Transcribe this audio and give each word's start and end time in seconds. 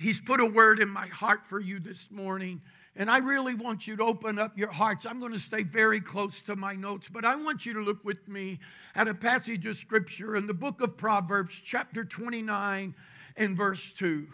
He's 0.00 0.18
put 0.18 0.40
a 0.40 0.46
word 0.46 0.80
in 0.80 0.88
my 0.88 1.08
heart 1.08 1.46
for 1.46 1.60
you 1.60 1.78
this 1.78 2.10
morning. 2.10 2.62
And 2.96 3.10
I 3.10 3.18
really 3.18 3.54
want 3.54 3.86
you 3.86 3.96
to 3.96 4.02
open 4.04 4.38
up 4.38 4.56
your 4.56 4.70
hearts. 4.70 5.04
I'm 5.04 5.20
going 5.20 5.34
to 5.34 5.38
stay 5.38 5.62
very 5.62 6.00
close 6.00 6.40
to 6.42 6.56
my 6.56 6.74
notes, 6.74 7.10
but 7.12 7.26
I 7.26 7.36
want 7.36 7.66
you 7.66 7.74
to 7.74 7.80
look 7.80 8.02
with 8.02 8.26
me 8.26 8.60
at 8.94 9.08
a 9.08 9.14
passage 9.14 9.66
of 9.66 9.76
scripture 9.76 10.36
in 10.36 10.46
the 10.46 10.54
book 10.54 10.80
of 10.80 10.96
Proverbs, 10.96 11.60
chapter 11.62 12.02
29 12.02 12.94
and 13.36 13.56
verse 13.58 13.92
2. 13.92 14.26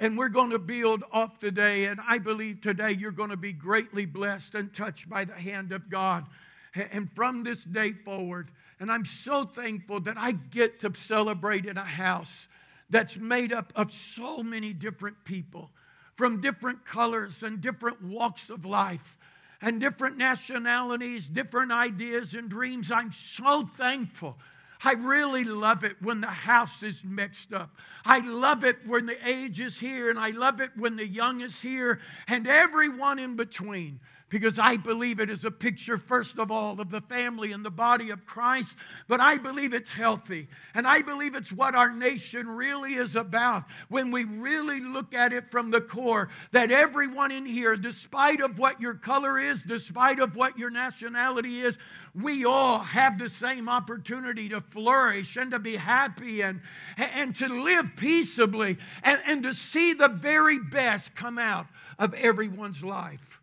And 0.00 0.18
we're 0.18 0.28
going 0.28 0.50
to 0.50 0.58
build 0.58 1.04
off 1.12 1.38
today, 1.38 1.84
and 1.84 2.00
I 2.04 2.18
believe 2.18 2.60
today 2.60 2.90
you're 2.90 3.12
going 3.12 3.30
to 3.30 3.36
be 3.36 3.52
greatly 3.52 4.06
blessed 4.06 4.56
and 4.56 4.74
touched 4.74 5.08
by 5.08 5.24
the 5.24 5.34
hand 5.34 5.70
of 5.70 5.88
God. 5.88 6.26
And 6.74 7.08
from 7.14 7.44
this 7.44 7.62
day 7.62 7.92
forward, 7.92 8.50
and 8.80 8.90
I'm 8.90 9.04
so 9.04 9.44
thankful 9.44 10.00
that 10.00 10.18
I 10.18 10.32
get 10.32 10.80
to 10.80 10.92
celebrate 10.96 11.64
in 11.64 11.78
a 11.78 11.84
house 11.84 12.48
that's 12.90 13.16
made 13.16 13.52
up 13.52 13.72
of 13.76 13.92
so 13.92 14.42
many 14.42 14.72
different 14.72 15.24
people 15.24 15.70
from 16.16 16.40
different 16.40 16.84
colors 16.84 17.42
and 17.42 17.60
different 17.60 18.02
walks 18.02 18.48
of 18.48 18.64
life 18.64 19.18
and 19.60 19.80
different 19.80 20.16
nationalities, 20.16 21.26
different 21.26 21.72
ideas 21.72 22.34
and 22.34 22.48
dreams. 22.48 22.90
I'm 22.90 23.12
so 23.12 23.68
thankful. 23.76 24.36
I 24.84 24.92
really 24.92 25.44
love 25.44 25.84
it 25.84 25.96
when 26.02 26.20
the 26.20 26.26
house 26.26 26.82
is 26.82 27.02
mixed 27.02 27.52
up. 27.52 27.74
I 28.04 28.20
love 28.20 28.64
it 28.64 28.76
when 28.86 29.06
the 29.06 29.16
age 29.26 29.58
is 29.58 29.78
here, 29.78 30.10
and 30.10 30.18
I 30.18 30.30
love 30.30 30.60
it 30.60 30.70
when 30.76 30.96
the 30.96 31.06
young 31.06 31.40
is 31.40 31.60
here, 31.60 32.00
and 32.28 32.46
everyone 32.46 33.18
in 33.18 33.36
between 33.36 34.00
because 34.28 34.58
I 34.58 34.76
believe 34.76 35.20
it 35.20 35.30
is 35.30 35.44
a 35.44 35.50
picture, 35.52 35.98
first 35.98 36.38
of 36.38 36.50
all, 36.50 36.80
of 36.80 36.90
the 36.90 37.00
family 37.02 37.52
and 37.52 37.64
the 37.64 37.70
body 37.70 38.10
of 38.10 38.26
Christ, 38.26 38.74
but 39.06 39.20
I 39.20 39.38
believe 39.38 39.72
it's 39.72 39.92
healthy. 39.92 40.48
And 40.74 40.86
I 40.86 41.02
believe 41.02 41.36
it's 41.36 41.52
what 41.52 41.76
our 41.76 41.90
nation 41.90 42.48
really 42.48 42.94
is 42.94 43.14
about 43.14 43.64
when 43.88 44.10
we 44.10 44.24
really 44.24 44.80
look 44.80 45.14
at 45.14 45.32
it 45.32 45.52
from 45.52 45.70
the 45.70 45.80
core 45.80 46.28
that 46.50 46.72
everyone 46.72 47.30
in 47.30 47.46
here, 47.46 47.76
despite 47.76 48.40
of 48.40 48.58
what 48.58 48.80
your 48.80 48.94
color 48.94 49.38
is, 49.38 49.62
despite 49.62 50.18
of 50.18 50.34
what 50.34 50.58
your 50.58 50.70
nationality 50.70 51.60
is, 51.60 51.78
we 52.12 52.44
all 52.44 52.80
have 52.80 53.18
the 53.18 53.28
same 53.28 53.68
opportunity 53.68 54.48
to 54.48 54.60
flourish 54.60 55.36
and 55.36 55.52
to 55.52 55.60
be 55.60 55.76
happy 55.76 56.40
and, 56.40 56.62
and 56.96 57.36
to 57.36 57.48
live 57.48 57.90
peaceably 57.96 58.78
and, 59.04 59.20
and 59.24 59.44
to 59.44 59.54
see 59.54 59.92
the 59.92 60.08
very 60.08 60.58
best 60.58 61.14
come 61.14 61.38
out 61.38 61.66
of 61.98 62.12
everyone's 62.14 62.82
life. 62.82 63.35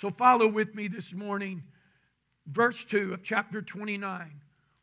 So 0.00 0.10
follow 0.10 0.48
with 0.48 0.74
me 0.74 0.88
this 0.88 1.12
morning, 1.12 1.62
verse 2.46 2.84
2 2.84 3.12
of 3.12 3.22
chapter 3.22 3.60
29. 3.60 4.32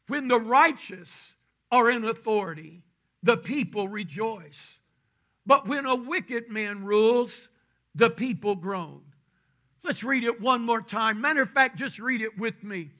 When 0.10 0.28
the 0.28 0.40
righteous 0.40 1.34
are 1.72 1.90
in 1.90 2.06
authority, 2.06 2.84
the 3.24 3.36
people 3.36 3.88
rejoice. 3.88 4.78
But 5.44 5.68
when 5.68 5.88
a 5.88 5.96
wicked 5.96 6.52
man 6.52 6.84
rules, 6.84 7.50
the 7.96 8.12
people 8.12 8.54
groan. 8.54 9.02
Let's 9.84 10.04
read 10.04 10.24
it 10.24 10.40
one 10.40 10.62
more 10.62 10.84
time. 10.84 11.20
Matter 11.20 11.42
of 11.42 11.50
fact, 11.50 11.80
just 11.80 11.98
read 11.98 12.22
it 12.22 12.38
with 12.38 12.64
me. 12.64 12.92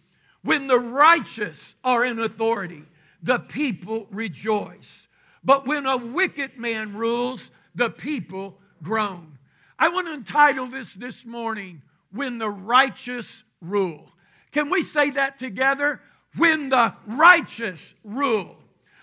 When 0.42 0.66
the 0.66 0.80
righteous 0.80 1.76
are 1.84 2.04
in 2.04 2.18
authority, 2.18 2.82
the 3.22 3.38
people 3.38 4.08
rejoice. 4.10 5.08
But 5.44 5.68
when 5.68 5.86
a 5.86 5.98
wicked 5.98 6.58
man 6.58 6.96
rules, 6.96 7.52
the 7.76 7.92
people 7.92 8.58
groan. 8.82 9.38
I 9.78 9.90
want 9.90 10.08
to 10.08 10.14
entitle 10.14 10.66
this 10.66 10.96
this 10.96 11.24
morning, 11.24 11.84
when 12.18 12.38
the 12.38 12.50
righteous 12.50 13.44
rule. 13.62 14.12
Can 14.52 14.70
we 14.70 14.84
say 14.84 15.12
that 15.12 15.40
together? 15.40 16.02
When 16.36 16.70
the 16.70 16.94
righteous 17.06 17.94
rule. 18.04 18.58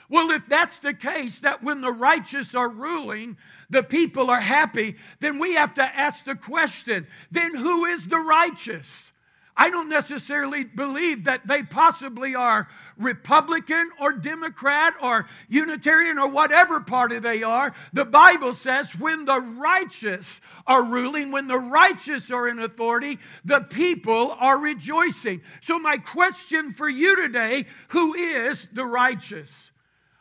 Well, 0.08 0.30
if 0.30 0.42
that's 0.48 0.78
the 0.78 0.94
case, 0.94 1.38
that 1.40 1.62
when 1.62 1.80
the 1.80 1.92
righteous 1.92 2.54
are 2.54 2.68
ruling, 2.68 3.36
the 3.70 3.82
people 3.82 4.30
are 4.30 4.40
happy, 4.40 4.96
then 5.20 5.38
we 5.38 5.54
have 5.54 5.74
to 5.74 5.82
ask 5.82 6.24
the 6.24 6.34
question 6.34 7.06
then 7.30 7.54
who 7.54 7.86
is 7.86 8.06
the 8.06 8.18
righteous? 8.18 9.10
I 9.56 9.70
don't 9.70 9.88
necessarily 9.88 10.64
believe 10.64 11.24
that 11.24 11.46
they 11.46 11.62
possibly 11.62 12.34
are 12.34 12.68
Republican 12.96 13.90
or 14.00 14.12
Democrat 14.12 14.94
or 15.00 15.28
Unitarian 15.48 16.18
or 16.18 16.28
whatever 16.28 16.80
party 16.80 17.20
they 17.20 17.44
are. 17.44 17.72
The 17.92 18.04
Bible 18.04 18.54
says 18.54 18.94
when 18.98 19.24
the 19.24 19.40
righteous 19.40 20.40
are 20.66 20.82
ruling, 20.82 21.30
when 21.30 21.46
the 21.46 21.58
righteous 21.58 22.32
are 22.32 22.48
in 22.48 22.58
authority, 22.58 23.20
the 23.44 23.60
people 23.60 24.36
are 24.40 24.58
rejoicing. 24.58 25.40
So, 25.60 25.78
my 25.78 25.98
question 25.98 26.72
for 26.72 26.88
you 26.88 27.14
today 27.14 27.66
who 27.88 28.14
is 28.14 28.66
the 28.72 28.84
righteous? 28.84 29.70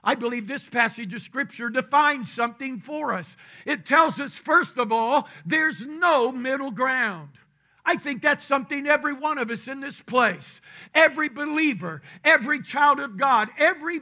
I 0.03 0.15
believe 0.15 0.47
this 0.47 0.67
passage 0.67 1.13
of 1.13 1.21
Scripture 1.21 1.69
defines 1.69 2.29
something 2.29 2.81
for 2.81 3.13
us. 3.13 3.37
It 3.65 3.85
tells 3.85 4.19
us, 4.19 4.35
first 4.35 4.77
of 4.77 4.91
all, 4.91 5.29
there's 5.45 5.85
no 5.85 6.31
middle 6.31 6.71
ground. 6.71 7.29
I 7.85 7.97
think 7.97 8.21
that's 8.21 8.45
something 8.45 8.87
every 8.87 9.11
one 9.11 9.37
of 9.37 9.51
us 9.51 9.67
in 9.67 9.81
this 9.81 9.99
place, 10.01 10.61
every 10.95 11.27
believer, 11.27 12.01
every 12.23 12.61
child 12.61 13.01
of 13.01 13.17
God, 13.17 13.49
every 13.57 13.99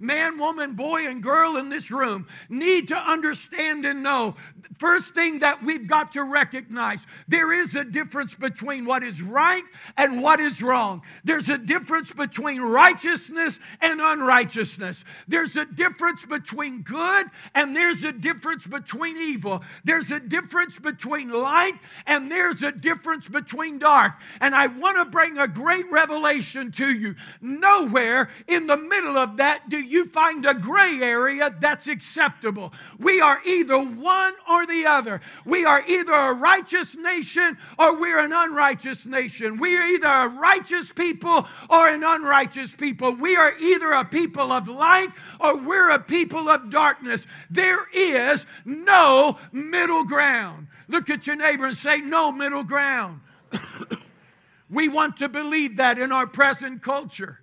man, 0.00 0.36
woman, 0.38 0.72
boy, 0.72 1.06
and 1.06 1.22
girl 1.22 1.56
in 1.56 1.68
this 1.68 1.92
room 1.92 2.26
need 2.48 2.88
to 2.88 2.96
understand 2.96 3.84
and 3.84 4.02
know. 4.02 4.34
First 4.78 5.14
thing 5.14 5.38
that 5.40 5.62
we've 5.62 5.86
got 5.86 6.12
to 6.14 6.24
recognize 6.24 6.98
there 7.28 7.52
is 7.52 7.76
a 7.76 7.84
difference 7.84 8.34
between 8.34 8.84
what 8.84 9.04
is 9.04 9.22
right 9.22 9.62
and 9.96 10.20
what 10.20 10.40
is 10.40 10.60
wrong. 10.60 11.02
There's 11.22 11.50
a 11.50 11.58
difference 11.58 12.12
between 12.12 12.60
righteousness 12.60 13.60
and 13.80 14.00
unrighteousness. 14.00 15.04
There's 15.28 15.56
a 15.56 15.64
difference 15.66 16.26
between 16.26 16.82
good 16.82 17.26
and 17.54 17.76
there's 17.76 18.02
a 18.02 18.12
difference 18.12 18.66
between 18.66 19.18
evil. 19.18 19.62
There's 19.84 20.10
a 20.10 20.18
difference 20.18 20.80
between 20.80 21.30
light 21.30 21.74
and 22.06 22.28
there's 22.28 22.64
a 22.64 22.72
difference 22.72 23.03
difference 23.04 23.28
between 23.28 23.78
dark. 23.78 24.14
And 24.40 24.54
I 24.54 24.66
want 24.66 24.96
to 24.96 25.04
bring 25.04 25.36
a 25.36 25.46
great 25.46 25.90
revelation 25.90 26.72
to 26.72 26.90
you. 26.90 27.14
Nowhere 27.42 28.30
in 28.48 28.66
the 28.66 28.78
middle 28.78 29.18
of 29.18 29.36
that 29.36 29.68
do 29.68 29.78
you 29.78 30.06
find 30.06 30.46
a 30.46 30.54
gray 30.54 31.02
area 31.02 31.54
that's 31.60 31.86
acceptable. 31.86 32.72
We 32.98 33.20
are 33.20 33.40
either 33.44 33.78
one 33.78 34.32
or 34.48 34.64
the 34.64 34.86
other. 34.86 35.20
We 35.44 35.66
are 35.66 35.84
either 35.86 36.14
a 36.14 36.32
righteous 36.32 36.94
nation 36.94 37.58
or 37.78 38.00
we're 38.00 38.20
an 38.20 38.32
unrighteous 38.32 39.04
nation. 39.04 39.58
We 39.58 39.76
are 39.76 39.86
either 39.86 40.08
a 40.08 40.28
righteous 40.28 40.90
people 40.90 41.46
or 41.68 41.88
an 41.88 42.02
unrighteous 42.02 42.74
people. 42.74 43.14
We 43.16 43.36
are 43.36 43.54
either 43.58 43.92
a 43.92 44.06
people 44.06 44.50
of 44.50 44.66
light 44.66 45.10
or 45.40 45.58
we're 45.58 45.90
a 45.90 45.98
people 45.98 46.48
of 46.48 46.70
darkness. 46.70 47.26
There 47.50 47.86
is 47.92 48.46
no 48.64 49.36
middle 49.52 50.04
ground. 50.04 50.68
Look 50.88 51.10
at 51.10 51.26
your 51.26 51.36
neighbor 51.36 51.66
and 51.66 51.76
say, 51.76 52.00
No 52.00 52.32
middle 52.32 52.64
ground. 52.64 53.20
we 54.70 54.88
want 54.88 55.16
to 55.18 55.28
believe 55.28 55.76
that 55.76 55.98
in 55.98 56.12
our 56.12 56.26
present 56.26 56.82
culture. 56.82 57.40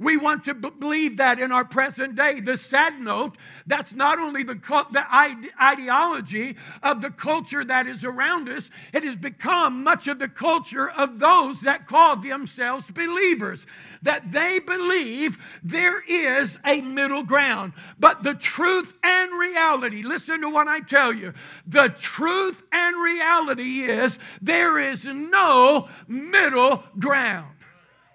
We 0.00 0.16
want 0.16 0.44
to 0.46 0.54
b- 0.54 0.70
believe 0.78 1.18
that 1.18 1.38
in 1.38 1.52
our 1.52 1.64
present 1.64 2.16
day. 2.16 2.40
The 2.40 2.56
sad 2.56 2.98
note, 2.98 3.36
that's 3.66 3.92
not 3.92 4.18
only 4.18 4.42
the, 4.42 4.54
the 4.54 5.04
ide- 5.08 5.50
ideology 5.60 6.56
of 6.82 7.02
the 7.02 7.10
culture 7.10 7.62
that 7.62 7.86
is 7.86 8.02
around 8.02 8.48
us, 8.48 8.70
it 8.94 9.04
has 9.04 9.16
become 9.16 9.84
much 9.84 10.08
of 10.08 10.18
the 10.18 10.28
culture 10.28 10.88
of 10.88 11.18
those 11.18 11.60
that 11.60 11.86
call 11.86 12.16
themselves 12.16 12.90
believers. 12.90 13.66
That 14.00 14.30
they 14.32 14.58
believe 14.58 15.36
there 15.62 16.00
is 16.00 16.56
a 16.64 16.80
middle 16.80 17.22
ground. 17.22 17.74
But 17.98 18.22
the 18.22 18.34
truth 18.34 18.94
and 19.04 19.38
reality, 19.38 20.02
listen 20.02 20.40
to 20.40 20.48
what 20.48 20.66
I 20.66 20.80
tell 20.80 21.12
you. 21.12 21.34
The 21.66 21.94
truth 21.98 22.62
and 22.72 22.96
reality 23.02 23.80
is 23.82 24.18
there 24.40 24.78
is 24.78 25.04
no 25.04 25.90
middle 26.08 26.84
ground. 26.98 27.48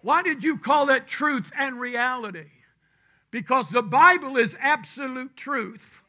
Why 0.06 0.22
did 0.22 0.44
you 0.44 0.60
call 0.60 0.92
it 0.92 1.08
truth 1.08 1.52
and 1.58 1.80
reality? 1.80 2.52
Because 3.32 3.68
the 3.70 3.82
Bible 3.82 4.38
is 4.38 4.56
absolute 4.60 5.36
truth. 5.36 6.04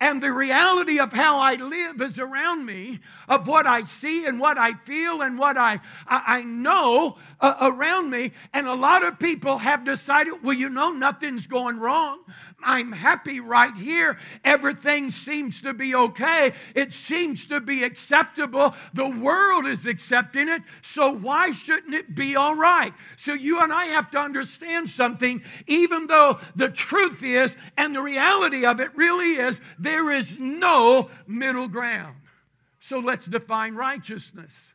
And 0.00 0.22
the 0.22 0.30
reality 0.30 1.00
of 1.00 1.12
how 1.12 1.40
I 1.40 1.56
live 1.56 2.00
is 2.00 2.20
around 2.20 2.64
me, 2.64 3.00
of 3.28 3.48
what 3.48 3.66
I 3.66 3.82
see 3.82 4.26
and 4.26 4.38
what 4.38 4.58
I 4.58 4.74
feel 4.74 5.22
and 5.22 5.40
what 5.40 5.56
I, 5.56 5.80
I, 6.06 6.22
I 6.38 6.42
know 6.44 7.18
uh, 7.40 7.56
around 7.62 8.10
me. 8.10 8.30
And 8.52 8.68
a 8.68 8.74
lot 8.74 9.02
of 9.02 9.18
people 9.18 9.58
have 9.58 9.84
decided, 9.84 10.34
well, 10.44 10.54
you 10.54 10.68
know, 10.68 10.92
nothing's 10.92 11.48
going 11.48 11.80
wrong. 11.80 12.20
I'm 12.64 12.92
happy 12.92 13.40
right 13.40 13.74
here. 13.74 14.18
Everything 14.44 15.10
seems 15.10 15.60
to 15.62 15.74
be 15.74 15.94
okay. 15.94 16.52
It 16.74 16.92
seems 16.92 17.46
to 17.46 17.60
be 17.60 17.84
acceptable. 17.84 18.74
The 18.94 19.08
world 19.08 19.66
is 19.66 19.86
accepting 19.86 20.48
it. 20.48 20.62
So 20.82 21.12
why 21.12 21.52
shouldn't 21.52 21.94
it 21.94 22.14
be 22.14 22.36
all 22.36 22.54
right? 22.54 22.92
So 23.16 23.32
you 23.32 23.60
and 23.60 23.72
I 23.72 23.86
have 23.86 24.10
to 24.12 24.18
understand 24.18 24.90
something, 24.90 25.42
even 25.66 26.06
though 26.06 26.38
the 26.56 26.68
truth 26.68 27.22
is 27.22 27.56
and 27.76 27.94
the 27.94 28.02
reality 28.02 28.64
of 28.64 28.80
it 28.80 28.96
really 28.96 29.34
is 29.34 29.60
there 29.78 30.10
is 30.10 30.36
no 30.38 31.10
middle 31.26 31.68
ground. 31.68 32.16
So 32.80 32.98
let's 32.98 33.26
define 33.26 33.74
righteousness. 33.74 34.72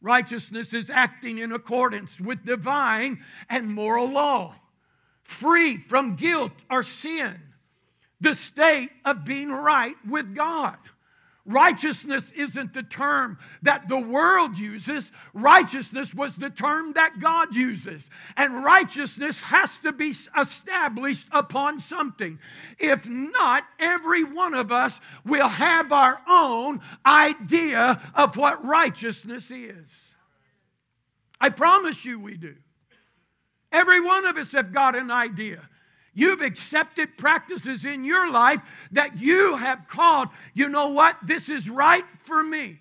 Righteousness 0.00 0.72
is 0.72 0.88
acting 0.88 1.38
in 1.38 1.52
accordance 1.52 2.18
with 2.18 2.44
divine 2.44 3.22
and 3.50 3.68
moral 3.68 4.08
law, 4.08 4.54
free 5.30 5.78
from 5.78 6.16
guilt 6.16 6.52
or 6.68 6.82
sin, 6.82 7.40
the 8.20 8.34
state 8.34 8.90
of 9.04 9.24
being 9.24 9.50
right 9.50 9.94
with 10.06 10.34
God. 10.34 10.76
Righteousness 11.46 12.30
isn't 12.36 12.74
the 12.74 12.82
term 12.82 13.38
that 13.62 13.88
the 13.88 13.98
world 13.98 14.58
uses. 14.58 15.10
Righteousness 15.32 16.12
was 16.12 16.36
the 16.36 16.50
term 16.50 16.92
that 16.92 17.18
God 17.18 17.54
uses. 17.54 18.10
And 18.36 18.62
righteousness 18.62 19.40
has 19.40 19.78
to 19.78 19.92
be 19.92 20.12
established 20.38 21.26
upon 21.32 21.80
something. 21.80 22.38
If 22.78 23.08
not, 23.08 23.64
every 23.78 24.22
one 24.22 24.54
of 24.54 24.70
us 24.70 25.00
will 25.24 25.48
have 25.48 25.92
our 25.92 26.20
own 26.28 26.82
idea 27.06 28.00
of 28.14 28.36
what 28.36 28.64
righteousness 28.64 29.50
is. 29.50 30.12
I 31.40 31.48
promise 31.48 32.04
you 32.04 32.20
we 32.20 32.36
do. 32.36 32.54
Every 33.72 34.00
one 34.00 34.26
of 34.26 34.36
us 34.36 34.52
have 34.52 34.72
got 34.72 34.96
an 34.96 35.10
idea. 35.10 35.68
You've 36.12 36.40
accepted 36.40 37.16
practices 37.16 37.84
in 37.84 38.04
your 38.04 38.30
life 38.30 38.60
that 38.92 39.18
you 39.18 39.56
have 39.56 39.86
called, 39.88 40.28
you 40.54 40.68
know 40.68 40.88
what? 40.88 41.16
This 41.22 41.48
is 41.48 41.70
right 41.70 42.04
for 42.24 42.42
me. 42.42 42.78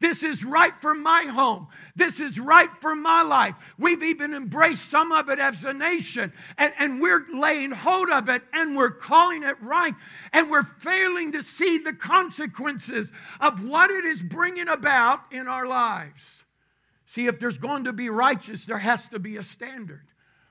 This 0.00 0.22
is 0.22 0.42
right 0.42 0.72
for 0.80 0.94
my 0.94 1.24
home. 1.24 1.68
This 1.94 2.20
is 2.20 2.40
right 2.40 2.70
for 2.80 2.96
my 2.96 3.20
life. 3.20 3.54
We've 3.78 4.02
even 4.02 4.32
embraced 4.32 4.90
some 4.90 5.12
of 5.12 5.28
it 5.28 5.38
as 5.38 5.62
a 5.62 5.74
nation, 5.74 6.32
and, 6.56 6.72
and 6.78 7.02
we're 7.02 7.26
laying 7.34 7.70
hold 7.70 8.08
of 8.08 8.30
it 8.30 8.42
and 8.54 8.74
we're 8.74 8.90
calling 8.90 9.42
it 9.42 9.56
right, 9.60 9.94
and 10.32 10.50
we're 10.50 10.62
failing 10.62 11.32
to 11.32 11.42
see 11.42 11.78
the 11.78 11.92
consequences 11.92 13.12
of 13.40 13.62
what 13.62 13.90
it 13.90 14.06
is 14.06 14.22
bringing 14.22 14.68
about 14.68 15.20
in 15.30 15.46
our 15.46 15.66
lives. 15.66 16.39
See, 17.10 17.26
if 17.26 17.40
there's 17.40 17.58
going 17.58 17.84
to 17.84 17.92
be 17.92 18.08
righteous, 18.08 18.64
there 18.64 18.78
has 18.78 19.04
to 19.08 19.18
be 19.18 19.36
a 19.36 19.42
standard. 19.42 20.06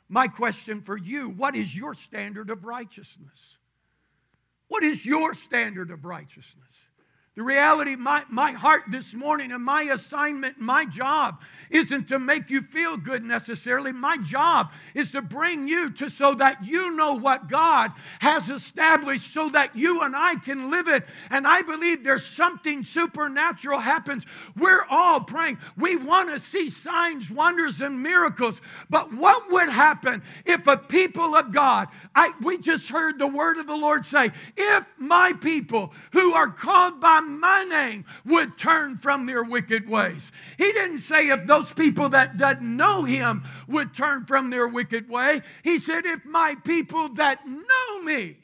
My 0.10 0.28
question 0.28 0.82
for 0.82 0.98
you 0.98 1.30
what 1.30 1.56
is 1.56 1.74
your 1.74 1.94
standard 1.94 2.50
of 2.50 2.66
righteousness? 2.66 3.40
What 4.68 4.84
is 4.84 5.06
your 5.06 5.34
standard 5.34 5.90
of 5.90 6.04
righteousness? 6.04 6.68
The 7.40 7.46
reality, 7.46 7.96
my, 7.96 8.26
my 8.28 8.52
heart 8.52 8.84
this 8.90 9.14
morning 9.14 9.54
and 9.54 9.64
my 9.64 9.84
assignment, 9.84 10.60
my 10.60 10.84
job 10.84 11.40
isn't 11.70 12.10
to 12.10 12.20
make 12.20 12.50
you 12.50 12.62
feel 12.62 12.98
good 12.98 13.24
necessarily. 13.24 13.94
My 13.94 14.18
job 14.18 14.72
is 14.94 15.12
to 15.12 15.22
bring 15.22 15.66
you 15.66 15.90
to 15.92 16.10
so 16.10 16.34
that 16.34 16.66
you 16.66 16.92
know 16.98 17.14
what 17.14 17.48
God 17.48 17.94
has 18.20 18.50
established 18.50 19.34
so 19.34 19.48
that 19.52 19.74
you 19.74 20.02
and 20.02 20.18
I 20.18 20.36
can 20.36 20.70
live 20.70 20.90
it. 20.90 21.06
And 21.30 21.48
I 21.48 21.62
believe 21.62 22.04
there's 22.04 22.26
something 22.26 22.84
supernatural 22.84 23.80
happens. 23.80 24.26
We're 24.58 24.84
all 24.90 25.22
praying. 25.22 25.60
We 25.78 25.96
want 25.96 26.34
to 26.34 26.40
see 26.40 26.70
signs, 26.70 27.32
wonders, 27.32 27.80
and 27.80 28.04
miracles. 28.04 28.60
But 28.90 29.14
what 29.14 29.50
would 29.50 29.70
happen 29.70 30.24
if 30.44 30.68
a 30.68 30.76
people 30.76 31.36
of 31.36 31.54
God, 31.54 31.88
I, 32.14 32.34
we 32.42 32.58
just 32.58 32.90
heard 32.90 33.18
the 33.18 33.28
word 33.28 33.60
of 33.60 33.68
the 33.68 33.78
Lord 33.78 34.06
say, 34.06 34.32
if 34.58 34.84
my 34.98 35.32
people 35.32 35.94
who 36.12 36.34
are 36.34 36.50
called 36.50 37.00
by 37.00 37.29
my 37.38 37.64
name 37.64 38.06
would 38.26 38.58
turn 38.58 38.98
from 38.98 39.26
their 39.26 39.44
wicked 39.44 39.90
ways. 39.90 40.32
He 40.58 40.72
didn't 40.72 41.02
say 41.02 41.30
if 41.30 41.46
those 41.46 41.74
people 41.74 42.10
that 42.10 42.38
doesn't 42.38 42.62
know 42.62 43.04
him 43.04 43.44
would 43.68 43.94
turn 43.94 44.26
from 44.26 44.50
their 44.50 44.68
wicked 44.68 45.10
way. 45.10 45.42
He 45.64 45.78
said 45.78 46.06
if 46.06 46.26
my 46.26 46.56
people 46.64 47.10
that 47.16 47.46
know 47.48 48.02
me 48.04 48.38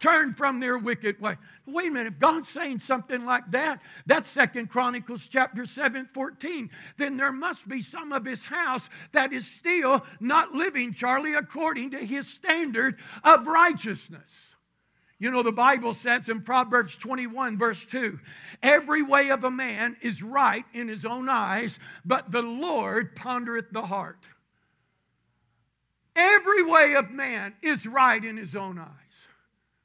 turn 0.00 0.34
from 0.34 0.60
their 0.60 0.78
wicked 0.78 1.20
way. 1.20 1.36
Wait 1.66 1.88
a 1.88 1.90
minute, 1.90 2.12
if 2.14 2.18
God's 2.18 2.48
saying 2.48 2.80
something 2.80 3.24
like 3.24 3.50
that, 3.50 3.80
that's 4.06 4.30
Second 4.30 4.70
Chronicles 4.70 5.26
chapter 5.26 5.66
7, 5.66 6.08
14, 6.12 6.70
then 6.96 7.16
there 7.16 7.32
must 7.32 7.68
be 7.68 7.82
some 7.82 8.12
of 8.12 8.24
his 8.24 8.44
house 8.46 8.88
that 9.12 9.32
is 9.32 9.46
still 9.46 10.04
not 10.20 10.54
living, 10.54 10.92
Charlie, 10.92 11.34
according 11.34 11.90
to 11.90 11.98
his 11.98 12.28
standard 12.28 12.98
of 13.24 13.46
righteousness. 13.46 14.47
You 15.20 15.32
know, 15.32 15.42
the 15.42 15.50
Bible 15.50 15.94
says 15.94 16.28
in 16.28 16.42
Proverbs 16.42 16.96
21, 16.96 17.58
verse 17.58 17.84
2 17.86 18.18
every 18.62 19.02
way 19.02 19.30
of 19.30 19.44
a 19.44 19.50
man 19.50 19.96
is 20.00 20.22
right 20.22 20.64
in 20.72 20.88
his 20.88 21.04
own 21.04 21.28
eyes, 21.28 21.78
but 22.04 22.30
the 22.30 22.42
Lord 22.42 23.16
pondereth 23.16 23.72
the 23.72 23.82
heart. 23.82 24.24
Every 26.14 26.64
way 26.64 26.94
of 26.94 27.10
man 27.10 27.54
is 27.62 27.86
right 27.86 28.24
in 28.24 28.36
his 28.36 28.56
own 28.56 28.78
eyes. 28.78 28.88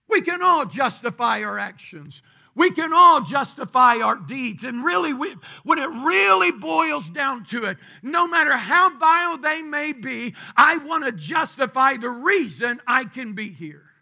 We 0.08 0.22
can 0.22 0.42
all 0.42 0.66
justify 0.66 1.44
our 1.44 1.58
actions. 1.58 2.22
We 2.56 2.70
can 2.70 2.94
all 2.94 3.22
justify 3.22 3.98
our 3.98 4.16
deeds. 4.16 4.64
And 4.64 4.86
really, 4.86 5.14
we, 5.14 5.36
when 5.64 5.80
it 5.80 5.90
really 5.90 6.52
boils 6.52 7.10
down 7.10 7.46
to 7.46 7.66
it, 7.66 7.78
no 8.04 8.28
matter 8.28 8.56
how 8.56 8.96
vile 8.98 9.38
they 9.40 9.64
may 9.64 9.94
be, 9.94 10.36
I 10.56 10.78
want 10.78 11.06
to 11.06 11.12
justify 11.12 11.98
the 11.98 12.10
reason 12.10 12.80
I 12.86 13.06
can 13.06 13.34
be 13.34 13.50
here. 13.50 13.93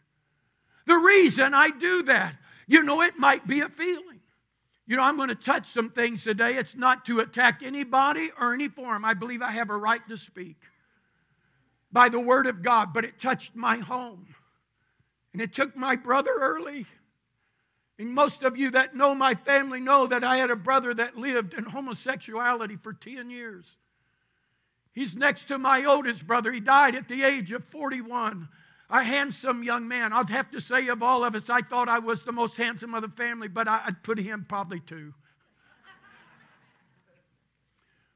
The 0.91 0.97
reason 0.97 1.53
I 1.53 1.69
do 1.69 2.03
that, 2.03 2.35
you 2.67 2.83
know, 2.83 3.01
it 3.01 3.17
might 3.17 3.47
be 3.47 3.61
a 3.61 3.69
feeling. 3.69 4.19
You 4.85 4.97
know, 4.97 5.03
I'm 5.03 5.15
going 5.15 5.29
to 5.29 5.35
touch 5.35 5.69
some 5.69 5.89
things 5.89 6.21
today. 6.21 6.57
It's 6.57 6.75
not 6.75 7.05
to 7.05 7.21
attack 7.21 7.61
anybody 7.63 8.29
or 8.37 8.53
any 8.53 8.67
form. 8.67 9.05
I 9.05 9.13
believe 9.13 9.41
I 9.41 9.51
have 9.51 9.69
a 9.69 9.77
right 9.77 10.05
to 10.09 10.17
speak 10.17 10.57
by 11.93 12.09
the 12.09 12.19
word 12.19 12.45
of 12.45 12.61
God, 12.61 12.91
but 12.93 13.05
it 13.05 13.21
touched 13.21 13.55
my 13.55 13.77
home. 13.77 14.35
And 15.31 15.41
it 15.41 15.53
took 15.53 15.77
my 15.77 15.95
brother 15.95 16.35
early. 16.37 16.85
And 17.97 18.13
most 18.13 18.43
of 18.43 18.57
you 18.57 18.71
that 18.71 18.93
know 18.93 19.15
my 19.15 19.35
family 19.35 19.79
know 19.79 20.07
that 20.07 20.25
I 20.25 20.39
had 20.39 20.51
a 20.51 20.57
brother 20.57 20.93
that 20.93 21.15
lived 21.15 21.53
in 21.53 21.63
homosexuality 21.63 22.75
for 22.75 22.91
10 22.91 23.29
years. 23.29 23.77
He's 24.91 25.15
next 25.15 25.47
to 25.47 25.57
my 25.57 25.85
oldest 25.85 26.27
brother. 26.27 26.51
He 26.51 26.59
died 26.59 26.95
at 26.95 27.07
the 27.07 27.23
age 27.23 27.53
of 27.53 27.63
41 27.63 28.49
a 28.91 29.03
handsome 29.03 29.63
young 29.63 29.87
man. 29.87 30.11
I'd 30.11 30.29
have 30.29 30.51
to 30.51 30.59
say, 30.59 30.87
of 30.89 31.01
all 31.01 31.23
of 31.23 31.33
us, 31.33 31.49
I 31.49 31.61
thought 31.61 31.87
I 31.87 31.99
was 31.99 32.21
the 32.23 32.33
most 32.33 32.57
handsome 32.57 32.93
of 32.93 33.01
the 33.01 33.09
family, 33.09 33.47
but 33.47 33.67
I'd 33.67 34.03
put 34.03 34.19
him 34.19 34.45
probably 34.47 34.81
two. 34.81 35.13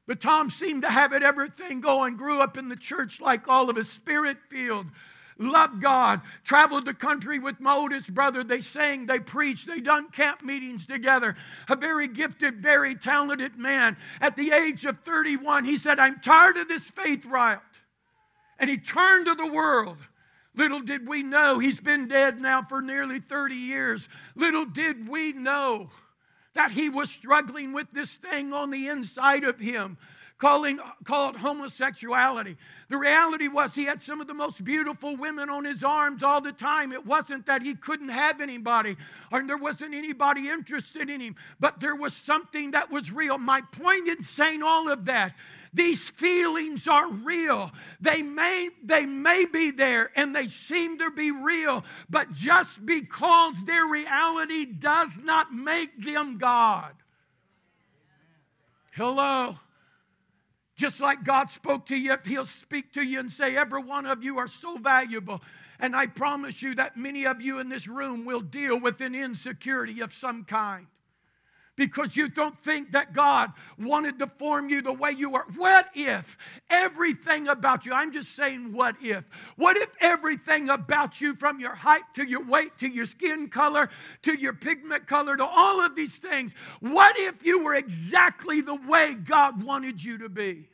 But 0.06 0.20
Tom 0.20 0.50
seemed 0.50 0.82
to 0.82 0.90
have 0.90 1.12
it 1.12 1.22
everything 1.22 1.80
going, 1.80 2.16
grew 2.16 2.40
up 2.40 2.56
in 2.56 2.68
the 2.68 2.76
church 2.76 3.20
like 3.20 3.48
all 3.48 3.68
of 3.70 3.76
us, 3.76 3.88
spirit 3.88 4.36
filled, 4.48 4.86
loved 5.38 5.80
God, 5.80 6.20
traveled 6.44 6.84
the 6.84 6.94
country 6.94 7.40
with 7.40 7.58
my 7.58 7.74
oldest 7.74 8.14
brother. 8.14 8.44
They 8.44 8.60
sang, 8.60 9.06
they 9.06 9.18
preached, 9.18 9.66
they 9.66 9.80
done 9.80 10.10
camp 10.10 10.44
meetings 10.44 10.86
together. 10.86 11.34
A 11.68 11.74
very 11.74 12.06
gifted, 12.06 12.62
very 12.62 12.94
talented 12.94 13.56
man. 13.56 13.96
At 14.20 14.36
the 14.36 14.52
age 14.52 14.84
of 14.84 15.00
31, 15.00 15.64
he 15.64 15.76
said, 15.76 15.98
I'm 15.98 16.20
tired 16.20 16.56
of 16.58 16.68
this 16.68 16.84
faith 16.88 17.24
riot. 17.24 17.60
And 18.58 18.70
he 18.70 18.78
turned 18.78 19.26
to 19.26 19.34
the 19.34 19.46
world. 19.46 19.98
Little 20.56 20.80
did 20.80 21.06
we 21.06 21.22
know, 21.22 21.58
he's 21.58 21.80
been 21.80 22.08
dead 22.08 22.40
now 22.40 22.62
for 22.62 22.80
nearly 22.80 23.20
30 23.20 23.54
years. 23.54 24.08
Little 24.34 24.64
did 24.64 25.08
we 25.08 25.32
know 25.32 25.90
that 26.54 26.70
he 26.70 26.88
was 26.88 27.10
struggling 27.10 27.72
with 27.72 27.90
this 27.92 28.14
thing 28.14 28.52
on 28.52 28.70
the 28.70 28.88
inside 28.88 29.44
of 29.44 29.60
him 29.60 29.98
calling, 30.38 30.78
called 31.04 31.36
homosexuality. 31.36 32.56
The 32.88 32.98
reality 32.98 33.48
was 33.48 33.74
he 33.74 33.84
had 33.84 34.02
some 34.02 34.20
of 34.20 34.26
the 34.26 34.34
most 34.34 34.62
beautiful 34.62 35.16
women 35.16 35.48
on 35.48 35.64
his 35.64 35.82
arms 35.82 36.22
all 36.22 36.40
the 36.40 36.52
time. 36.52 36.92
It 36.92 37.06
wasn't 37.06 37.46
that 37.46 37.62
he 37.62 37.74
couldn't 37.74 38.10
have 38.10 38.40
anybody 38.40 38.96
or 39.32 39.42
there 39.46 39.56
wasn't 39.56 39.94
anybody 39.94 40.48
interested 40.48 41.08
in 41.08 41.20
him, 41.20 41.36
but 41.58 41.80
there 41.80 41.96
was 41.96 42.14
something 42.14 42.72
that 42.72 42.90
was 42.90 43.10
real. 43.10 43.38
My 43.38 43.60
point 43.60 44.08
in 44.08 44.22
saying 44.22 44.62
all 44.62 44.90
of 44.90 45.06
that 45.06 45.34
these 45.76 46.08
feelings 46.08 46.88
are 46.88 47.08
real. 47.10 47.70
They 48.00 48.22
may, 48.22 48.70
they 48.82 49.04
may 49.04 49.44
be 49.44 49.70
there 49.70 50.10
and 50.16 50.34
they 50.34 50.48
seem 50.48 50.98
to 50.98 51.10
be 51.10 51.30
real, 51.30 51.84
but 52.08 52.32
just 52.32 52.84
because 52.84 53.62
their 53.64 53.84
reality 53.84 54.64
does 54.64 55.10
not 55.22 55.52
make 55.52 56.02
them 56.02 56.38
God. 56.38 56.94
Hello. 58.92 59.58
Just 60.76 61.00
like 61.00 61.24
God 61.24 61.50
spoke 61.50 61.86
to 61.86 61.96
you, 61.96 62.16
He'll 62.24 62.46
speak 62.46 62.94
to 62.94 63.02
you 63.02 63.20
and 63.20 63.30
say, 63.30 63.56
Every 63.56 63.82
one 63.82 64.06
of 64.06 64.24
you 64.24 64.38
are 64.38 64.48
so 64.48 64.78
valuable. 64.78 65.42
And 65.78 65.94
I 65.94 66.06
promise 66.06 66.62
you 66.62 66.74
that 66.76 66.96
many 66.96 67.26
of 67.26 67.42
you 67.42 67.58
in 67.58 67.68
this 67.68 67.86
room 67.86 68.24
will 68.24 68.40
deal 68.40 68.80
with 68.80 69.02
an 69.02 69.14
insecurity 69.14 70.00
of 70.00 70.14
some 70.14 70.44
kind 70.44 70.86
because 71.76 72.16
you 72.16 72.28
don't 72.28 72.56
think 72.64 72.92
that 72.92 73.12
God 73.12 73.52
wanted 73.78 74.18
to 74.18 74.26
form 74.26 74.68
you 74.68 74.82
the 74.82 74.92
way 74.92 75.12
you 75.12 75.34
are. 75.34 75.46
What 75.56 75.88
if 75.94 76.36
everything 76.70 77.48
about 77.48 77.86
you, 77.86 77.92
I'm 77.92 78.12
just 78.12 78.34
saying, 78.34 78.72
what 78.72 78.96
if? 79.02 79.24
What 79.56 79.76
if 79.76 79.90
everything 80.00 80.70
about 80.70 81.20
you, 81.20 81.34
from 81.36 81.60
your 81.60 81.74
height 81.74 82.02
to 82.14 82.24
your 82.26 82.44
weight 82.44 82.76
to 82.78 82.88
your 82.88 83.06
skin 83.06 83.48
color 83.48 83.90
to 84.22 84.34
your 84.34 84.54
pigment 84.54 85.06
color 85.06 85.36
to 85.36 85.44
all 85.44 85.84
of 85.84 85.94
these 85.94 86.16
things, 86.16 86.52
what 86.80 87.18
if 87.18 87.44
you 87.44 87.62
were 87.62 87.74
exactly 87.74 88.60
the 88.60 88.74
way 88.74 89.14
God 89.14 89.62
wanted 89.62 90.02
you 90.02 90.18
to 90.18 90.28
be? 90.28 90.68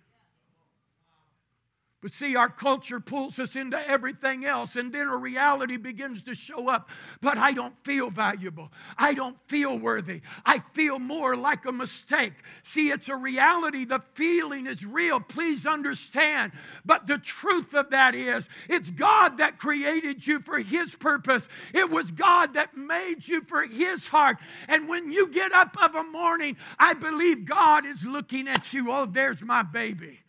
But 2.03 2.13
see, 2.13 2.35
our 2.35 2.49
culture 2.49 2.99
pulls 2.99 3.39
us 3.39 3.55
into 3.55 3.79
everything 3.89 4.45
else, 4.45 4.75
and 4.75 4.93
then 4.93 5.07
a 5.07 5.17
reality 5.17 5.77
begins 5.77 6.23
to 6.23 6.35
show 6.35 6.69
up. 6.69 6.91
But 7.21 7.39
I 7.39 7.53
don't 7.53 7.77
feel 7.85 8.11
valuable. 8.11 8.73
I 8.99 9.15
don't 9.15 9.37
feel 9.47 9.79
worthy. 9.79 10.21
I 10.45 10.65
feel 10.73 10.99
more 10.99 11.37
like 11.37 11.65
a 11.65 11.71
mistake. 11.71 12.33
See, 12.65 12.91
it's 12.91 13.09
a 13.09 13.15
reality. 13.15 13.85
The 13.85 14.03
feeling 14.15 14.67
is 14.67 14.85
real. 14.85 15.21
Please 15.21 15.65
understand. 15.65 16.51
But 16.85 17.07
the 17.07 17.19
truth 17.19 17.73
of 17.73 17.91
that 17.91 18.17
is, 18.17 18.49
it's 18.69 18.91
God 18.91 19.37
that 19.39 19.61
created 19.61 20.27
you 20.27 20.41
for 20.41 20.59
His 20.59 20.97
purpose. 20.97 21.47
It 21.73 21.89
was 21.89 22.11
God 22.11 22.55
that 22.55 22.77
made 22.77 23.29
you 23.29 23.43
for 23.43 23.63
His 23.63 24.09
heart. 24.09 24.39
And 24.67 24.89
when 24.89 25.13
you 25.13 25.29
get 25.29 25.53
up 25.53 25.77
of 25.81 25.95
a 25.95 26.03
morning, 26.03 26.57
I 26.81 26.95
believe 26.95 27.45
God 27.45 27.87
is 27.87 28.05
looking 28.05 28.49
at 28.49 28.73
you. 28.73 28.91
Oh, 28.91 29.07
there's 29.07 29.41
my 29.41 29.63
baby. 29.63 30.22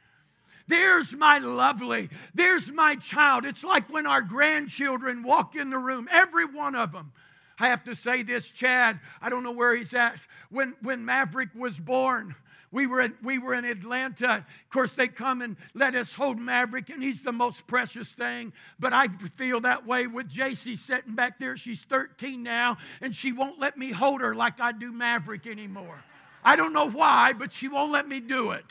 There's 0.68 1.14
my 1.14 1.40
lovely. 1.40 2.10
There's 2.34 2.72
my 2.72 2.96
child. 2.96 3.46
It's 3.46 3.64
like 3.64 3.92
when 3.92 4.06
our 4.06 4.22
grandchildren 4.22 5.24
walk 5.24 5.56
in 5.56 5.70
the 5.70 5.78
room, 5.78 6.08
every 6.12 6.46
one 6.46 6.76
of 6.76 6.92
them. 6.92 7.12
I 7.60 7.68
have 7.68 7.84
to 7.86 7.96
say 7.96 8.24
this, 8.24 8.50
Chad, 8.50 9.00
I 9.22 9.30
don't 9.30 9.44
know 9.44 9.52
where 9.52 9.76
he's 9.76 9.94
at. 9.94 10.18
When, 10.50 10.76
when 10.82 11.06
Maverick 11.06 11.50
was 11.56 11.78
born, 11.78 12.36
we 12.72 12.88
were, 12.88 13.02
in, 13.02 13.14
we 13.22 13.38
were 13.38 13.54
in 13.54 13.66
Atlanta. 13.66 14.38
Of 14.38 14.70
course, 14.72 14.92
they 14.92 15.08
come 15.08 15.44
and 15.44 15.56
let 15.76 15.94
us 15.94 16.12
hold 16.12 16.40
Maverick, 16.40 16.90
and 16.90 17.04
he's 17.04 17.22
the 17.22 17.32
most 17.32 17.68
precious 17.68 18.10
thing. 18.10 18.52
But 18.80 18.94
I 18.94 19.10
feel 19.36 19.62
that 19.62 19.86
way 19.86 20.08
with 20.08 20.32
JC 20.32 20.78
sitting 20.78 21.14
back 21.14 21.38
there. 21.38 21.56
She's 21.56 21.82
13 21.84 22.42
now, 22.42 22.78
and 23.02 23.16
she 23.16 23.32
won't 23.32 23.60
let 23.60 23.78
me 23.78 23.92
hold 23.92 24.22
her 24.22 24.34
like 24.34 24.60
I 24.60 24.72
do 24.72 24.92
Maverick 24.92 25.46
anymore. 25.46 26.04
I 26.44 26.56
don't 26.56 26.74
know 26.74 26.90
why, 26.90 27.34
but 27.34 27.54
she 27.54 27.68
won't 27.68 27.92
let 27.92 28.08
me 28.08 28.20
do 28.20 28.52
it. 28.52 28.66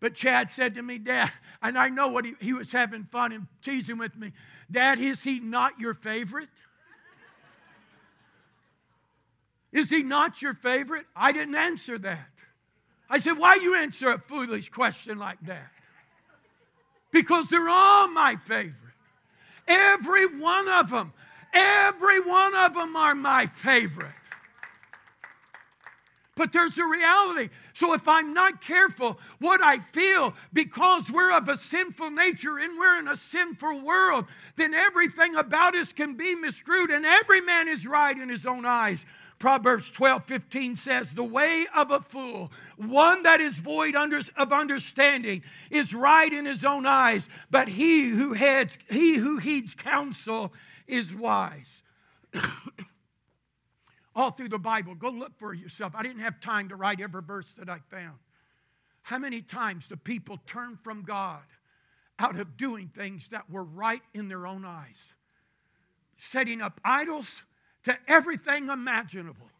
But 0.00 0.14
Chad 0.14 0.50
said 0.50 0.74
to 0.74 0.82
me, 0.82 0.98
Dad, 0.98 1.32
and 1.62 1.76
I 1.76 1.88
know 1.88 2.08
what 2.08 2.24
he, 2.24 2.34
he 2.40 2.52
was 2.52 2.70
having 2.70 3.04
fun 3.04 3.32
and 3.32 3.46
teasing 3.62 3.98
with 3.98 4.16
me. 4.16 4.32
Dad, 4.70 5.00
is 5.00 5.22
he 5.22 5.40
not 5.40 5.80
your 5.80 5.94
favorite? 5.94 6.48
Is 9.72 9.90
he 9.90 10.02
not 10.02 10.40
your 10.40 10.54
favorite? 10.54 11.06
I 11.14 11.32
didn't 11.32 11.56
answer 11.56 11.98
that. 11.98 12.28
I 13.10 13.20
said, 13.20 13.38
Why 13.38 13.56
you 13.56 13.74
answer 13.74 14.10
a 14.10 14.18
foolish 14.18 14.70
question 14.70 15.18
like 15.18 15.40
that? 15.42 15.70
Because 17.10 17.48
they're 17.48 17.68
all 17.68 18.08
my 18.08 18.36
favorite. 18.36 18.74
Every 19.66 20.26
one 20.26 20.68
of 20.68 20.90
them. 20.90 21.12
Every 21.52 22.20
one 22.20 22.54
of 22.54 22.74
them 22.74 22.96
are 22.96 23.14
my 23.14 23.46
favorite. 23.46 24.12
But 26.34 26.52
there's 26.52 26.78
a 26.78 26.84
reality. 26.84 27.48
So 27.78 27.94
if 27.94 28.08
I'm 28.08 28.34
not 28.34 28.60
careful, 28.60 29.20
what 29.38 29.62
I 29.62 29.78
feel, 29.92 30.34
because 30.52 31.08
we're 31.08 31.30
of 31.30 31.48
a 31.48 31.56
sinful 31.56 32.10
nature 32.10 32.58
and 32.58 32.76
we're 32.76 32.98
in 32.98 33.06
a 33.06 33.16
sinful 33.16 33.82
world, 33.82 34.24
then 34.56 34.74
everything 34.74 35.36
about 35.36 35.76
us 35.76 35.92
can 35.92 36.14
be 36.14 36.34
misconstrued, 36.34 36.90
and 36.90 37.06
every 37.06 37.40
man 37.40 37.68
is 37.68 37.86
right 37.86 38.18
in 38.18 38.28
his 38.28 38.46
own 38.46 38.66
eyes. 38.66 39.06
Proverbs 39.38 39.92
12, 39.92 40.24
15 40.24 40.74
says, 40.74 41.12
The 41.12 41.22
way 41.22 41.68
of 41.72 41.92
a 41.92 42.00
fool, 42.00 42.50
one 42.78 43.22
that 43.22 43.40
is 43.40 43.54
void 43.54 43.94
of 43.94 44.52
understanding, 44.52 45.44
is 45.70 45.94
right 45.94 46.32
in 46.32 46.46
his 46.46 46.64
own 46.64 46.84
eyes, 46.84 47.28
but 47.48 47.68
he 47.68 48.08
who 48.08 48.32
he 48.32 49.14
who 49.14 49.38
heeds 49.38 49.76
counsel 49.76 50.52
is 50.88 51.14
wise. 51.14 51.82
all 54.18 54.32
through 54.32 54.48
the 54.48 54.58
Bible. 54.58 54.96
Go 54.96 55.10
look 55.10 55.38
for 55.38 55.54
yourself. 55.54 55.94
I 55.94 56.02
didn't 56.02 56.22
have 56.22 56.40
time 56.40 56.68
to 56.70 56.76
write 56.76 57.00
every 57.00 57.22
verse 57.22 57.52
that 57.56 57.68
I 57.68 57.78
found. 57.88 58.18
How 59.02 59.18
many 59.18 59.40
times 59.42 59.86
do 59.86 59.94
people 59.96 60.38
turn 60.44 60.76
from 60.82 61.02
God 61.02 61.44
out 62.18 62.38
of 62.38 62.56
doing 62.56 62.90
things 62.94 63.28
that 63.28 63.48
were 63.48 63.62
right 63.62 64.02
in 64.12 64.28
their 64.28 64.46
own 64.46 64.64
eyes? 64.64 64.98
Setting 66.18 66.60
up 66.60 66.80
idols 66.84 67.42
to 67.84 67.96
everything 68.08 68.68
imaginable. 68.68 69.50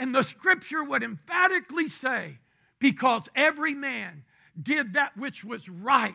And 0.00 0.12
the 0.12 0.24
scripture 0.24 0.82
would 0.82 1.04
emphatically 1.04 1.86
say, 1.86 2.38
because 2.80 3.28
every 3.36 3.74
man 3.74 4.24
did 4.60 4.94
that 4.94 5.16
which 5.16 5.44
was 5.44 5.68
right 5.68 6.14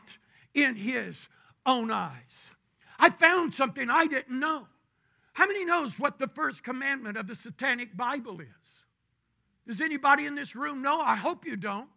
in 0.54 0.76
his 0.76 1.28
own 1.66 1.90
eyes. 1.90 2.50
I 3.00 3.10
found 3.10 3.56
something 3.56 3.90
I 3.90 4.08
didn't 4.08 4.40
know. 4.40 4.68
How 5.34 5.48
many 5.48 5.66
knows 5.66 5.98
what 6.00 6.20
the 6.20 6.28
first 6.28 6.64
commandment 6.64 7.18
of 7.18 7.28
the 7.28 7.36
satanic 7.36 7.98
Bible 7.98 8.40
is? 8.40 8.48
Does 9.68 9.82
anybody 9.82 10.26
in 10.26 10.36
this 10.36 10.56
room 10.56 10.82
know? 10.82 11.00
I 11.00 11.16
hope 11.16 11.46
you 11.46 11.56
don't. 11.56 11.90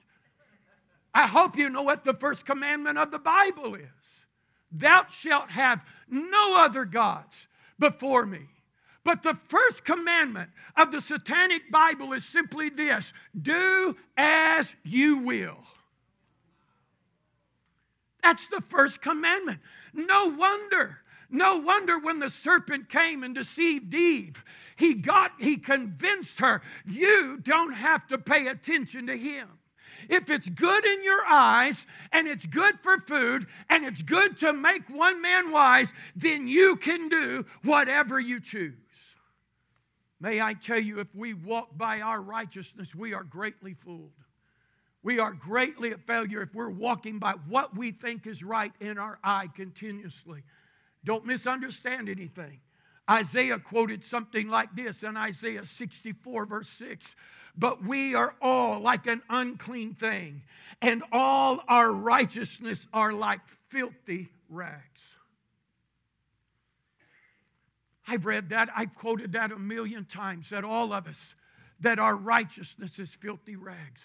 I 1.14 1.26
hope 1.26 1.56
you 1.56 1.70
know 1.70 1.82
what 1.82 2.04
the 2.04 2.14
first 2.14 2.44
commandment 2.44 2.98
of 2.98 3.10
the 3.10 3.18
Bible 3.18 3.74
is. 3.74 3.88
Thou 4.72 5.06
shalt 5.08 5.50
have 5.50 5.80
no 6.08 6.56
other 6.56 6.84
gods 6.84 7.46
before 7.78 8.26
me. 8.26 8.40
But 9.04 9.22
the 9.22 9.38
first 9.48 9.84
commandment 9.84 10.50
of 10.76 10.90
the 10.90 11.00
satanic 11.00 11.70
Bible 11.70 12.12
is 12.12 12.24
simply 12.24 12.70
this 12.70 13.12
do 13.40 13.96
as 14.16 14.74
you 14.82 15.18
will. 15.18 15.58
That's 18.22 18.48
the 18.48 18.62
first 18.68 19.00
commandment. 19.00 19.60
No 19.94 20.26
wonder 20.26 20.98
no 21.30 21.56
wonder 21.58 21.98
when 21.98 22.18
the 22.18 22.30
serpent 22.30 22.88
came 22.88 23.22
and 23.22 23.34
deceived 23.34 23.92
Eve, 23.94 24.42
he 24.76 24.94
got 24.94 25.32
he 25.40 25.56
convinced 25.56 26.40
her, 26.40 26.62
you 26.86 27.38
don't 27.38 27.72
have 27.72 28.06
to 28.08 28.18
pay 28.18 28.46
attention 28.46 29.06
to 29.06 29.16
him. 29.16 29.48
If 30.08 30.30
it's 30.30 30.48
good 30.48 30.84
in 30.84 31.02
your 31.02 31.24
eyes 31.26 31.86
and 32.12 32.28
it's 32.28 32.46
good 32.46 32.78
for 32.82 33.00
food 33.00 33.46
and 33.68 33.84
it's 33.84 34.02
good 34.02 34.38
to 34.40 34.52
make 34.52 34.88
one 34.88 35.20
man 35.20 35.50
wise, 35.50 35.92
then 36.14 36.46
you 36.46 36.76
can 36.76 37.08
do 37.08 37.46
whatever 37.64 38.20
you 38.20 38.40
choose. 38.40 38.74
May 40.20 40.40
I 40.40 40.54
tell 40.54 40.78
you, 40.78 41.00
if 41.00 41.14
we 41.14 41.34
walk 41.34 41.76
by 41.76 42.00
our 42.00 42.20
righteousness, 42.20 42.94
we 42.94 43.14
are 43.14 43.24
greatly 43.24 43.74
fooled. 43.74 44.12
We 45.02 45.18
are 45.18 45.32
greatly 45.32 45.92
a 45.92 45.98
failure 45.98 46.42
if 46.42 46.54
we're 46.54 46.70
walking 46.70 47.18
by 47.18 47.34
what 47.48 47.76
we 47.76 47.92
think 47.92 48.26
is 48.26 48.42
right 48.42 48.72
in 48.80 48.98
our 48.98 49.18
eye 49.22 49.48
continuously. 49.54 50.42
Don't 51.06 51.24
misunderstand 51.24 52.08
anything. 52.08 52.58
Isaiah 53.08 53.60
quoted 53.60 54.04
something 54.04 54.48
like 54.48 54.74
this 54.74 55.04
in 55.04 55.16
Isaiah 55.16 55.64
64, 55.64 56.46
verse 56.46 56.68
6. 56.70 57.14
But 57.56 57.84
we 57.84 58.16
are 58.16 58.34
all 58.42 58.80
like 58.80 59.06
an 59.06 59.22
unclean 59.30 59.94
thing, 59.94 60.42
and 60.82 61.04
all 61.12 61.62
our 61.68 61.90
righteousness 61.90 62.86
are 62.92 63.12
like 63.12 63.40
filthy 63.68 64.28
rags. 64.50 65.00
I've 68.08 68.26
read 68.26 68.50
that, 68.50 68.68
I've 68.76 68.94
quoted 68.94 69.32
that 69.32 69.52
a 69.52 69.58
million 69.58 70.04
times, 70.04 70.50
that 70.50 70.64
all 70.64 70.92
of 70.92 71.06
us, 71.06 71.34
that 71.80 72.00
our 72.00 72.16
righteousness 72.16 72.98
is 72.98 73.10
filthy 73.10 73.56
rags. 73.56 74.02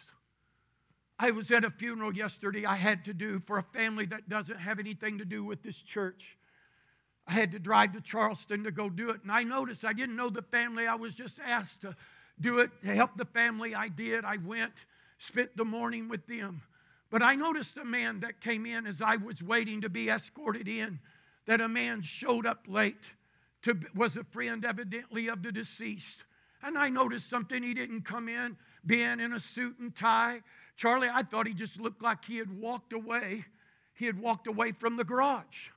I 1.18 1.32
was 1.32 1.50
at 1.52 1.66
a 1.66 1.72
funeral 1.72 2.16
yesterday 2.16 2.66
I 2.66 2.76
had 2.76 3.06
to 3.06 3.14
do 3.14 3.40
for 3.40 3.58
a 3.58 3.64
family 3.64 4.06
that 4.08 4.30
doesn't 4.30 4.60
have 4.60 4.80
anything 4.80 5.18
to 5.18 5.26
do 5.26 5.44
with 5.44 5.64
this 5.64 5.78
church. 5.78 6.38
I 7.28 7.34
had 7.34 7.52
to 7.52 7.60
drive 7.60 7.94
to 7.94 8.02
Charleston 8.02 8.64
to 8.64 8.72
go 8.72 8.90
do 8.90 9.10
it. 9.10 9.22
And 9.24 9.32
I 9.32 9.44
noticed 9.44 9.86
I 9.86 9.94
didn't 9.94 10.16
know 10.16 10.30
the 10.30 10.42
family. 10.42 10.88
I 10.88 10.96
was 10.96 11.14
just 11.14 11.40
asked 11.46 11.82
to 11.82 11.96
do 12.40 12.60
it 12.60 12.72
to 12.84 12.94
help 12.94 13.18
the 13.18 13.26
family. 13.26 13.76
I 13.76 13.88
did. 13.88 14.26
I 14.26 14.38
went, 14.38 14.74
spent 15.20 15.56
the 15.56 15.66
morning 15.66 16.10
with 16.10 16.26
them. 16.28 16.62
But 17.10 17.22
I 17.22 17.36
noticed 17.36 17.78
a 17.78 17.86
man 17.86 18.22
that 18.22 18.42
came 18.42 18.66
in 18.66 18.88
as 18.88 19.02
I 19.02 19.18
was 19.18 19.44
waiting 19.44 19.82
to 19.82 19.90
be 19.90 20.10
escorted 20.10 20.68
in, 20.68 21.00
that 21.46 21.62
a 21.62 21.68
man 21.68 22.02
showed 22.02 22.46
up 22.46 22.66
late, 22.68 23.04
to, 23.64 23.78
was 23.94 24.16
a 24.16 24.24
friend 24.24 24.64
evidently 24.66 25.28
of 25.28 25.44
the 25.44 25.52
deceased. 25.52 26.24
And 26.64 26.78
I 26.78 26.90
noticed 26.90 27.30
something. 27.30 27.62
He 27.62 27.74
didn't 27.74 28.04
come 28.04 28.30
in 28.30 28.58
being 28.86 29.20
in 29.20 29.34
a 29.34 29.40
suit 29.40 29.78
and 29.80 29.96
tie. 29.96 30.42
Charlie, 30.78 31.10
I 31.12 31.24
thought 31.24 31.48
he 31.48 31.54
just 31.54 31.80
looked 31.80 32.02
like 32.02 32.26
he 32.26 32.38
had 32.38 32.60
walked 32.60 32.94
away. 32.94 33.46
He 33.94 34.06
had 34.06 34.20
walked 34.20 34.48
away 34.48 34.72
from 34.72 34.98
the 34.98 35.04
garage. 35.04 35.70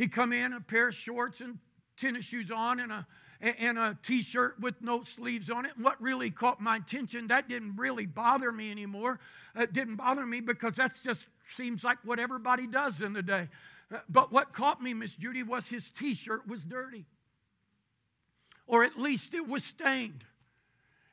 He 0.00 0.08
come 0.08 0.32
in 0.32 0.54
a 0.54 0.62
pair 0.62 0.88
of 0.88 0.94
shorts 0.94 1.42
and 1.42 1.58
tennis 1.98 2.24
shoes 2.24 2.50
on 2.50 2.80
and 2.80 2.90
a 2.90 3.06
and 3.42 3.78
a 3.78 3.98
t-shirt 4.02 4.58
with 4.58 4.80
no 4.80 5.04
sleeves 5.04 5.50
on 5.50 5.66
it. 5.66 5.72
And 5.76 5.84
what 5.84 6.00
really 6.00 6.30
caught 6.30 6.58
my 6.58 6.76
attention, 6.76 7.26
that 7.26 7.50
didn't 7.50 7.76
really 7.76 8.06
bother 8.06 8.50
me 8.50 8.70
anymore. 8.70 9.20
It 9.54 9.74
didn't 9.74 9.96
bother 9.96 10.24
me 10.24 10.40
because 10.40 10.76
that 10.76 10.96
just 11.04 11.26
seems 11.54 11.84
like 11.84 11.98
what 12.02 12.18
everybody 12.18 12.66
does 12.66 13.02
in 13.02 13.12
the 13.12 13.22
day. 13.22 13.50
Uh, 13.94 13.98
but 14.08 14.32
what 14.32 14.54
caught 14.54 14.82
me, 14.82 14.94
Miss 14.94 15.14
Judy, 15.16 15.42
was 15.42 15.66
his 15.66 15.90
t-shirt 15.90 16.48
was 16.48 16.64
dirty. 16.64 17.04
Or 18.66 18.84
at 18.84 18.98
least 18.98 19.34
it 19.34 19.46
was 19.46 19.64
stained. 19.64 20.24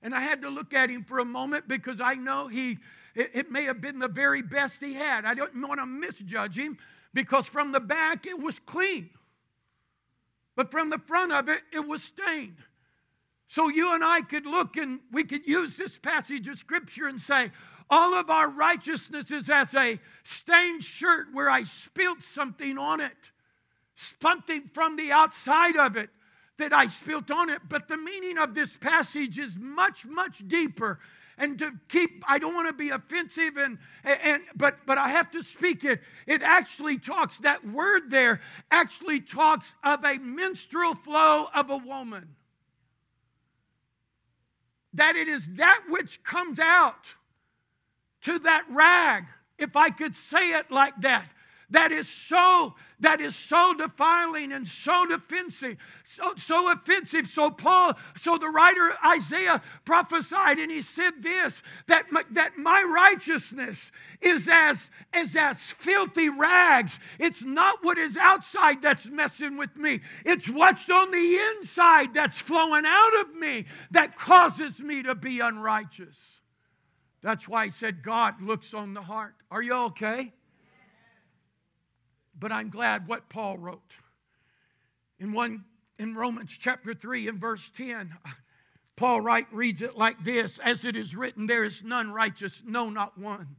And 0.02 0.16
I 0.16 0.22
had 0.22 0.44
to 0.44 0.50
look 0.50 0.74
at 0.74 0.90
him 0.90 1.04
for 1.04 1.20
a 1.20 1.26
moment 1.26 1.68
because 1.68 2.00
I 2.00 2.14
know 2.14 2.48
he 2.48 2.78
it, 3.18 3.32
it 3.34 3.52
may 3.52 3.66
have 3.66 3.82
been 3.82 4.00
the 4.00 4.08
very 4.08 4.42
best 4.42 4.80
he 4.80 4.94
had. 4.94 5.26
I 5.26 5.34
don't 5.34 5.62
want 5.62 5.82
to 5.82 5.86
misjudge 5.86 6.58
him, 6.58 6.78
because 7.14 7.48
from 7.48 7.72
the 7.72 7.80
back 7.80 8.26
it 8.26 8.40
was 8.40 8.60
clean, 8.60 9.10
but 10.56 10.72
from 10.72 10.90
the 10.90 11.00
front 11.00 11.32
of 11.32 11.50
it, 11.50 11.62
it 11.72 11.88
was 11.88 12.04
stained. 12.04 12.58
So 13.48 13.70
you 13.70 13.94
and 13.94 14.04
I 14.04 14.22
could 14.22 14.46
look 14.46 14.76
and 14.76 15.00
we 15.12 15.24
could 15.24 15.48
use 15.48 15.76
this 15.76 15.98
passage 15.98 16.48
of 16.48 16.60
Scripture 16.60 17.08
and 17.08 17.22
say, 17.22 17.52
All 17.90 18.14
of 18.14 18.30
our 18.30 18.50
righteousness 18.50 19.32
is 19.32 19.50
as 19.50 19.74
a 19.74 20.00
stained 20.24 20.84
shirt 20.84 21.28
where 21.32 21.50
I 21.50 21.64
spilt 21.64 22.24
something 22.24 22.78
on 22.78 23.00
it, 23.00 23.16
something 24.20 24.70
from 24.74 24.98
the 24.98 25.12
outside 25.12 25.78
of 25.78 25.96
it 25.96 26.10
that 26.58 26.74
I 26.74 26.88
spilt 26.88 27.32
on 27.32 27.50
it. 27.50 27.62
But 27.70 27.88
the 27.88 27.98
meaning 27.98 28.38
of 28.38 28.54
this 28.54 28.76
passage 28.76 29.40
is 29.40 29.58
much, 29.58 30.06
much 30.06 30.46
deeper. 30.48 31.00
And 31.38 31.60
to 31.60 31.72
keep, 31.88 32.24
I 32.28 32.40
don't 32.40 32.56
want 32.56 32.68
to 32.68 32.74
be 32.74 32.90
offensive, 32.90 33.58
and, 33.58 33.78
and 34.04 34.42
but 34.56 34.78
but 34.88 34.98
I 34.98 35.10
have 35.10 35.30
to 35.32 35.44
speak 35.44 35.84
it. 35.84 36.02
It 36.26 36.42
actually 36.42 36.98
talks, 36.98 37.38
that 37.38 37.64
word 37.68 38.10
there 38.10 38.42
actually 38.72 39.20
talks 39.20 39.72
of 39.84 40.04
a 40.04 40.18
menstrual 40.18 40.96
flow 40.96 41.48
of 41.54 41.70
a 41.70 41.78
woman. 41.78 42.36
That 44.94 45.16
it 45.16 45.28
is 45.28 45.44
that 45.58 45.84
which 45.90 46.24
comes 46.24 46.58
out 46.60 47.06
to 48.24 48.40
that 48.40 48.66
rag, 48.72 49.26
if 49.60 49.76
I 49.76 49.92
could 49.92 50.16
say 50.16 50.54
it 50.54 50.72
like 50.72 51.00
that, 51.02 51.30
that 51.70 51.92
is 51.92 52.08
so 52.08 52.76
that 53.00 53.20
is 53.20 53.36
so 53.36 53.74
defiling 53.78 54.54
and 54.54 54.68
so 54.68 55.06
defensive 55.06 55.78
so, 56.06 56.34
so 56.38 56.72
offensive. 56.72 57.28
So 57.28 57.52
paul 57.52 57.98
so 58.18 58.38
the 58.38 58.48
writer 58.48 58.94
isaiah 59.06 59.62
prophesied 59.84 60.60
and 60.60 60.72
he 60.72 60.82
said 60.82 61.22
this 61.22 61.62
that 61.88 62.12
my, 62.12 62.24
that 62.32 62.58
my 62.58 62.82
righteousness 62.84 63.92
is 64.22 64.48
as 64.52 64.90
as 65.14 65.36
as 65.36 65.58
filthy 65.58 66.30
rags. 66.30 67.00
It's 67.20 67.44
not 67.44 67.84
what 67.84 67.98
is 67.98 68.16
outside 68.16 68.82
that's 68.82 69.06
messing 69.06 69.58
with 69.58 69.76
me. 69.76 70.02
It's 70.26 70.48
what's 70.48 70.90
on 70.90 71.12
the 71.12 71.38
inside 71.58 72.14
that's 72.14 72.40
flowing 72.40 72.86
out 72.86 73.20
of 73.20 73.36
me 73.36 73.66
that 73.92 74.16
causes 74.16 74.80
me 74.80 75.04
to 75.04 75.16
be 75.16 75.42
unrighteous. 75.42 76.18
That's 77.22 77.48
why 77.48 77.66
he 77.66 77.72
said 77.72 78.04
god 78.04 78.42
looks 78.42 78.74
on 78.74 78.94
the 78.94 79.02
heart. 79.02 79.36
Are 79.52 79.62
you 79.62 79.74
okay 79.74 80.34
but 82.40 82.52
I'm 82.52 82.70
glad 82.70 83.08
what 83.08 83.30
Paul 83.30 83.58
wrote. 83.58 83.94
In 85.20 85.34
one 85.34 85.66
in 86.00 86.16
Romans 86.16 86.56
chapter 86.58 86.94
3 86.94 87.28
and 87.28 87.40
verse 87.40 87.72
10, 87.76 88.14
Paul 88.96 89.22
write, 89.22 89.48
reads 89.52 89.82
it 89.82 89.98
like 89.98 90.24
this 90.24 90.60
As 90.60 90.86
it 90.86 90.96
is 90.96 91.16
written, 91.16 91.48
there 91.48 91.64
is 91.64 91.84
none 91.84 92.12
righteous, 92.12 92.62
no, 92.66 92.90
not 92.90 93.18
one. 93.18 93.56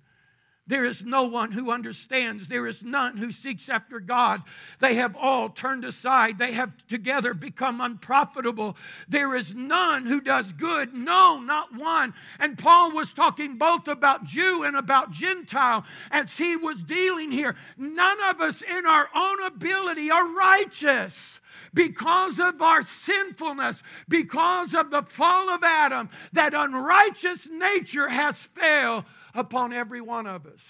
There 0.69 0.85
is 0.85 1.03
no 1.03 1.25
one 1.25 1.51
who 1.51 1.71
understands. 1.71 2.47
There 2.47 2.67
is 2.67 2.83
none 2.83 3.17
who 3.17 3.33
seeks 3.33 3.71
after 3.71 4.01
God. 4.01 4.43
They 4.81 4.97
have 4.97 5.17
all 5.17 5.49
turned 5.49 5.85
aside. 5.85 6.39
They 6.39 6.53
have 6.53 6.73
together 6.89 7.33
become 7.33 7.81
unprofitable. 7.81 8.77
There 9.09 9.35
is 9.35 9.55
none 9.55 10.05
who 10.05 10.21
does 10.21 10.53
good. 10.53 10.93
No, 10.93 11.41
not 11.41 11.75
one. 11.75 12.13
And 12.39 12.59
Paul 12.59 12.93
was 12.93 13.13
talking 13.15 13.57
both 13.57 13.89
about 13.89 14.25
Jew 14.25 14.63
and 14.63 14.77
about 14.77 15.11
Gentile 15.11 15.87
as 16.11 16.37
he 16.37 16.55
was 16.55 16.83
dealing 16.83 17.33
here. 17.33 17.57
None 17.79 18.19
of 18.29 18.43
us 18.43 18.61
in 18.61 18.85
our 18.85 19.09
own 19.15 19.43
ability 19.43 20.11
are 20.11 20.29
righteous 20.29 21.41
because 21.73 22.39
of 22.39 22.61
our 22.61 22.85
sinfulness, 22.85 23.83
because 24.09 24.75
of 24.75 24.91
the 24.91 25.03
fall 25.03 25.49
of 25.49 25.63
Adam, 25.63 26.11
that 26.33 26.55
unrighteous 26.55 27.49
nature 27.51 28.09
has 28.09 28.37
failed 28.37 29.05
upon 29.39 29.73
every 29.73 30.01
one 30.01 30.27
of 30.27 30.47
us. 30.47 30.63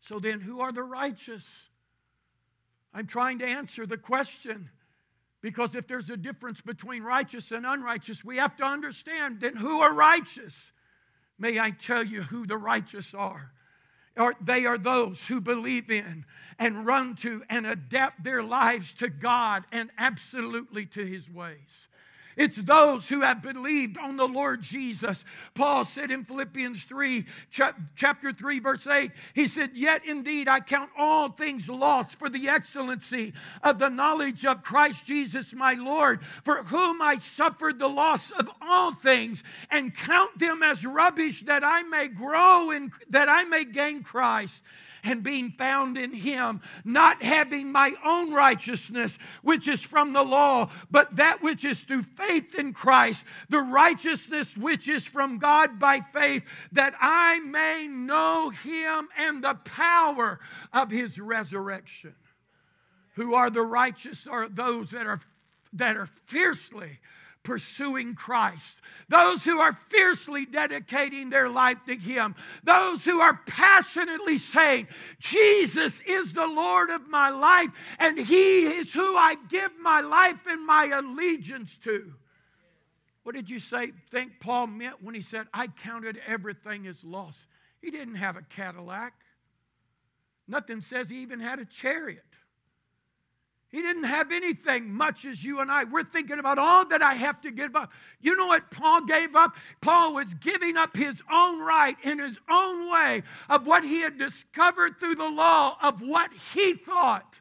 So 0.00 0.20
then, 0.20 0.40
who 0.40 0.60
are 0.60 0.72
the 0.72 0.84
righteous? 0.84 1.44
I'm 2.94 3.06
trying 3.06 3.40
to 3.40 3.46
answer 3.46 3.86
the 3.86 3.96
question 3.96 4.70
because 5.40 5.74
if 5.74 5.86
there's 5.86 6.10
a 6.10 6.16
difference 6.16 6.60
between 6.60 7.02
righteous 7.02 7.50
and 7.50 7.66
unrighteous, 7.66 8.24
we 8.24 8.36
have 8.36 8.56
to 8.56 8.64
understand 8.64 9.40
then 9.40 9.56
who 9.56 9.80
are 9.80 9.92
righteous. 9.92 10.72
May 11.38 11.58
I 11.58 11.70
tell 11.70 12.04
you 12.04 12.22
who 12.22 12.46
the 12.46 12.56
righteous 12.56 13.12
are? 13.14 13.52
Or 14.16 14.34
they 14.40 14.64
are 14.64 14.78
those 14.78 15.26
who 15.26 15.40
believe 15.40 15.90
in 15.90 16.24
and 16.58 16.86
run 16.86 17.16
to 17.16 17.42
and 17.50 17.66
adapt 17.66 18.24
their 18.24 18.42
lives 18.42 18.92
to 18.94 19.08
God 19.08 19.64
and 19.70 19.90
absolutely 19.98 20.86
to 20.86 21.04
His 21.04 21.28
ways. 21.28 21.88
It's 22.38 22.56
those 22.56 23.08
who 23.08 23.22
have 23.22 23.42
believed 23.42 23.98
on 23.98 24.16
the 24.16 24.28
Lord 24.28 24.62
Jesus. 24.62 25.24
Paul 25.54 25.84
said 25.84 26.12
in 26.12 26.24
Philippians 26.24 26.84
3, 26.84 27.26
chapter 27.50 28.32
3, 28.32 28.60
verse 28.60 28.86
8, 28.86 29.10
he 29.34 29.48
said, 29.48 29.72
Yet 29.74 30.04
indeed 30.06 30.46
I 30.46 30.60
count 30.60 30.90
all 30.96 31.30
things 31.30 31.68
lost 31.68 32.16
for 32.16 32.28
the 32.28 32.48
excellency 32.48 33.32
of 33.64 33.80
the 33.80 33.88
knowledge 33.88 34.46
of 34.46 34.62
Christ 34.62 35.04
Jesus 35.04 35.52
my 35.52 35.74
Lord, 35.74 36.20
for 36.44 36.62
whom 36.62 37.02
I 37.02 37.18
suffered 37.18 37.80
the 37.80 37.88
loss 37.88 38.30
of 38.30 38.48
all 38.62 38.94
things, 38.94 39.42
and 39.68 39.92
count 39.92 40.38
them 40.38 40.62
as 40.62 40.86
rubbish 40.86 41.42
that 41.42 41.64
I 41.64 41.82
may 41.82 42.06
grow 42.06 42.70
and 42.70 42.92
that 43.10 43.28
I 43.28 43.44
may 43.44 43.64
gain 43.64 44.04
Christ 44.04 44.62
and 45.08 45.22
being 45.22 45.50
found 45.50 45.96
in 45.96 46.12
him, 46.12 46.60
not 46.84 47.22
having 47.22 47.72
my 47.72 47.94
own 48.04 48.32
righteousness, 48.32 49.18
which 49.42 49.66
is 49.66 49.80
from 49.80 50.12
the 50.12 50.22
law, 50.22 50.70
but 50.90 51.16
that 51.16 51.42
which 51.42 51.64
is 51.64 51.82
through 51.82 52.02
faith 52.02 52.54
in 52.54 52.72
Christ, 52.72 53.24
the 53.48 53.60
righteousness 53.60 54.56
which 54.56 54.88
is 54.88 55.04
from 55.04 55.38
God 55.38 55.78
by 55.78 56.00
faith, 56.12 56.42
that 56.72 56.94
I 57.00 57.40
may 57.40 57.86
know 57.86 58.50
him 58.50 59.08
and 59.16 59.42
the 59.42 59.54
power 59.54 60.40
of 60.72 60.90
his 60.90 61.18
resurrection. 61.18 62.14
Who 63.14 63.34
are 63.34 63.50
the 63.50 63.62
righteous 63.62 64.26
are 64.26 64.48
those 64.48 64.90
that 64.90 65.06
are 65.06 65.20
that 65.74 65.96
are 65.96 66.08
fiercely 66.26 66.98
pursuing 67.48 68.14
Christ, 68.14 68.76
those 69.08 69.42
who 69.42 69.58
are 69.58 69.78
fiercely 69.88 70.44
dedicating 70.44 71.30
their 71.30 71.48
life 71.48 71.78
to 71.86 71.96
Him, 71.96 72.34
those 72.62 73.06
who 73.06 73.22
are 73.22 73.40
passionately 73.46 74.36
saying, 74.36 74.86
Jesus 75.18 76.02
is 76.06 76.34
the 76.34 76.46
Lord 76.46 76.90
of 76.90 77.08
my 77.08 77.30
life, 77.30 77.70
and 77.98 78.18
He 78.18 78.66
is 78.66 78.92
who 78.92 79.16
I 79.16 79.36
give 79.48 79.70
my 79.80 80.02
life 80.02 80.46
and 80.46 80.66
my 80.66 80.90
allegiance 80.92 81.74
to. 81.84 82.12
What 83.22 83.34
did 83.34 83.48
you 83.48 83.60
say, 83.60 83.92
think 84.10 84.40
Paul 84.40 84.66
meant 84.66 85.02
when 85.02 85.14
he 85.14 85.22
said, 85.22 85.46
I 85.54 85.68
counted 85.68 86.20
everything 86.26 86.86
as 86.86 87.02
loss? 87.02 87.36
He 87.80 87.90
didn't 87.90 88.16
have 88.16 88.36
a 88.36 88.42
Cadillac. 88.42 89.14
Nothing 90.46 90.82
says 90.82 91.08
he 91.08 91.22
even 91.22 91.40
had 91.40 91.60
a 91.60 91.64
chariot. 91.64 92.24
He 93.70 93.82
didn't 93.82 94.04
have 94.04 94.32
anything 94.32 94.90
much 94.94 95.26
as 95.26 95.44
you 95.44 95.60
and 95.60 95.70
I. 95.70 95.84
We're 95.84 96.04
thinking 96.04 96.38
about 96.38 96.58
all 96.58 96.86
that 96.86 97.02
I 97.02 97.12
have 97.12 97.40
to 97.42 97.50
give 97.50 97.76
up. 97.76 97.92
You 98.20 98.34
know 98.34 98.46
what 98.46 98.70
Paul 98.70 99.04
gave 99.04 99.36
up? 99.36 99.56
Paul 99.82 100.14
was 100.14 100.32
giving 100.34 100.78
up 100.78 100.96
his 100.96 101.20
own 101.30 101.60
right 101.60 101.96
in 102.02 102.18
his 102.18 102.38
own 102.50 102.90
way 102.90 103.22
of 103.50 103.66
what 103.66 103.84
he 103.84 104.00
had 104.00 104.16
discovered 104.16 104.98
through 104.98 105.16
the 105.16 105.28
law 105.28 105.76
of 105.82 106.00
what 106.00 106.30
he 106.54 106.74
thought. 106.74 107.38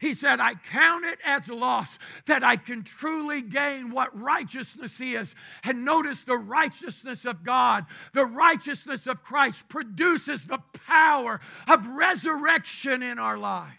He 0.00 0.14
said, 0.14 0.40
I 0.40 0.54
count 0.54 1.04
it 1.04 1.18
as 1.24 1.48
loss 1.48 1.98
that 2.26 2.42
I 2.42 2.56
can 2.56 2.82
truly 2.84 3.42
gain 3.42 3.90
what 3.90 4.20
righteousness 4.20 5.00
is. 5.00 5.34
And 5.64 5.84
notice 5.84 6.22
the 6.22 6.38
righteousness 6.38 7.24
of 7.24 7.44
God, 7.44 7.86
the 8.14 8.26
righteousness 8.26 9.06
of 9.06 9.22
Christ 9.22 9.68
produces 9.68 10.42
the 10.42 10.60
power 10.86 11.40
of 11.68 11.86
resurrection 11.86 13.02
in 13.02 13.18
our 13.18 13.38
life. 13.38 13.78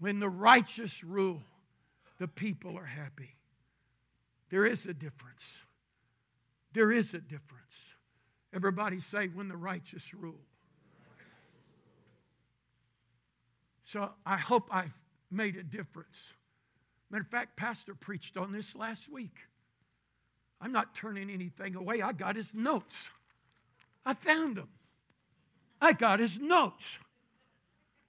When 0.00 0.18
the 0.18 0.28
righteous 0.28 1.04
rule, 1.04 1.42
the 2.18 2.26
people 2.26 2.76
are 2.76 2.84
happy. 2.84 3.36
There 4.48 4.66
is 4.66 4.84
a 4.86 4.94
difference. 4.94 5.44
There 6.72 6.90
is 6.90 7.14
a 7.14 7.18
difference. 7.18 7.60
Everybody 8.52 9.00
say, 9.00 9.28
when 9.28 9.48
the 9.48 9.56
righteous 9.56 10.12
rule. 10.12 10.40
So 13.84 14.10
I 14.24 14.38
hope 14.38 14.68
I've 14.70 14.96
made 15.30 15.56
a 15.56 15.62
difference. 15.62 16.16
Matter 17.10 17.22
of 17.22 17.28
fact, 17.28 17.56
Pastor 17.56 17.94
preached 17.94 18.36
on 18.36 18.52
this 18.52 18.74
last 18.74 19.08
week. 19.10 19.36
I'm 20.60 20.72
not 20.72 20.94
turning 20.94 21.30
anything 21.30 21.74
away. 21.74 22.00
I 22.00 22.12
got 22.12 22.36
his 22.36 22.54
notes. 22.54 23.10
I 24.04 24.14
found 24.14 24.56
them. 24.56 24.68
I 25.80 25.92
got 25.92 26.20
his 26.20 26.38
notes. 26.38 26.98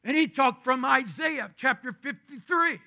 And 0.03 0.17
he 0.17 0.27
talked 0.27 0.63
from 0.63 0.83
Isaiah 0.83 1.51
chapter 1.55 1.93
53, 1.93 2.79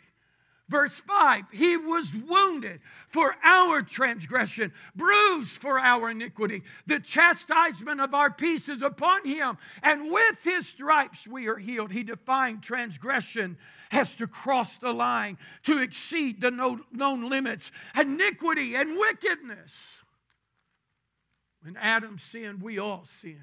verse 0.68 0.94
5. 0.94 1.44
He 1.53 1.77
was 1.77 2.12
wounded 2.12 2.81
for 3.09 3.37
our 3.44 3.83
transgression, 3.83 4.72
bruised 4.96 5.57
for 5.57 5.79
our 5.79 6.11
iniquity. 6.11 6.64
The 6.87 6.98
chastisement 6.98 8.00
of 8.00 8.14
our 8.14 8.33
peace 8.33 8.68
is 8.68 8.83
upon 8.83 9.24
him, 9.24 9.59
and 9.83 10.11
with 10.11 10.42
his 10.42 10.66
stripes 10.66 11.24
we 11.27 11.46
are 11.46 11.59
healed. 11.59 11.92
He 11.92 12.03
defined 12.03 12.64
transgression 12.64 13.59
has 13.90 14.12
to 14.16 14.27
cross 14.27 14.74
the 14.77 14.92
line, 14.92 15.38
to 15.62 15.79
exceed 15.79 16.40
the 16.40 16.50
known 16.50 17.29
limits, 17.29 17.70
iniquity 17.96 18.74
and 18.74 18.98
wickedness. 18.98 19.72
When 21.62 21.77
Adam 21.77 22.18
sinned, 22.18 22.61
we 22.61 22.81
all 22.81 23.07
sinned. 23.20 23.38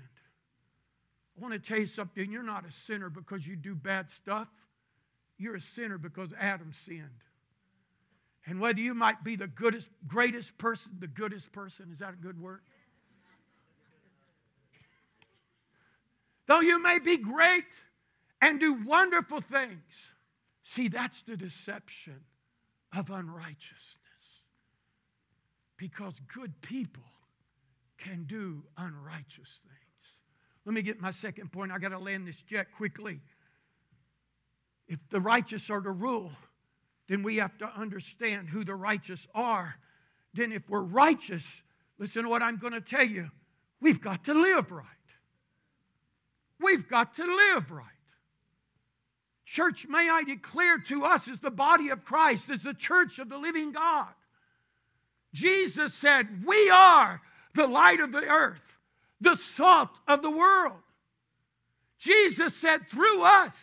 I 1.38 1.42
want 1.42 1.54
to 1.54 1.60
tell 1.60 1.80
you 1.80 1.86
something. 1.86 2.32
You're 2.32 2.44
not 2.44 2.66
a 2.68 2.72
sinner 2.72 3.10
because 3.10 3.46
you 3.48 3.56
do 3.56 3.76
bad 3.76 4.10
stuff. 4.12 4.48
You're 5.38 5.56
a 5.56 5.62
sinner 5.62 5.98
because 5.98 6.34
Adam 6.40 6.72
sinned. 6.86 7.10
And 8.46 8.60
whether 8.60 8.80
you 8.80 8.94
might 8.94 9.24
be 9.24 9.36
the 9.36 9.48
goodest, 9.48 9.88
greatest 10.08 10.58
person, 10.58 10.92
the 11.00 11.08
goodest 11.08 11.52
person, 11.52 11.90
is 11.92 12.00
that 12.00 12.14
a 12.14 12.18
good 12.18 12.40
word? 12.40 12.62
though 16.52 16.60
you 16.60 16.82
may 16.82 17.00
be 17.00 17.16
great 17.16 17.64
and 18.42 18.60
do 18.60 18.74
wonderful 18.74 19.40
things. 19.40 19.94
See, 20.64 20.90
that's 20.90 21.22
the 21.22 21.38
deception 21.38 22.20
of 22.96 23.10
unrighteousness. 23.10 23.78
Because 25.78 26.14
good 26.34 26.62
people 26.62 27.04
can 27.98 28.26
do 28.26 28.64
unrighteous 28.78 29.60
things. 29.64 29.81
Let 30.66 30.74
me 30.74 30.82
get 30.82 31.00
my 31.00 31.12
second 31.12 31.52
point. 31.52 31.72
I 31.72 31.80
got 31.80 31.90
to 31.90 32.00
land 32.00 32.28
this 32.28 32.42
jet 32.42 32.68
quickly. 32.76 33.20
If 34.88 35.00
the 35.10 35.22
righteous 35.22 35.70
are 35.70 35.82
to 35.82 35.92
rule, 35.92 36.32
then 37.08 37.24
we 37.24 37.38
have 37.38 37.58
to 37.60 37.66
understand 37.66 38.50
who 38.50 38.64
the 38.64 38.76
righteous 38.76 39.28
are. 39.34 39.76
Then, 40.34 40.52
if 40.52 40.70
we're 40.70 40.82
righteous, 40.82 41.62
listen 41.98 42.24
to 42.24 42.30
what 42.30 42.42
I'm 42.42 42.58
going 42.58 42.74
to 42.74 42.82
tell 42.82 43.06
you. 43.06 43.30
We've 43.80 44.02
got 44.02 44.26
to 44.26 44.34
live 44.34 44.72
right. 44.72 44.86
We've 46.60 46.88
got 46.88 47.16
to 47.16 47.24
live 47.26 47.72
right. 47.72 47.86
Church, 49.46 49.88
may 49.90 50.10
I 50.10 50.24
declare 50.24 50.78
to 50.78 51.04
us 51.04 51.28
as 51.28 51.40
the 51.40 51.52
body 51.52 51.90
of 51.90 52.06
Christ, 52.06 52.50
as 52.50 52.64
the 52.64 52.74
church 52.74 53.20
of 53.20 53.28
the 53.28 53.38
living 53.38 53.74
God, 53.74 54.08
Jesus 55.34 55.94
said, 55.94 56.46
We 56.46 56.70
are 56.70 57.22
the 57.54 57.68
light 57.68 58.00
of 58.00 58.12
the 58.12 58.24
earth, 58.24 58.71
the 59.22 59.36
salt 59.36 59.90
of 60.08 60.22
the 60.22 60.32
world. 60.32 60.80
Jesus 62.00 62.56
said, 62.56 62.90
Through 62.90 63.24
us, 63.24 63.56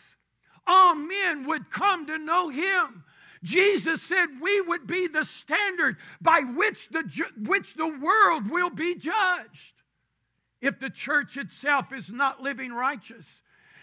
all 0.67 0.95
men 0.95 1.47
would 1.47 1.71
come 1.71 2.07
to 2.07 2.19
know 2.19 2.49
him. 2.49 3.05
Jesus 3.43 4.03
said 4.03 4.27
we 4.41 4.61
would 4.63 4.87
be 4.87 5.07
the 5.07 5.25
standard 5.25 5.97
by 6.21 6.41
which 6.41 6.89
the, 6.89 7.05
which 7.47 7.75
the 7.75 7.87
world 7.87 8.51
will 8.51 8.71
be 8.71 8.95
judged. 8.95 9.75
If 10.61 10.81
the 10.81 10.91
church 10.91 11.37
itself 11.37 11.93
is 11.93 12.11
not 12.11 12.43
living 12.43 12.73
righteous, 12.73 13.27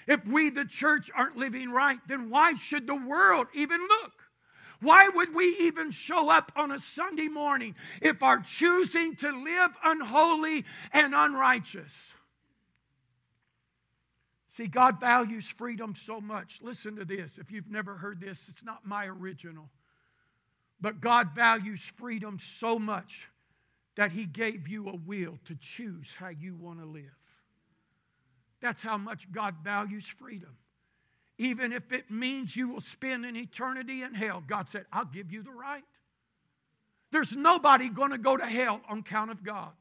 if 0.07 0.25
we, 0.25 0.49
the 0.49 0.65
church, 0.65 1.09
aren't 1.15 1.37
living 1.37 1.71
right, 1.71 1.99
then 2.07 2.29
why 2.29 2.55
should 2.55 2.85
the 2.85 2.95
world 2.95 3.47
even 3.53 3.79
look? 3.79 4.13
Why 4.81 5.09
would 5.09 5.33
we 5.33 5.55
even 5.61 5.91
show 5.91 6.29
up 6.29 6.51
on 6.55 6.71
a 6.71 6.79
Sunday 6.79 7.27
morning 7.27 7.75
if 8.01 8.21
our 8.23 8.39
choosing 8.39 9.15
to 9.17 9.31
live 9.31 9.71
unholy 9.83 10.65
and 10.91 11.13
unrighteous? 11.15 11.93
See, 14.51 14.67
God 14.67 15.01
values 15.01 15.49
freedom 15.49 15.95
so 15.95 16.21
much. 16.21 16.59
Listen 16.61 16.95
to 16.95 17.05
this. 17.05 17.31
If 17.37 17.51
you've 17.51 17.69
never 17.69 17.95
heard 17.95 18.21
this, 18.21 18.39
it's 18.47 18.63
not 18.63 18.85
my 18.85 19.05
original. 19.05 19.69
But 20.79 21.01
God 21.01 21.31
values 21.35 21.81
freedom 21.97 22.39
so 22.39 22.79
much 22.79 23.27
that 23.95 24.11
He 24.11 24.25
gave 24.25 24.67
you 24.67 24.87
a 24.87 24.95
will 24.95 25.37
to 25.45 25.55
choose 25.55 26.13
how 26.17 26.29
you 26.29 26.55
want 26.55 26.79
to 26.79 26.85
live. 26.85 27.03
That's 28.61 28.81
how 28.81 28.97
much 28.97 29.29
God 29.31 29.55
values 29.63 30.07
freedom. 30.07 30.57
Even 31.37 31.73
if 31.73 31.91
it 31.91 32.09
means 32.09 32.55
you 32.55 32.69
will 32.69 32.81
spend 32.81 33.25
an 33.25 33.35
eternity 33.35 34.03
in 34.03 34.13
hell, 34.13 34.43
God 34.45 34.69
said, 34.69 34.85
I'll 34.91 35.05
give 35.05 35.31
you 35.31 35.43
the 35.43 35.51
right. 35.51 35.83
There's 37.11 37.35
nobody 37.35 37.89
going 37.89 38.11
to 38.11 38.17
go 38.17 38.37
to 38.37 38.45
hell 38.45 38.81
on 38.89 39.03
count 39.03 39.31
of 39.31 39.43
God. 39.43 39.71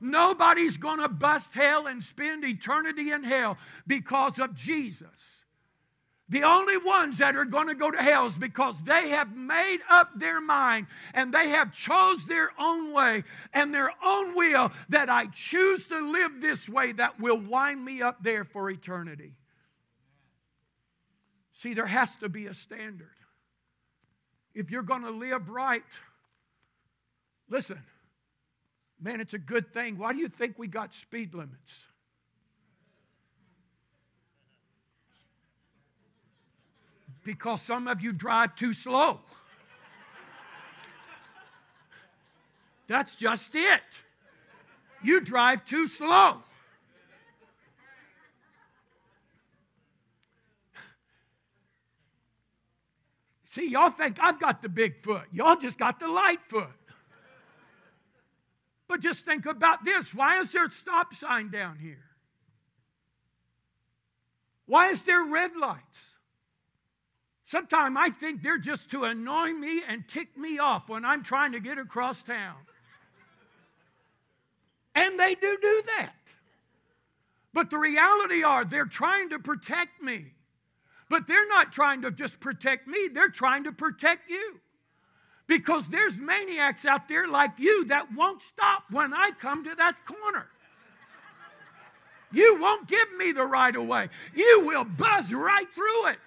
Nobody's 0.00 0.76
going 0.76 1.00
to 1.00 1.08
bust 1.08 1.52
hell 1.54 1.86
and 1.88 2.02
spend 2.02 2.44
eternity 2.44 3.10
in 3.10 3.24
hell 3.24 3.58
because 3.86 4.38
of 4.38 4.54
Jesus. 4.54 5.06
The 6.28 6.42
only 6.42 6.76
ones 6.76 7.18
that 7.18 7.36
are 7.36 7.46
going 7.46 7.68
to 7.68 7.74
go 7.74 7.90
to 7.90 8.02
hell 8.02 8.26
is 8.26 8.34
because 8.34 8.76
they 8.84 9.08
have 9.10 9.34
made 9.34 9.78
up 9.88 10.10
their 10.18 10.40
mind 10.40 10.86
and 11.14 11.32
they 11.32 11.48
have 11.48 11.72
chose 11.72 12.24
their 12.26 12.50
own 12.58 12.92
way 12.92 13.24
and 13.54 13.72
their 13.72 13.90
own 14.04 14.36
will 14.36 14.70
that 14.90 15.08
I 15.08 15.26
choose 15.26 15.86
to 15.86 15.98
live 15.98 16.40
this 16.40 16.68
way 16.68 16.92
that 16.92 17.18
will 17.18 17.38
wind 17.38 17.82
me 17.82 18.02
up 18.02 18.22
there 18.22 18.44
for 18.44 18.68
eternity. 18.68 19.32
See, 21.58 21.74
there 21.74 21.86
has 21.86 22.14
to 22.16 22.28
be 22.28 22.46
a 22.46 22.54
standard. 22.54 23.06
If 24.54 24.70
you're 24.70 24.82
going 24.82 25.02
to 25.02 25.10
live 25.10 25.48
right, 25.48 25.84
listen, 27.48 27.78
man, 29.00 29.20
it's 29.20 29.34
a 29.34 29.38
good 29.38 29.72
thing. 29.72 29.98
Why 29.98 30.12
do 30.12 30.18
you 30.18 30.28
think 30.28 30.58
we 30.58 30.66
got 30.66 30.94
speed 30.94 31.34
limits? 31.34 31.72
because 37.28 37.60
some 37.60 37.88
of 37.88 38.00
you 38.00 38.10
drive 38.10 38.56
too 38.56 38.72
slow. 38.72 39.20
That's 42.86 43.14
just 43.16 43.54
it. 43.54 43.82
You 45.02 45.20
drive 45.20 45.66
too 45.66 45.88
slow. 45.88 46.38
See, 53.50 53.68
y'all 53.68 53.90
think 53.90 54.18
I've 54.20 54.38
got 54.38 54.62
the 54.62 54.68
big 54.68 55.02
foot. 55.02 55.24
Y'all 55.32 55.56
just 55.56 55.78
got 55.78 55.98
the 55.98 56.08
light 56.08 56.40
foot. 56.48 56.68
But 58.88 59.00
just 59.00 59.24
think 59.24 59.46
about 59.46 59.84
this. 59.84 60.14
Why 60.14 60.40
is 60.40 60.52
there 60.52 60.66
a 60.66 60.70
stop 60.70 61.14
sign 61.14 61.50
down 61.50 61.78
here? 61.78 62.04
Why 64.66 64.88
is 64.88 65.02
there 65.02 65.22
red 65.22 65.56
lights? 65.56 65.98
Sometimes 67.46 67.96
I 67.98 68.10
think 68.10 68.42
they're 68.42 68.58
just 68.58 68.90
to 68.90 69.04
annoy 69.04 69.52
me 69.52 69.82
and 69.86 70.06
tick 70.06 70.36
me 70.36 70.58
off 70.58 70.88
when 70.90 71.06
I'm 71.06 71.22
trying 71.22 71.52
to 71.52 71.60
get 71.60 71.78
across 71.78 72.22
town. 72.22 72.56
And 74.94 75.18
they 75.18 75.34
do 75.34 75.56
do 75.60 75.82
that. 75.96 76.14
But 77.54 77.70
the 77.70 77.78
reality 77.78 78.42
are 78.42 78.66
they're 78.66 78.84
trying 78.84 79.30
to 79.30 79.38
protect 79.38 80.02
me. 80.02 80.32
But 81.08 81.26
they're 81.26 81.48
not 81.48 81.72
trying 81.72 82.02
to 82.02 82.10
just 82.10 82.38
protect 82.40 82.86
me, 82.86 83.08
they're 83.12 83.28
trying 83.30 83.64
to 83.64 83.72
protect 83.72 84.30
you. 84.30 84.60
Because 85.46 85.88
there's 85.88 86.18
maniacs 86.18 86.84
out 86.84 87.08
there 87.08 87.26
like 87.26 87.52
you 87.58 87.86
that 87.86 88.14
won't 88.14 88.42
stop 88.42 88.84
when 88.90 89.14
I 89.14 89.30
come 89.40 89.64
to 89.64 89.74
that 89.76 90.04
corner. 90.04 90.46
You 92.30 92.60
won't 92.60 92.86
give 92.86 93.08
me 93.16 93.32
the 93.32 93.46
right 93.46 93.74
of 93.74 93.86
way. 93.86 94.10
You 94.34 94.62
will 94.66 94.84
buzz 94.84 95.32
right 95.32 95.66
through 95.74 96.08
it. 96.08 96.18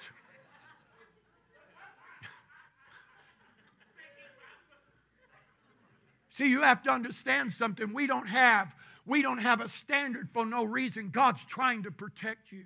See, 6.32 6.48
you 6.48 6.62
have 6.64 6.82
to 6.84 6.90
understand 6.90 7.54
something. 7.54 7.94
We 7.94 8.08
don't 8.08 8.28
have 8.28 8.74
we 9.06 9.22
don't 9.22 9.40
have 9.40 9.62
a 9.62 9.68
standard 9.68 10.30
for 10.32 10.46
no 10.46 10.64
reason. 10.64 11.10
God's 11.10 11.44
trying 11.46 11.84
to 11.84 11.92
protect 11.92 12.52
you. 12.52 12.66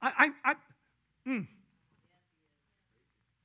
I, 0.00 0.30
I, 0.44 0.52
I, 0.52 0.54
mm. 1.28 1.46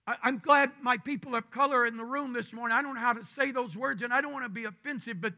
I, 0.07 0.15
I'm 0.23 0.39
glad 0.39 0.71
my 0.81 0.97
people 0.97 1.35
of 1.35 1.49
color 1.51 1.85
in 1.85 1.97
the 1.97 2.03
room 2.03 2.33
this 2.33 2.53
morning. 2.53 2.77
I 2.77 2.81
don't 2.81 2.95
know 2.95 3.01
how 3.01 3.13
to 3.13 3.25
say 3.25 3.51
those 3.51 3.75
words, 3.75 4.01
and 4.01 4.13
I 4.13 4.21
don't 4.21 4.33
want 4.33 4.45
to 4.45 4.49
be 4.49 4.65
offensive, 4.65 5.21
but 5.21 5.33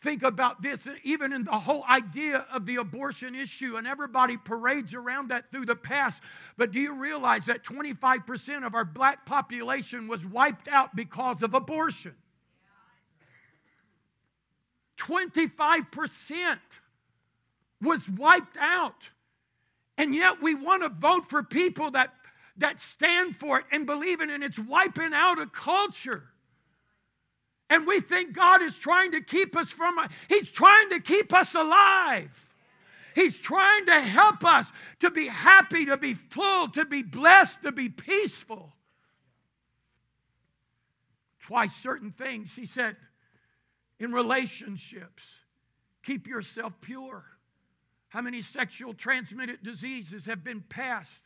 think 0.00 0.22
about 0.22 0.62
this, 0.62 0.86
even 1.02 1.32
in 1.32 1.44
the 1.44 1.52
whole 1.52 1.84
idea 1.84 2.46
of 2.52 2.66
the 2.66 2.76
abortion 2.76 3.34
issue, 3.34 3.76
and 3.76 3.86
everybody 3.86 4.36
parades 4.36 4.94
around 4.94 5.30
that 5.30 5.50
through 5.50 5.66
the 5.66 5.76
past. 5.76 6.20
But 6.56 6.72
do 6.72 6.80
you 6.80 6.94
realize 6.94 7.46
that 7.46 7.64
25% 7.64 8.66
of 8.66 8.74
our 8.74 8.84
black 8.84 9.26
population 9.26 10.06
was 10.08 10.24
wiped 10.24 10.68
out 10.68 10.94
because 10.94 11.42
of 11.42 11.54
abortion? 11.54 12.14
25% 14.98 16.58
was 17.82 18.08
wiped 18.08 18.56
out. 18.58 19.10
And 19.96 20.14
yet 20.14 20.42
we 20.42 20.54
want 20.54 20.82
to 20.82 20.88
vote 20.88 21.28
for 21.28 21.42
people 21.42 21.92
that, 21.92 22.12
that 22.56 22.80
stand 22.80 23.36
for 23.36 23.60
it 23.60 23.64
and 23.70 23.86
believe 23.86 24.20
in 24.20 24.30
it, 24.30 24.34
and 24.34 24.44
it's 24.44 24.58
wiping 24.58 25.12
out 25.14 25.40
a 25.40 25.46
culture. 25.46 26.24
And 27.70 27.86
we 27.86 28.00
think 28.00 28.34
God 28.34 28.62
is 28.62 28.76
trying 28.76 29.12
to 29.12 29.20
keep 29.20 29.56
us 29.56 29.70
from, 29.70 29.96
He's 30.28 30.50
trying 30.50 30.90
to 30.90 31.00
keep 31.00 31.32
us 31.32 31.54
alive. 31.54 32.30
He's 33.14 33.38
trying 33.38 33.86
to 33.86 34.00
help 34.00 34.44
us 34.44 34.66
to 35.00 35.10
be 35.10 35.28
happy, 35.28 35.86
to 35.86 35.96
be 35.96 36.14
full, 36.14 36.68
to 36.70 36.84
be 36.84 37.02
blessed, 37.02 37.62
to 37.62 37.70
be 37.70 37.88
peaceful. 37.88 38.72
Twice 41.40 41.74
certain 41.76 42.10
things, 42.10 42.54
He 42.54 42.66
said, 42.66 42.96
in 44.00 44.12
relationships, 44.12 45.22
keep 46.02 46.26
yourself 46.26 46.72
pure. 46.80 47.24
How 48.14 48.20
many 48.20 48.42
sexual 48.42 48.94
transmitted 48.94 49.64
diseases 49.64 50.26
have 50.26 50.44
been 50.44 50.60
passed 50.60 51.22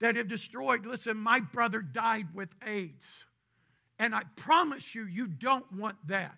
that 0.00 0.16
have 0.16 0.26
destroyed? 0.26 0.84
Listen, 0.84 1.16
my 1.16 1.38
brother 1.38 1.80
died 1.80 2.26
with 2.34 2.48
AIDS. 2.66 3.06
And 4.00 4.12
I 4.12 4.24
promise 4.34 4.96
you, 4.96 5.04
you 5.04 5.28
don't 5.28 5.72
want 5.72 5.94
that. 6.08 6.36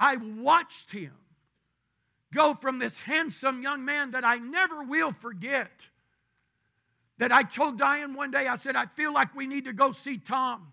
I 0.00 0.16
watched 0.16 0.90
him 0.90 1.12
go 2.34 2.54
from 2.54 2.80
this 2.80 2.98
handsome 2.98 3.62
young 3.62 3.84
man 3.84 4.10
that 4.10 4.24
I 4.24 4.38
never 4.38 4.82
will 4.82 5.12
forget. 5.12 5.70
That 7.18 7.30
I 7.30 7.44
told 7.44 7.78
Diane 7.78 8.14
one 8.14 8.32
day, 8.32 8.48
I 8.48 8.56
said, 8.56 8.74
I 8.74 8.86
feel 8.86 9.14
like 9.14 9.36
we 9.36 9.46
need 9.46 9.66
to 9.66 9.72
go 9.72 9.92
see 9.92 10.18
Tom. 10.18 10.72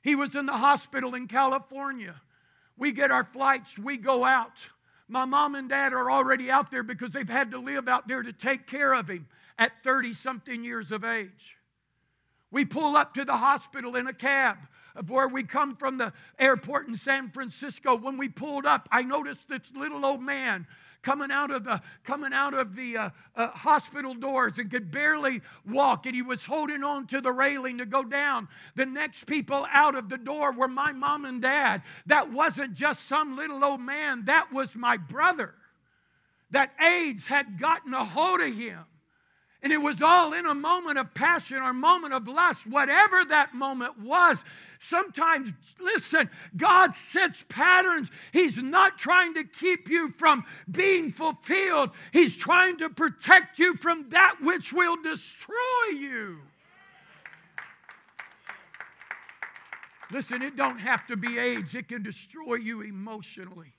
He 0.00 0.14
was 0.14 0.34
in 0.34 0.46
the 0.46 0.52
hospital 0.52 1.14
in 1.14 1.28
California. 1.28 2.14
We 2.78 2.92
get 2.92 3.10
our 3.10 3.24
flights, 3.24 3.78
we 3.78 3.98
go 3.98 4.24
out. 4.24 4.56
My 5.08 5.24
mom 5.24 5.54
and 5.54 5.68
dad 5.68 5.92
are 5.92 6.10
already 6.10 6.50
out 6.50 6.70
there 6.70 6.82
because 6.82 7.10
they've 7.10 7.28
had 7.28 7.52
to 7.52 7.58
live 7.58 7.88
out 7.88 8.08
there 8.08 8.22
to 8.22 8.32
take 8.32 8.66
care 8.66 8.92
of 8.92 9.08
him 9.08 9.26
at 9.58 9.72
30 9.84 10.14
something 10.14 10.64
years 10.64 10.90
of 10.90 11.04
age. 11.04 11.56
We 12.50 12.64
pull 12.64 12.96
up 12.96 13.14
to 13.14 13.24
the 13.24 13.36
hospital 13.36 13.96
in 13.96 14.06
a 14.06 14.12
cab 14.12 14.58
of 14.94 15.10
where 15.10 15.28
we 15.28 15.42
come 15.42 15.76
from 15.76 15.98
the 15.98 16.12
airport 16.38 16.88
in 16.88 16.96
San 16.96 17.30
Francisco. 17.30 17.96
When 17.96 18.16
we 18.16 18.28
pulled 18.28 18.66
up, 18.66 18.88
I 18.90 19.02
noticed 19.02 19.48
this 19.48 19.60
little 19.74 20.04
old 20.04 20.22
man 20.22 20.66
coming 21.06 21.30
out 21.30 21.52
of 21.52 21.62
the 21.62 21.80
coming 22.02 22.32
out 22.32 22.52
of 22.52 22.74
the 22.74 22.96
uh, 22.96 23.10
uh, 23.36 23.46
hospital 23.50 24.12
doors 24.12 24.58
and 24.58 24.68
could 24.68 24.90
barely 24.90 25.40
walk 25.64 26.04
and 26.04 26.16
he 26.16 26.20
was 26.20 26.44
holding 26.44 26.82
on 26.82 27.06
to 27.06 27.20
the 27.20 27.30
railing 27.30 27.78
to 27.78 27.86
go 27.86 28.02
down. 28.02 28.48
The 28.74 28.86
next 28.86 29.24
people 29.24 29.68
out 29.72 29.94
of 29.94 30.08
the 30.08 30.18
door 30.18 30.52
were 30.52 30.66
my 30.66 30.90
mom 30.90 31.24
and 31.24 31.40
dad. 31.40 31.82
That 32.06 32.32
wasn't 32.32 32.74
just 32.74 33.06
some 33.06 33.36
little 33.36 33.64
old 33.64 33.80
man. 33.80 34.24
That 34.24 34.52
was 34.52 34.74
my 34.74 34.96
brother. 34.96 35.54
That 36.50 36.72
aids 36.80 37.28
had 37.28 37.60
gotten 37.60 37.94
a 37.94 38.04
hold 38.04 38.40
of 38.40 38.52
him 38.52 38.80
and 39.62 39.72
it 39.72 39.78
was 39.78 40.02
all 40.02 40.32
in 40.32 40.46
a 40.46 40.54
moment 40.54 40.98
of 40.98 41.14
passion 41.14 41.58
or 41.58 41.72
moment 41.72 42.12
of 42.12 42.28
lust, 42.28 42.66
whatever 42.66 43.24
that 43.24 43.54
moment 43.54 43.98
was. 43.98 44.44
Sometimes, 44.78 45.52
listen, 45.80 46.28
God 46.56 46.94
sets 46.94 47.44
patterns. 47.48 48.10
He's 48.32 48.62
not 48.62 48.98
trying 48.98 49.34
to 49.34 49.44
keep 49.44 49.88
you 49.88 50.12
from 50.18 50.44
being 50.70 51.10
fulfilled, 51.10 51.90
He's 52.12 52.36
trying 52.36 52.78
to 52.78 52.90
protect 52.90 53.58
you 53.58 53.76
from 53.76 54.08
that 54.10 54.36
which 54.40 54.72
will 54.72 54.96
destroy 55.02 55.54
you. 55.92 56.38
Listen, 60.12 60.42
it 60.42 60.56
don't 60.56 60.78
have 60.78 61.06
to 61.08 61.16
be 61.16 61.38
AIDS, 61.38 61.74
it 61.74 61.88
can 61.88 62.02
destroy 62.02 62.54
you 62.56 62.82
emotionally. 62.82 63.75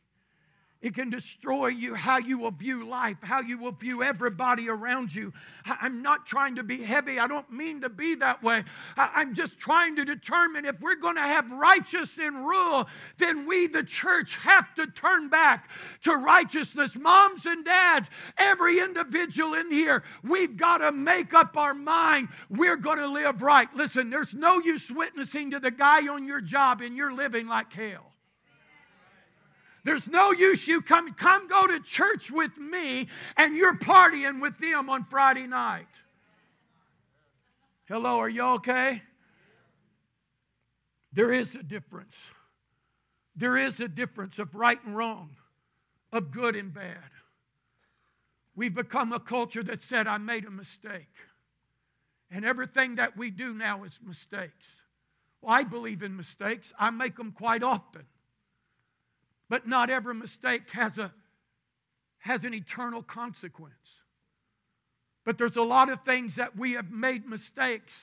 It 0.79 0.93
can 0.93 1.09
destroy 1.09 1.67
you, 1.67 1.95
how 1.95 2.17
you 2.17 2.37
will 2.37 2.51
view 2.51 2.87
life, 2.87 3.17
how 3.21 3.41
you 3.41 3.57
will 3.57 3.71
view 3.71 4.03
everybody 4.03 4.69
around 4.69 5.13
you. 5.13 5.33
I'm 5.65 6.03
not 6.03 6.27
trying 6.27 6.55
to 6.55 6.63
be 6.63 6.83
heavy. 6.83 7.17
I 7.17 7.25
don't 7.25 7.51
mean 7.51 7.81
to 7.81 7.89
be 7.89 8.13
that 8.15 8.43
way. 8.43 8.63
I'm 8.95 9.33
just 9.33 9.57
trying 9.57 9.95
to 9.95 10.05
determine 10.05 10.65
if 10.65 10.79
we're 10.79 10.95
going 10.95 11.15
to 11.15 11.21
have 11.21 11.49
righteous 11.51 12.19
in 12.19 12.43
rule, 12.43 12.87
then 13.17 13.47
we, 13.47 13.65
the 13.65 13.83
church, 13.83 14.35
have 14.35 14.75
to 14.75 14.85
turn 14.85 15.29
back 15.29 15.69
to 16.03 16.15
righteousness. 16.15 16.91
Moms 16.95 17.47
and 17.47 17.65
dads, 17.65 18.09
every 18.37 18.79
individual 18.79 19.55
in 19.55 19.71
here, 19.71 20.03
we've 20.23 20.57
got 20.57 20.77
to 20.79 20.91
make 20.91 21.33
up 21.33 21.57
our 21.57 21.73
mind 21.73 22.29
we're 22.49 22.77
going 22.77 22.99
to 22.99 23.07
live 23.07 23.41
right. 23.41 23.67
Listen, 23.75 24.11
there's 24.11 24.35
no 24.35 24.59
use 24.59 24.91
witnessing 24.91 25.51
to 25.51 25.59
the 25.59 25.71
guy 25.71 26.07
on 26.07 26.27
your 26.27 26.41
job 26.41 26.81
and 26.81 26.95
you're 26.95 27.13
living 27.13 27.47
like 27.47 27.73
hell. 27.73 28.13
There's 29.87 30.09
no 30.09 30.33
use 30.33 30.67
you 30.67 30.81
come, 30.81 31.13
come 31.13 31.47
go 31.47 31.65
to 31.65 31.79
church 31.79 32.29
with 32.29 32.57
me 32.57 33.07
and 33.37 33.55
you're 33.55 33.77
partying 33.77 34.41
with 34.41 34.59
them 34.59 34.89
on 34.89 35.05
Friday 35.05 35.47
night. 35.47 35.87
Hello, 37.85 38.17
are 38.17 38.27
you 38.27 38.43
okay? 38.55 39.01
There 41.13 41.31
is 41.31 41.55
a 41.55 41.63
difference. 41.63 42.19
There 43.33 43.55
is 43.55 43.79
a 43.79 43.87
difference 43.87 44.39
of 44.39 44.53
right 44.55 44.77
and 44.83 44.93
wrong, 44.93 45.37
of 46.11 46.31
good 46.31 46.57
and 46.57 46.73
bad. 46.73 47.09
We've 48.57 48.75
become 48.75 49.13
a 49.13 49.21
culture 49.21 49.63
that 49.63 49.81
said, 49.81 50.05
I 50.05 50.17
made 50.17 50.43
a 50.43 50.51
mistake. 50.51 51.15
And 52.29 52.43
everything 52.43 52.95
that 52.95 53.15
we 53.15 53.31
do 53.31 53.53
now 53.53 53.85
is 53.85 53.97
mistakes. 54.05 54.65
Well, 55.39 55.55
I 55.55 55.63
believe 55.63 56.03
in 56.03 56.17
mistakes, 56.17 56.73
I 56.77 56.89
make 56.89 57.15
them 57.15 57.31
quite 57.31 57.63
often. 57.63 58.03
But 59.49 59.67
not 59.67 59.89
every 59.89 60.13
mistake 60.13 60.69
has, 60.71 60.97
a, 60.97 61.11
has 62.19 62.43
an 62.43 62.53
eternal 62.53 63.01
consequence. 63.01 63.73
But 65.23 65.37
there's 65.37 65.57
a 65.57 65.61
lot 65.61 65.89
of 65.89 66.03
things 66.03 66.35
that 66.35 66.57
we 66.57 66.73
have 66.73 66.91
made 66.91 67.27
mistakes 67.27 67.93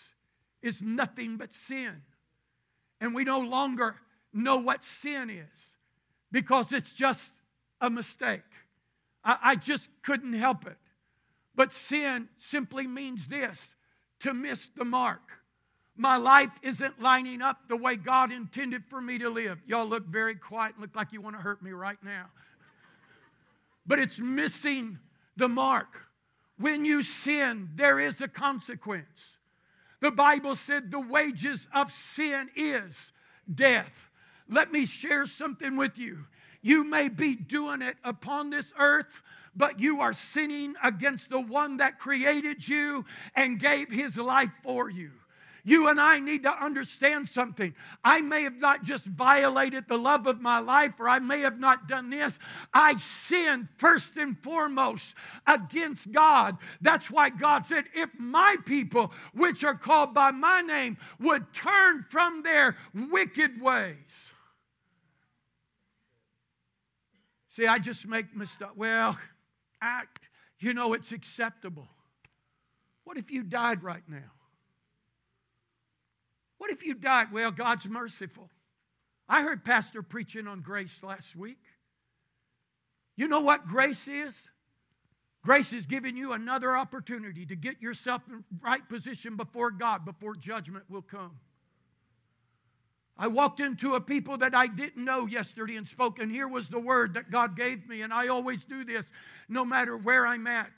is 0.63 0.81
nothing 0.83 1.37
but 1.37 1.55
sin. 1.55 2.03
And 3.01 3.15
we 3.15 3.25
no 3.25 3.41
longer 3.41 3.97
know 4.33 4.57
what 4.57 4.85
sin 4.85 5.31
is 5.31 5.61
because 6.33 6.73
it's 6.73 6.93
just 6.93 7.31
a 7.81 7.91
mistake. 7.91 8.43
I, 9.23 9.39
I 9.43 9.57
just 9.57 9.89
couldn't 10.03 10.33
help 10.33 10.67
it. 10.67 10.79
But 11.55 11.73
sin 11.73 12.29
simply 12.39 12.87
means 12.87 13.29
this 13.29 13.75
to 14.21 14.35
miss 14.35 14.69
the 14.77 14.85
mark. 14.85 15.21
My 15.97 16.17
life 16.17 16.51
isn't 16.63 17.01
lining 17.01 17.41
up 17.41 17.69
the 17.69 17.77
way 17.77 17.95
God 17.97 18.33
intended 18.33 18.85
for 18.87 19.01
me 19.01 19.19
to 19.19 19.31
live. 19.31 19.59
Y'all 19.67 19.87
look 19.87 20.07
very 20.07 20.35
quiet 20.35 20.75
and 20.75 20.83
look 20.83 20.97
like 20.97 21.13
you 21.13 21.21
want 21.21 21.37
to 21.37 21.43
hurt 21.43 21.63
me 21.63 21.71
right 21.71 21.99
now. 22.03 22.27
But 23.87 24.01
it's 24.01 24.19
missing 24.19 24.99
the 25.37 25.49
mark. 25.49 25.89
When 26.59 26.85
you 26.85 27.03
sin, 27.03 27.71
there 27.75 28.01
is 28.01 28.21
a 28.21 28.29
consequence. 28.29 29.07
The 30.01 30.11
Bible 30.11 30.57
said 30.57 30.91
the 30.91 31.01
wages 31.01 31.67
of 31.73 31.93
sin 31.93 32.49
is 32.57 33.13
death. 33.53 34.11
Let 34.49 34.73
me 34.73 34.87
share 34.87 35.27
something 35.27 35.77
with 35.77 35.97
you. 35.97 36.25
You 36.61 36.85
may 36.85 37.09
be 37.09 37.37
doing 37.37 37.83
it 37.83 37.97
upon 38.03 38.51
this 38.51 38.67
earth, 38.79 39.23
but 39.55 39.79
you 39.79 40.01
are 40.01 40.13
sinning 40.13 40.75
against 40.83 41.31
the 41.31 41.41
one 41.41 41.77
that 41.77 41.99
created 41.99 42.67
you 42.67 43.05
and 43.35 43.61
gave 43.61 43.91
his 43.91 44.17
life 44.17 44.51
for 44.63 44.91
you. 44.91 45.11
You 45.67 45.89
and 45.89 45.99
I 45.99 46.19
need 46.19 46.43
to 46.43 46.53
understand 46.53 47.27
something. 47.27 47.75
I 48.05 48.21
may 48.21 48.43
have 48.43 48.59
not 48.59 48.85
just 48.85 49.05
violated 49.05 49.89
the 49.89 49.97
love 49.97 50.27
of 50.27 50.43
my 50.43 50.59
life, 50.59 50.93
or 50.99 51.09
I 51.09 51.19
may 51.21 51.41
have 51.41 51.59
not 51.59 51.89
done 51.89 52.11
this. 52.11 52.39
I 52.75 52.97
sinned 52.97 53.69
first 53.79 54.19
and 54.19 54.39
foremost 54.39 55.15
against 55.47 56.13
God. 56.13 56.59
That's 56.83 57.11
why 57.11 57.31
God 57.31 57.65
said, 57.65 57.85
If 57.95 58.11
my 58.19 58.57
people, 58.67 59.11
which 59.33 59.65
are 59.65 59.75
called 59.75 60.13
by 60.13 60.33
my 60.33 60.61
name, 60.61 60.99
would 61.19 61.55
turn 61.55 62.05
from 62.11 62.43
their 62.43 62.77
wicked 62.93 63.61
ways. 63.61 63.97
See, 67.57 67.67
I 67.67 67.79
just 67.79 68.07
make 68.07 68.37
mistakes. 68.37 68.73
Well, 68.77 69.17
I, 69.81 70.03
you 70.59 70.75
know, 70.75 70.93
it's 70.93 71.13
acceptable. 71.13 71.89
What 73.05 73.17
if 73.17 73.31
you 73.31 73.43
died 73.43 73.83
right 73.83 74.03
now? 74.07 74.34
What 76.59 76.71
if 76.71 76.85
you 76.85 76.95
died? 76.95 77.33
Well, 77.33 77.51
God's 77.51 77.87
merciful. 77.87 78.51
I 79.29 79.43
heard 79.43 79.65
Pastor 79.65 80.03
preaching 80.03 80.47
on 80.47 80.61
grace 80.61 81.03
last 81.03 81.35
week. 81.35 81.61
You 83.17 83.29
know 83.29 83.41
what 83.41 83.67
grace 83.67 84.09
is? 84.09 84.35
Grace 85.43 85.73
is 85.73 85.87
giving 85.87 86.17
you 86.17 86.33
another 86.33 86.77
opportunity 86.77 87.45
to 87.47 87.55
get 87.55 87.83
yourself 87.83 88.23
in 88.29 88.45
right 88.63 88.87
position 88.89 89.37
before 89.37 89.71
God 89.71 90.05
before 90.05 90.35
judgment 90.35 90.85
will 90.89 91.03
come. 91.03 91.39
I 93.17 93.29
walked 93.29 93.61
into 93.61 93.95
a 93.95 94.01
people 94.01 94.39
that 94.39 94.55
I 94.55 94.67
didn't 94.67 95.05
know 95.05 95.27
yesterday 95.27 95.77
and 95.77 95.87
spoke, 95.87 96.19
and 96.19 96.33
here 96.33 96.49
was 96.49 96.69
the 96.69 96.81
word 96.81 97.15
that 97.15 97.31
God 97.31 97.57
gave 97.57 97.87
me. 97.89 98.03
And 98.03 98.13
I 98.13 98.29
always 98.29 98.65
do 98.65 98.85
this 98.85 99.07
no 99.49 99.65
matter 99.65 99.97
where 99.97 100.27
I'm 100.27 100.47
at. 100.47 100.73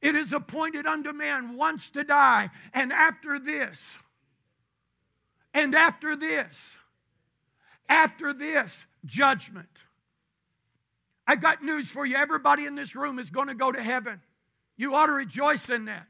It 0.00 0.14
is 0.14 0.32
appointed 0.32 0.86
unto 0.86 1.12
man 1.12 1.56
once 1.56 1.90
to 1.90 2.04
die, 2.04 2.50
and 2.72 2.92
after 2.92 3.40
this, 3.40 3.98
and 5.58 5.74
after 5.74 6.14
this, 6.14 6.56
after 7.88 8.32
this, 8.32 8.84
judgment. 9.04 9.68
I 11.26 11.36
got 11.36 11.64
news 11.64 11.88
for 11.88 12.06
you. 12.06 12.16
Everybody 12.16 12.64
in 12.64 12.74
this 12.74 12.94
room 12.94 13.18
is 13.18 13.28
going 13.30 13.48
to 13.48 13.54
go 13.54 13.72
to 13.72 13.82
heaven. 13.82 14.20
You 14.76 14.94
ought 14.94 15.06
to 15.06 15.12
rejoice 15.12 15.68
in 15.68 15.86
that. 15.86 16.06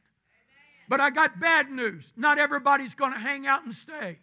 But 0.88 1.00
I 1.00 1.10
got 1.10 1.40
bad 1.40 1.70
news. 1.70 2.04
Not 2.14 2.38
everybody's 2.38 2.94
going 2.94 3.12
to 3.12 3.18
hang 3.18 3.46
out 3.46 3.64
and 3.64 3.74
stay. 3.74 4.18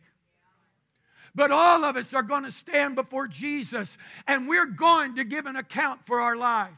But 1.33 1.51
all 1.51 1.83
of 1.83 1.97
us 1.97 2.13
are 2.13 2.23
going 2.23 2.43
to 2.43 2.51
stand 2.51 2.95
before 2.95 3.27
Jesus 3.27 3.97
and 4.27 4.47
we're 4.47 4.67
going 4.67 5.15
to 5.15 5.23
give 5.23 5.47
an 5.47 5.55
account 5.55 6.05
for 6.05 6.21
our 6.21 6.35
life. 6.35 6.71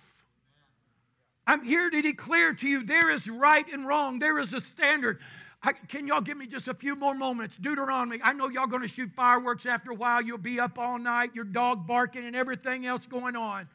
I'm 1.45 1.63
here 1.63 1.89
to 1.89 2.01
declare 2.01 2.53
to 2.53 2.67
you 2.67 2.83
there 2.83 3.09
is 3.09 3.29
right 3.29 3.65
and 3.71 3.85
wrong, 3.85 4.19
there 4.19 4.39
is 4.39 4.53
a 4.53 4.59
standard. 4.59 5.19
I, 5.63 5.73
can 5.73 6.07
y'all 6.07 6.21
give 6.21 6.37
me 6.37 6.45
just 6.45 6.67
a 6.67 6.73
few 6.73 6.95
more 6.95 7.15
moments? 7.15 7.57
Deuteronomy. 7.57 8.19
I 8.23 8.33
know 8.33 8.47
y'all 8.47 8.67
going 8.67 8.83
to 8.83 8.87
shoot 8.87 9.11
fireworks 9.15 9.65
after 9.65 9.91
a 9.91 9.95
while. 9.95 10.21
You'll 10.21 10.37
be 10.37 10.59
up 10.59 10.77
all 10.77 10.99
night, 10.99 11.31
your 11.33 11.45
dog 11.45 11.87
barking, 11.87 12.25
and 12.25 12.35
everything 12.35 12.85
else 12.85 13.07
going 13.07 13.35
on. 13.35 13.67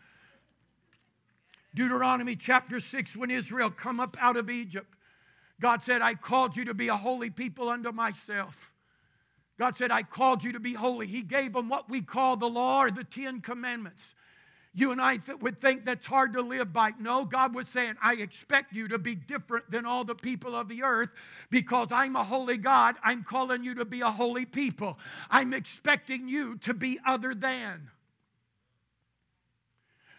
Deuteronomy 1.74 2.36
chapter 2.36 2.80
6, 2.80 3.16
when 3.16 3.30
Israel 3.30 3.70
come 3.70 3.98
up 3.98 4.16
out 4.20 4.36
of 4.36 4.48
Egypt, 4.48 4.94
God 5.60 5.82
said, 5.82 6.02
I 6.02 6.14
called 6.14 6.56
you 6.56 6.66
to 6.66 6.74
be 6.74 6.88
a 6.88 6.96
holy 6.96 7.30
people 7.30 7.68
unto 7.68 7.92
myself. 7.92 8.72
God 9.58 9.76
said, 9.76 9.90
I 9.90 10.02
called 10.02 10.44
you 10.44 10.52
to 10.52 10.60
be 10.60 10.74
holy. 10.74 11.06
He 11.06 11.22
gave 11.22 11.52
them 11.52 11.68
what 11.68 11.88
we 11.88 12.02
call 12.02 12.36
the 12.36 12.48
law 12.48 12.82
or 12.82 12.90
the 12.90 13.04
Ten 13.04 13.40
Commandments. 13.40 14.02
You 14.74 14.90
and 14.90 15.00
I 15.00 15.18
th- 15.18 15.38
would 15.40 15.60
think 15.60 15.84
that's 15.84 16.06
hard 16.06 16.32
to 16.32 16.40
live 16.40 16.72
by. 16.72 16.92
No, 16.98 17.26
God 17.26 17.54
was 17.54 17.68
saying, 17.68 17.96
I 18.02 18.14
expect 18.14 18.72
you 18.72 18.88
to 18.88 18.98
be 18.98 19.14
different 19.14 19.70
than 19.70 19.84
all 19.84 20.04
the 20.04 20.14
people 20.14 20.56
of 20.56 20.68
the 20.68 20.82
earth 20.82 21.10
because 21.50 21.88
I'm 21.92 22.16
a 22.16 22.24
holy 22.24 22.56
God. 22.56 22.96
I'm 23.04 23.22
calling 23.22 23.64
you 23.64 23.74
to 23.74 23.84
be 23.84 24.00
a 24.00 24.10
holy 24.10 24.46
people. 24.46 24.98
I'm 25.30 25.52
expecting 25.52 26.26
you 26.26 26.56
to 26.58 26.72
be 26.72 26.98
other 27.06 27.34
than. 27.34 27.90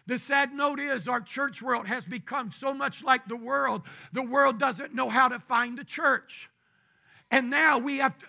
The 0.06 0.18
sad 0.18 0.52
note 0.52 0.78
is 0.78 1.08
our 1.08 1.20
church 1.20 1.60
world 1.60 1.88
has 1.88 2.04
become 2.04 2.52
so 2.52 2.74
much 2.74 3.02
like 3.02 3.26
the 3.26 3.36
world, 3.36 3.82
the 4.12 4.22
world 4.22 4.58
doesn't 4.58 4.94
know 4.94 5.08
how 5.08 5.28
to 5.28 5.40
find 5.40 5.76
the 5.76 5.84
church. 5.84 6.48
And 7.30 7.50
now 7.50 7.78
we 7.78 7.98
have 7.98 8.16
to, 8.18 8.26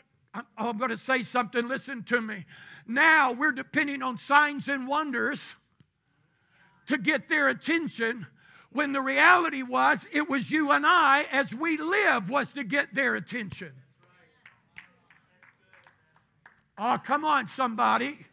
I'm 0.58 0.78
going 0.78 0.90
to 0.90 0.98
say 0.98 1.22
something, 1.22 1.68
listen 1.68 2.04
to 2.06 2.20
me. 2.20 2.46
Now 2.88 3.34
we're 3.34 3.52
depending 3.52 4.02
on 4.02 4.18
signs 4.18 4.70
and 4.70 4.88
wonders 4.88 5.56
to 6.88 6.98
get 6.98 7.30
their 7.30 7.48
attention 7.48 8.28
when 8.72 8.92
the 8.92 9.02
reality 9.02 9.64
was 9.64 10.06
it 10.12 10.30
was 10.30 10.52
you 10.52 10.72
and 10.72 10.86
I 10.86 11.26
as 11.32 11.54
we 11.54 11.78
live 11.78 12.30
was 12.30 12.52
to 12.54 12.64
get 12.64 12.94
their 12.94 13.16
attention. 13.16 13.72
Oh, 16.78 17.00
come 17.04 17.24
on, 17.24 17.48
somebody. 17.48 18.26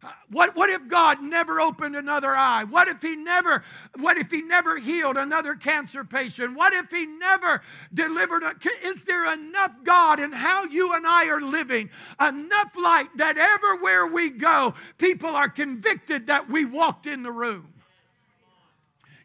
Uh, 0.00 0.10
what, 0.30 0.54
what 0.54 0.70
if 0.70 0.86
God 0.86 1.20
never 1.20 1.60
opened 1.60 1.96
another 1.96 2.34
eye? 2.34 2.62
What 2.62 2.86
if 2.86 3.02
he 3.02 3.16
never, 3.16 3.64
what 3.96 4.16
if 4.16 4.30
he 4.30 4.42
never 4.42 4.78
healed 4.78 5.16
another 5.16 5.56
cancer 5.56 6.04
patient? 6.04 6.54
What 6.54 6.72
if 6.72 6.90
he 6.90 7.04
never 7.04 7.62
delivered 7.92 8.44
a, 8.44 8.54
is 8.84 9.02
there 9.02 9.32
enough 9.32 9.72
God 9.82 10.20
in 10.20 10.30
how 10.30 10.64
you 10.64 10.92
and 10.92 11.04
I 11.04 11.26
are 11.26 11.40
living? 11.40 11.90
Enough 12.20 12.76
light 12.76 13.08
that 13.16 13.38
everywhere 13.38 14.06
we 14.06 14.30
go, 14.30 14.74
people 14.98 15.30
are 15.30 15.48
convicted 15.48 16.28
that 16.28 16.48
we 16.48 16.64
walked 16.64 17.08
in 17.08 17.24
the 17.24 17.32
room. 17.32 17.72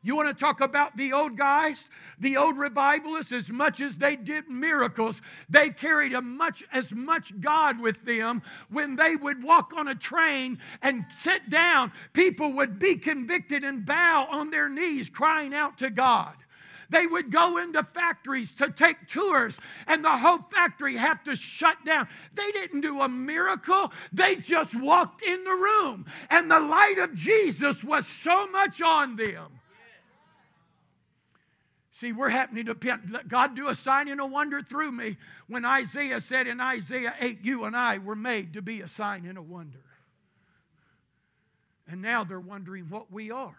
You 0.06 0.18
want 0.18 0.28
to 0.28 0.34
talk 0.34 0.60
about 0.60 0.98
the 0.98 1.14
old 1.14 1.38
guys, 1.38 1.86
the 2.20 2.36
old 2.36 2.58
revivalists, 2.58 3.32
as 3.32 3.50
much 3.50 3.80
as 3.80 3.96
they 3.96 4.18
did 4.18 4.50
miracles, 4.50 5.22
they 5.50 5.70
carried 5.70 6.14
a 6.14 6.22
much, 6.22 6.62
as 6.74 6.92
much 6.92 7.40
God 7.40 7.80
with 7.80 8.04
them. 8.04 8.42
When 8.70 8.98
they 8.98 9.16
would 9.16 9.42
walk 9.42 9.72
on 9.74 9.88
a 9.88 9.96
train 9.96 10.60
and 10.82 11.06
sit 11.20 11.50
down, 11.50 11.94
people 12.12 12.52
would 12.52 12.80
be 12.80 12.98
convicted 12.98 13.64
and 13.64 13.86
bow 13.86 14.28
on 14.30 14.50
their 14.50 14.68
knees, 14.68 15.10
crying 15.10 15.54
out 15.54 15.78
to 15.78 15.90
God. 15.90 16.36
They 16.90 17.08
would 17.08 17.32
go 17.32 17.58
into 17.58 17.82
factories 17.82 18.54
to 18.56 18.70
take 18.70 19.08
tours, 19.08 19.58
and 19.88 20.04
the 20.04 20.18
whole 20.18 20.40
factory 20.52 20.98
have 20.98 21.24
to 21.24 21.36
shut 21.36 21.78
down. 21.86 22.10
They 22.36 22.52
didn't 22.52 22.82
do 22.82 23.02
a 23.02 23.08
miracle, 23.08 23.94
they 24.12 24.36
just 24.36 24.76
walked 24.76 25.24
in 25.24 25.46
the 25.46 25.52
room, 25.52 26.06
and 26.30 26.52
the 26.52 26.60
light 26.60 26.98
of 27.00 27.16
Jesus 27.16 27.86
was 27.86 28.06
so 28.06 28.48
much 28.48 28.82
on 28.82 29.16
them. 29.16 29.60
See, 31.94 32.12
we're 32.12 32.30
happening 32.30 32.66
to 32.66 33.00
let 33.12 33.28
God 33.28 33.56
do 33.56 33.70
a 33.70 33.76
sign 33.76 34.08
and 34.08 34.20
a 34.20 34.26
wonder 34.26 34.62
through 34.62 34.92
me 34.92 35.16
when 35.48 35.64
Isaiah 35.64 36.22
said 36.22 36.48
in 36.48 36.60
Isaiah 36.60 37.14
8, 37.20 37.40
You 37.44 37.66
and 37.66 37.76
I 37.76 38.00
were 38.00 38.16
made 38.16 38.54
to 38.54 38.64
be 38.64 38.82
a 38.82 38.88
sign 38.88 39.28
and 39.28 39.38
a 39.38 39.44
wonder. 39.44 39.84
And 41.88 42.02
now 42.02 42.24
they're 42.24 42.40
wondering 42.40 42.86
what 42.90 43.12
we 43.12 43.30
are. 43.30 43.58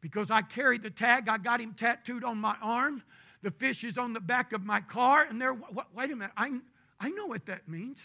Because 0.00 0.32
I 0.32 0.42
carried 0.42 0.82
the 0.82 0.90
tag, 0.90 1.28
I 1.28 1.38
got 1.38 1.60
him 1.60 1.74
tattooed 1.74 2.24
on 2.24 2.38
my 2.38 2.56
arm. 2.60 3.04
The 3.42 3.52
fish 3.52 3.84
is 3.84 3.96
on 3.96 4.12
the 4.12 4.20
back 4.20 4.52
of 4.52 4.64
my 4.64 4.80
car, 4.80 5.22
and 5.22 5.40
they're, 5.40 5.56
wait 5.94 6.10
a 6.10 6.16
minute, 6.16 6.32
I, 6.36 6.50
I 6.98 7.10
know 7.10 7.26
what 7.26 7.46
that 7.46 7.68
means. 7.68 7.98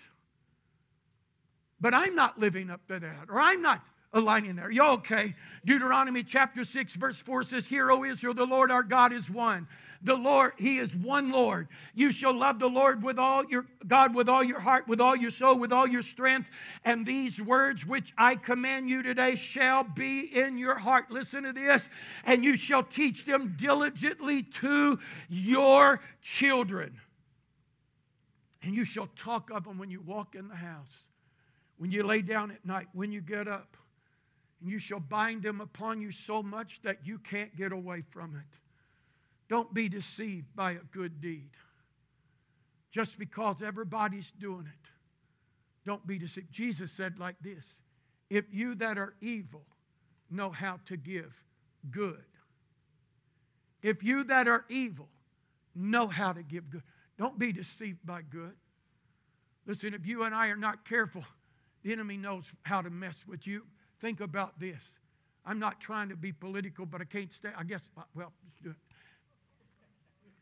But 1.82 1.96
I'm 1.96 2.14
not 2.14 2.40
living 2.40 2.70
up 2.70 2.88
to 2.90 3.00
that, 3.00 3.30
or 3.30 3.42
I'm 3.42 3.64
not 3.64 3.82
aligning 4.16 4.56
there. 4.56 4.72
You 4.72 4.84
okay? 4.84 5.36
Deuteronomy 5.66 6.24
chapter 6.24 6.64
6, 6.64 6.96
verse 6.96 7.18
4 7.18 7.44
says, 7.44 7.68
Hear, 7.68 7.92
O 7.92 8.04
Israel, 8.04 8.34
the 8.34 8.46
Lord 8.46 8.72
our 8.72 8.82
God 8.82 9.14
is 9.14 9.30
one. 9.30 9.68
The 10.02 10.16
Lord, 10.16 10.54
He 10.58 10.78
is 10.78 10.96
one 10.96 11.32
Lord. 11.32 11.68
You 11.94 12.12
shall 12.12 12.34
love 12.34 12.60
the 12.60 12.70
Lord 12.70 13.04
with 13.04 13.20
all 13.20 13.44
your 13.46 13.66
God 13.88 14.16
with 14.16 14.30
all 14.30 14.44
your 14.44 14.60
heart, 14.60 14.88
with 14.88 15.02
all 15.02 15.16
your 15.16 15.32
soul, 15.32 15.58
with 15.58 15.74
all 15.74 15.88
your 15.88 16.04
strength. 16.04 16.50
And 16.86 17.06
these 17.06 17.42
words 17.42 17.86
which 17.86 18.14
I 18.18 18.36
command 18.36 18.90
you 18.90 19.04
today 19.04 19.36
shall 19.36 19.84
be 19.84 20.20
in 20.20 20.58
your 20.58 20.76
heart. 20.76 21.12
Listen 21.12 21.44
to 21.44 21.54
this. 21.54 21.90
And 22.24 22.44
you 22.44 22.56
shall 22.56 22.84
teach 22.84 23.26
them 23.26 23.56
diligently 23.58 24.44
to 24.44 25.00
your 25.28 26.02
children. 26.22 27.00
And 28.62 28.76
you 28.76 28.86
shall 28.86 29.10
talk 29.18 29.50
of 29.52 29.66
them 29.66 29.78
when 29.78 29.90
you 29.90 30.02
walk 30.02 30.36
in 30.36 30.48
the 30.48 30.56
house, 30.56 31.04
when 31.78 31.92
you 31.92 32.04
lay 32.04 32.22
down 32.22 32.52
at 32.52 32.66
night, 32.66 32.88
when 32.94 33.12
you 33.12 33.22
get 33.22 33.48
up 33.48 33.76
and 34.62 34.70
you 34.70 34.80
shall 34.80 35.00
bind 35.00 35.44
them 35.44 35.62
upon 35.62 36.02
you 36.02 36.12
so 36.12 36.42
much 36.42 36.82
that 36.84 37.00
you 37.06 37.20
can't 37.20 37.56
get 37.56 37.72
away 37.72 38.04
from 38.12 38.36
it. 38.36 38.58
Don't 39.50 39.74
be 39.74 39.90
deceived 39.90 40.56
by 40.56 40.72
a 40.72 40.80
good 40.92 41.22
deed. 41.22 41.52
Just 42.92 43.20
because 43.20 43.62
everybody's 43.62 44.32
doing 44.40 44.66
it, 44.66 44.90
don't 45.86 46.06
be 46.08 46.18
deceived. 46.18 46.52
Jesus 46.52 46.92
said 46.92 47.20
like 47.20 47.36
this 47.42 47.76
If 48.30 48.46
you 48.52 48.76
that 48.76 48.98
are 48.98 49.14
evil 49.22 49.66
know 50.32 50.50
how 50.50 50.80
to 50.88 50.98
give 50.98 51.34
good, 51.92 52.24
if 53.84 54.04
you 54.04 54.24
that 54.24 54.48
are 54.48 54.66
evil 54.70 55.10
know 55.76 56.08
how 56.08 56.34
to 56.34 56.42
give 56.42 56.70
good, 56.70 56.82
don't 57.18 57.38
be 57.38 57.52
deceived 57.52 58.00
by 58.06 58.22
good. 58.22 58.54
Listen, 59.68 59.94
if 59.94 60.06
you 60.06 60.24
and 60.24 60.34
I 60.34 60.48
are 60.48 60.56
not 60.56 60.88
careful, 60.88 61.24
the 61.84 61.92
enemy 61.92 62.18
knows 62.18 62.46
how 62.64 62.82
to 62.82 62.90
mess 62.90 63.16
with 63.28 63.46
you. 63.46 63.64
Think 64.06 64.22
about 64.22 64.60
this. 64.60 64.78
I'm 65.48 65.58
not 65.58 65.82
trying 65.82 66.10
to 66.10 66.16
be 66.16 66.32
political, 66.32 66.86
but 66.86 67.02
I 67.02 67.06
can't 67.06 67.34
stay. 67.34 67.50
I 67.58 67.64
guess, 67.64 67.82
uh, 67.98 68.04
well, 68.14 68.32
let's 68.44 68.60
do 68.62 68.70
it. 68.70 68.76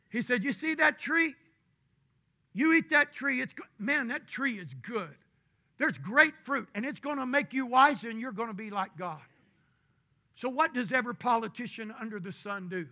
He 0.10 0.22
said, 0.22 0.44
You 0.44 0.52
see 0.52 0.76
that 0.76 1.00
tree? 1.00 1.34
You 2.54 2.74
eat 2.74 2.90
that 2.90 3.14
tree, 3.14 3.40
it's 3.40 3.54
good. 3.54 3.68
man, 3.80 4.10
that 4.10 4.28
tree 4.28 4.60
is 4.60 4.74
good. 4.82 5.16
There's 5.78 5.98
great 5.98 6.34
fruit, 6.44 6.68
and 6.76 6.86
it's 6.86 7.00
going 7.00 7.20
to 7.20 7.26
make 7.26 7.54
you 7.54 7.66
wise, 7.66 8.04
and 8.04 8.20
you're 8.20 8.34
going 8.34 8.50
to 8.50 8.54
be 8.54 8.70
like 8.70 8.98
God. 8.98 9.22
So, 10.36 10.50
what 10.50 10.74
does 10.74 10.92
every 10.92 11.16
politician 11.16 11.96
under 11.98 12.20
the 12.20 12.34
sun 12.34 12.68
do? 12.68 12.86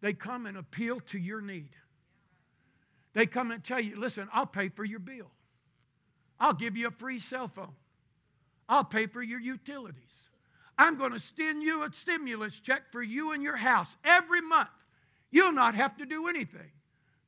They 0.00 0.14
come 0.14 0.46
and 0.46 0.56
appeal 0.58 0.98
to 1.10 1.18
your 1.20 1.40
need. 1.40 1.70
They 3.12 3.24
come 3.24 3.52
and 3.52 3.62
tell 3.62 3.78
you, 3.78 4.00
listen, 4.00 4.26
I'll 4.32 4.46
pay 4.46 4.68
for 4.68 4.84
your 4.84 4.98
bill. 4.98 5.30
I'll 6.40 6.54
give 6.54 6.76
you 6.76 6.88
a 6.88 6.90
free 6.90 7.20
cell 7.20 7.46
phone. 7.46 7.76
I'll 8.70 8.84
pay 8.84 9.06
for 9.06 9.20
your 9.20 9.40
utilities. 9.40 9.96
I'm 10.78 10.96
going 10.96 11.12
to 11.12 11.18
send 11.18 11.62
you 11.62 11.82
a 11.82 11.92
stimulus 11.92 12.58
check 12.60 12.90
for 12.92 13.02
you 13.02 13.32
and 13.32 13.42
your 13.42 13.56
house 13.56 13.88
every 14.04 14.40
month. 14.40 14.70
You'll 15.32 15.52
not 15.52 15.74
have 15.74 15.96
to 15.98 16.06
do 16.06 16.28
anything. 16.28 16.70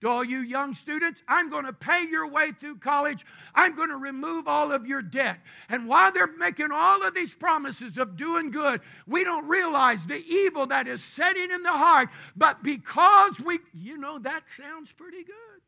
To 0.03 0.09
all 0.09 0.25
you 0.25 0.39
young 0.39 0.75
students, 0.75 1.21
I'm 1.29 1.51
going 1.51 1.65
to 1.65 1.73
pay 1.73 2.07
your 2.09 2.29
way 2.29 2.53
through 2.53 2.79
college. 2.79 3.27
I'm 3.55 3.77
going 3.77 3.91
to 3.91 3.97
remove 3.97 4.49
all 4.49 4.73
of 4.73 4.87
your 4.87 5.03
debt. 5.03 5.39
And 5.69 5.87
while 5.89 6.13
they're 6.13 6.33
making 6.39 6.71
all 6.73 7.03
of 7.05 7.13
these 7.13 7.35
promises 7.35 7.99
of 7.99 8.17
doing 8.17 8.51
good, 8.51 8.81
we 9.07 9.23
don't 9.23 9.47
realize 9.47 10.07
the 10.07 10.25
evil 10.25 10.67
that 10.67 10.87
is 10.87 11.03
setting 11.03 11.51
in 11.51 11.63
the 11.63 11.73
heart. 11.73 12.09
But 12.37 12.63
because 12.63 13.39
we, 13.41 13.61
you 13.73 13.97
know, 13.97 14.19
that 14.21 14.45
sounds 14.57 14.91
pretty 14.93 15.25
good. 15.25 15.61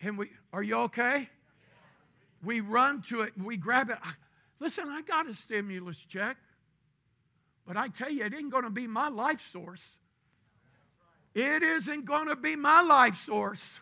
And 0.00 0.18
we, 0.18 0.30
are 0.52 0.62
you 0.62 0.76
okay? 0.76 1.28
We 2.44 2.60
run 2.60 3.02
to 3.08 3.22
it 3.22 3.32
we 3.36 3.56
grab 3.56 3.90
it. 3.90 3.98
Listen, 4.60 4.88
I 4.88 5.02
got 5.02 5.28
a 5.28 5.34
stimulus 5.34 5.98
check, 5.98 6.36
but 7.66 7.76
I 7.76 7.88
tell 7.88 8.10
you, 8.10 8.24
it 8.24 8.34
ain't 8.34 8.50
going 8.50 8.64
to 8.64 8.70
be 8.70 8.86
my 8.86 9.08
life 9.08 9.40
source. 9.52 9.84
It 11.34 11.62
isn't 11.62 12.04
going 12.04 12.28
to 12.28 12.36
be 12.36 12.54
my 12.54 12.80
life 12.80 13.16
source. 13.24 13.80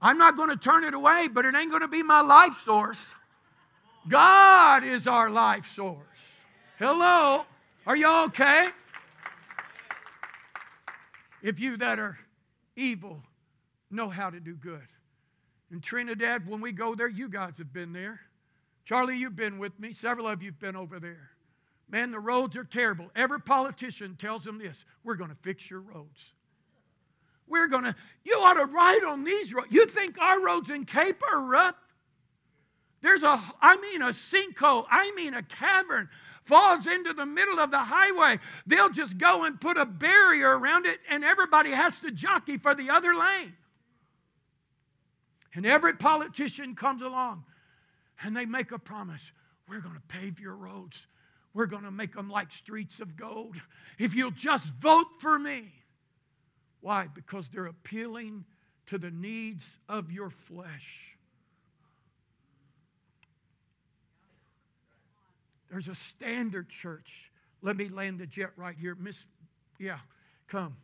I'm 0.00 0.18
not 0.18 0.36
going 0.36 0.50
to 0.50 0.56
turn 0.56 0.84
it 0.84 0.94
away, 0.94 1.28
but 1.28 1.44
it 1.44 1.54
ain't 1.54 1.70
going 1.70 1.82
to 1.82 1.88
be 1.88 2.02
my 2.02 2.20
life 2.20 2.54
source. 2.64 3.04
God 4.08 4.84
is 4.84 5.06
our 5.06 5.30
life 5.30 5.66
source. 5.66 5.98
Hello? 6.78 7.44
Are 7.86 7.96
you 7.96 8.08
okay? 8.24 8.66
If 11.42 11.58
you 11.58 11.76
that 11.78 11.98
are 11.98 12.18
evil 12.76 13.22
know 13.90 14.08
how 14.08 14.30
to 14.30 14.40
do 14.40 14.54
good. 14.54 14.86
In 15.72 15.80
Trinidad, 15.80 16.46
when 16.46 16.60
we 16.60 16.70
go 16.70 16.94
there, 16.94 17.08
you 17.08 17.28
guys 17.28 17.54
have 17.56 17.72
been 17.72 17.94
there. 17.94 18.20
Charlie, 18.84 19.16
you've 19.16 19.36
been 19.36 19.58
with 19.58 19.78
me. 19.80 19.94
Several 19.94 20.28
of 20.28 20.42
you 20.42 20.50
have 20.50 20.60
been 20.60 20.76
over 20.76 21.00
there. 21.00 21.30
Man, 21.90 22.10
the 22.10 22.20
roads 22.20 22.56
are 22.56 22.64
terrible. 22.64 23.10
Every 23.16 23.40
politician 23.40 24.16
tells 24.16 24.44
them 24.44 24.58
this 24.58 24.84
we're 25.02 25.14
going 25.14 25.30
to 25.30 25.36
fix 25.42 25.70
your 25.70 25.80
roads. 25.80 26.20
We're 27.48 27.68
going 27.68 27.84
to, 27.84 27.96
you 28.24 28.38
ought 28.38 28.54
to 28.54 28.66
ride 28.66 29.04
on 29.04 29.24
these 29.24 29.52
roads. 29.52 29.68
You 29.70 29.86
think 29.86 30.20
our 30.20 30.40
roads 30.40 30.70
in 30.70 30.84
Cape 30.84 31.22
are 31.30 31.40
rough? 31.40 31.74
There's 33.00 33.22
a, 33.22 33.42
I 33.60 33.76
mean, 33.78 34.02
a 34.02 34.08
sinkhole, 34.08 34.86
I 34.90 35.10
mean, 35.12 35.34
a 35.34 35.42
cavern 35.42 36.08
falls 36.44 36.86
into 36.86 37.12
the 37.12 37.26
middle 37.26 37.58
of 37.58 37.70
the 37.70 37.78
highway. 37.78 38.38
They'll 38.66 38.90
just 38.90 39.18
go 39.18 39.44
and 39.44 39.60
put 39.60 39.76
a 39.76 39.84
barrier 39.86 40.56
around 40.56 40.86
it, 40.86 40.98
and 41.10 41.24
everybody 41.24 41.70
has 41.70 41.98
to 42.00 42.10
jockey 42.10 42.58
for 42.58 42.74
the 42.74 42.90
other 42.90 43.14
lane. 43.14 43.54
And 45.54 45.66
every 45.66 45.94
politician 45.94 46.74
comes 46.74 47.02
along 47.02 47.44
and 48.22 48.36
they 48.36 48.46
make 48.46 48.72
a 48.72 48.78
promise 48.78 49.22
we're 49.68 49.80
going 49.80 49.94
to 49.94 50.18
pave 50.18 50.40
your 50.40 50.54
roads. 50.54 51.00
We're 51.54 51.66
going 51.66 51.84
to 51.84 51.90
make 51.90 52.14
them 52.14 52.28
like 52.28 52.50
streets 52.50 53.00
of 53.00 53.16
gold. 53.16 53.56
If 53.98 54.14
you'll 54.14 54.30
just 54.30 54.64
vote 54.80 55.06
for 55.18 55.38
me. 55.38 55.72
Why? 56.80 57.08
Because 57.14 57.48
they're 57.48 57.66
appealing 57.66 58.44
to 58.86 58.98
the 58.98 59.10
needs 59.10 59.78
of 59.88 60.10
your 60.10 60.30
flesh. 60.30 61.16
There's 65.70 65.88
a 65.88 65.94
standard 65.94 66.68
church. 66.68 67.30
Let 67.62 67.76
me 67.76 67.88
land 67.88 68.18
the 68.18 68.26
jet 68.26 68.50
right 68.56 68.76
here. 68.78 68.94
Miss, 68.94 69.24
yeah, 69.78 69.98
come. 70.48 70.76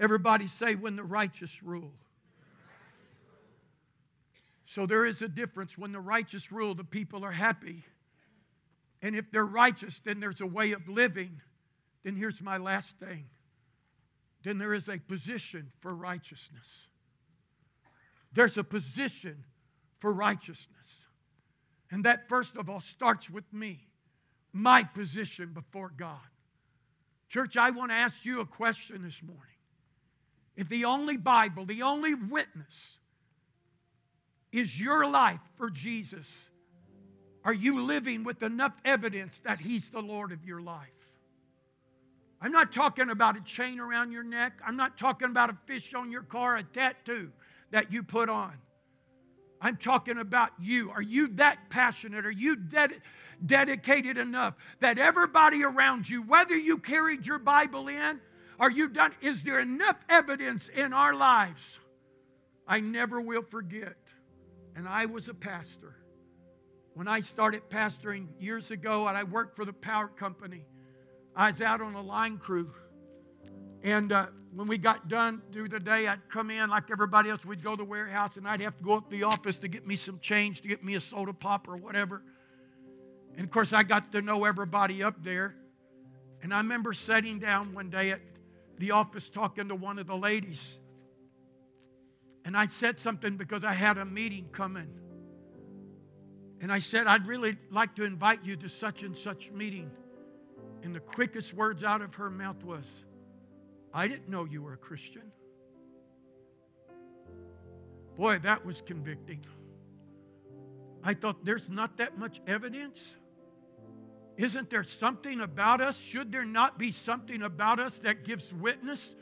Everybody 0.00 0.46
say, 0.46 0.74
when 0.74 0.96
the 0.96 1.04
righteous 1.04 1.62
rule. 1.62 1.92
So 4.64 4.86
there 4.86 5.04
is 5.04 5.20
a 5.20 5.28
difference. 5.28 5.76
When 5.76 5.92
the 5.92 6.00
righteous 6.00 6.50
rule, 6.50 6.74
the 6.74 6.84
people 6.84 7.24
are 7.24 7.30
happy. 7.32 7.84
And 9.02 9.14
if 9.14 9.30
they're 9.30 9.44
righteous, 9.44 10.00
then 10.04 10.18
there's 10.18 10.40
a 10.40 10.46
way 10.46 10.72
of 10.72 10.88
living. 10.88 11.40
Then 12.02 12.16
here's 12.16 12.40
my 12.40 12.56
last 12.56 12.96
thing. 12.98 13.26
Then 14.42 14.56
there 14.56 14.72
is 14.72 14.88
a 14.88 14.96
position 14.96 15.70
for 15.80 15.94
righteousness. 15.94 16.66
There's 18.32 18.56
a 18.56 18.64
position 18.64 19.44
for 19.98 20.12
righteousness. 20.12 20.66
And 21.90 22.04
that, 22.04 22.28
first 22.28 22.56
of 22.56 22.70
all, 22.70 22.80
starts 22.80 23.28
with 23.28 23.52
me, 23.52 23.80
my 24.52 24.82
position 24.82 25.52
before 25.52 25.92
God. 25.94 26.18
Church, 27.28 27.56
I 27.56 27.70
want 27.70 27.90
to 27.90 27.96
ask 27.96 28.24
you 28.24 28.40
a 28.40 28.46
question 28.46 29.02
this 29.02 29.20
morning. 29.22 29.44
If 30.60 30.68
the 30.68 30.84
only 30.84 31.16
Bible, 31.16 31.64
the 31.64 31.80
only 31.80 32.14
witness 32.14 32.98
is 34.52 34.78
your 34.78 35.06
life 35.08 35.40
for 35.56 35.70
Jesus, 35.70 36.50
are 37.46 37.54
you 37.54 37.82
living 37.82 38.24
with 38.24 38.42
enough 38.42 38.74
evidence 38.84 39.40
that 39.44 39.58
He's 39.58 39.88
the 39.88 40.02
Lord 40.02 40.32
of 40.32 40.44
your 40.44 40.60
life? 40.60 40.88
I'm 42.42 42.52
not 42.52 42.74
talking 42.74 43.08
about 43.08 43.38
a 43.38 43.40
chain 43.40 43.80
around 43.80 44.12
your 44.12 44.22
neck. 44.22 44.52
I'm 44.62 44.76
not 44.76 44.98
talking 44.98 45.28
about 45.28 45.48
a 45.48 45.56
fish 45.64 45.94
on 45.94 46.12
your 46.12 46.24
car, 46.24 46.58
a 46.58 46.62
tattoo 46.62 47.32
that 47.70 47.90
you 47.90 48.02
put 48.02 48.28
on. 48.28 48.52
I'm 49.62 49.78
talking 49.78 50.18
about 50.18 50.50
you. 50.60 50.90
Are 50.90 51.00
you 51.00 51.28
that 51.36 51.70
passionate? 51.70 52.26
Are 52.26 52.30
you 52.30 52.56
ded- 52.56 53.00
dedicated 53.46 54.18
enough 54.18 54.56
that 54.80 54.98
everybody 54.98 55.64
around 55.64 56.06
you, 56.06 56.20
whether 56.20 56.54
you 56.54 56.76
carried 56.76 57.24
your 57.24 57.38
Bible 57.38 57.88
in, 57.88 58.20
are 58.60 58.70
you 58.70 58.88
done? 58.88 59.12
Is 59.22 59.42
there 59.42 59.58
enough 59.58 59.96
evidence 60.08 60.68
in 60.68 60.92
our 60.92 61.14
lives? 61.14 61.62
I 62.68 62.80
never 62.80 63.18
will 63.20 63.42
forget. 63.42 63.96
And 64.76 64.86
I 64.86 65.06
was 65.06 65.28
a 65.28 65.34
pastor. 65.34 65.96
When 66.92 67.08
I 67.08 67.22
started 67.22 67.62
pastoring 67.70 68.26
years 68.38 68.70
ago, 68.70 69.08
and 69.08 69.16
I 69.16 69.24
worked 69.24 69.56
for 69.56 69.64
the 69.64 69.72
power 69.72 70.08
company, 70.08 70.66
I 71.34 71.50
was 71.50 71.62
out 71.62 71.80
on 71.80 71.94
a 71.94 72.02
line 72.02 72.36
crew. 72.36 72.70
And 73.82 74.12
uh, 74.12 74.26
when 74.54 74.68
we 74.68 74.76
got 74.76 75.08
done 75.08 75.40
through 75.52 75.70
the 75.70 75.80
day, 75.80 76.06
I'd 76.06 76.28
come 76.30 76.50
in 76.50 76.68
like 76.68 76.90
everybody 76.92 77.30
else. 77.30 77.42
We'd 77.46 77.64
go 77.64 77.70
to 77.70 77.76
the 77.78 77.84
warehouse, 77.84 78.36
and 78.36 78.46
I'd 78.46 78.60
have 78.60 78.76
to 78.76 78.84
go 78.84 78.92
up 78.98 79.08
to 79.08 79.16
the 79.16 79.22
office 79.22 79.56
to 79.58 79.68
get 79.68 79.86
me 79.86 79.96
some 79.96 80.18
change, 80.20 80.60
to 80.60 80.68
get 80.68 80.84
me 80.84 80.96
a 80.96 81.00
soda 81.00 81.32
pop 81.32 81.66
or 81.66 81.78
whatever. 81.78 82.22
And 83.36 83.44
of 83.44 83.50
course, 83.50 83.72
I 83.72 83.84
got 83.84 84.12
to 84.12 84.20
know 84.20 84.44
everybody 84.44 85.02
up 85.02 85.24
there. 85.24 85.54
And 86.42 86.52
I 86.52 86.58
remember 86.58 86.92
sitting 86.92 87.38
down 87.38 87.72
one 87.72 87.88
day 87.88 88.10
at 88.10 88.20
the 88.80 88.92
office 88.92 89.28
talking 89.28 89.68
to 89.68 89.74
one 89.74 89.98
of 89.98 90.06
the 90.06 90.16
ladies. 90.16 90.78
And 92.44 92.56
I 92.56 92.66
said 92.66 92.98
something 92.98 93.36
because 93.36 93.62
I 93.62 93.74
had 93.74 93.98
a 93.98 94.04
meeting 94.04 94.48
coming. 94.50 94.88
And 96.62 96.72
I 96.72 96.80
said, 96.80 97.06
I'd 97.06 97.26
really 97.26 97.56
like 97.70 97.94
to 97.96 98.04
invite 98.04 98.44
you 98.44 98.56
to 98.56 98.68
such 98.68 99.02
and 99.02 99.16
such 99.16 99.50
meeting. 99.52 99.90
And 100.82 100.94
the 100.94 101.00
quickest 101.00 101.52
words 101.52 101.84
out 101.84 102.00
of 102.00 102.14
her 102.14 102.30
mouth 102.30 102.64
was, 102.64 102.86
I 103.92 104.08
didn't 104.08 104.28
know 104.28 104.46
you 104.46 104.62
were 104.62 104.72
a 104.72 104.78
Christian. 104.78 105.30
Boy, 108.16 108.38
that 108.38 108.64
was 108.64 108.82
convicting. 108.82 109.44
I 111.02 111.14
thought, 111.14 111.44
there's 111.44 111.68
not 111.68 111.98
that 111.98 112.18
much 112.18 112.40
evidence. 112.46 113.00
Isn't 114.40 114.70
there 114.70 114.84
something 114.84 115.42
about 115.42 115.82
us? 115.82 115.98
Should 115.98 116.32
there 116.32 116.46
not 116.46 116.78
be 116.78 116.92
something 116.92 117.42
about 117.42 117.78
us 117.78 117.98
that 117.98 118.24
gives 118.24 118.50
witness 118.54 119.14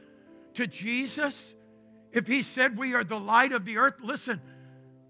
to 0.54 0.68
Jesus? 0.68 1.54
If 2.12 2.28
he 2.28 2.40
said 2.40 2.78
we 2.78 2.94
are 2.94 3.02
the 3.02 3.18
light 3.18 3.50
of 3.50 3.64
the 3.64 3.78
earth, 3.78 3.96
listen, 4.00 4.40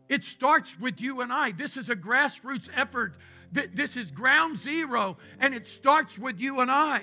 it 0.08 0.24
starts 0.24 0.80
with 0.80 0.98
you 0.98 1.20
and 1.20 1.30
I. 1.30 1.52
This 1.52 1.76
is 1.76 1.90
a 1.90 1.94
grassroots 1.94 2.70
effort. 2.74 3.16
This 3.52 3.98
is 3.98 4.10
ground 4.10 4.58
zero, 4.58 5.18
and 5.40 5.54
it 5.54 5.66
starts 5.66 6.18
with 6.18 6.40
you 6.40 6.60
and 6.60 6.70
I. 6.70 7.02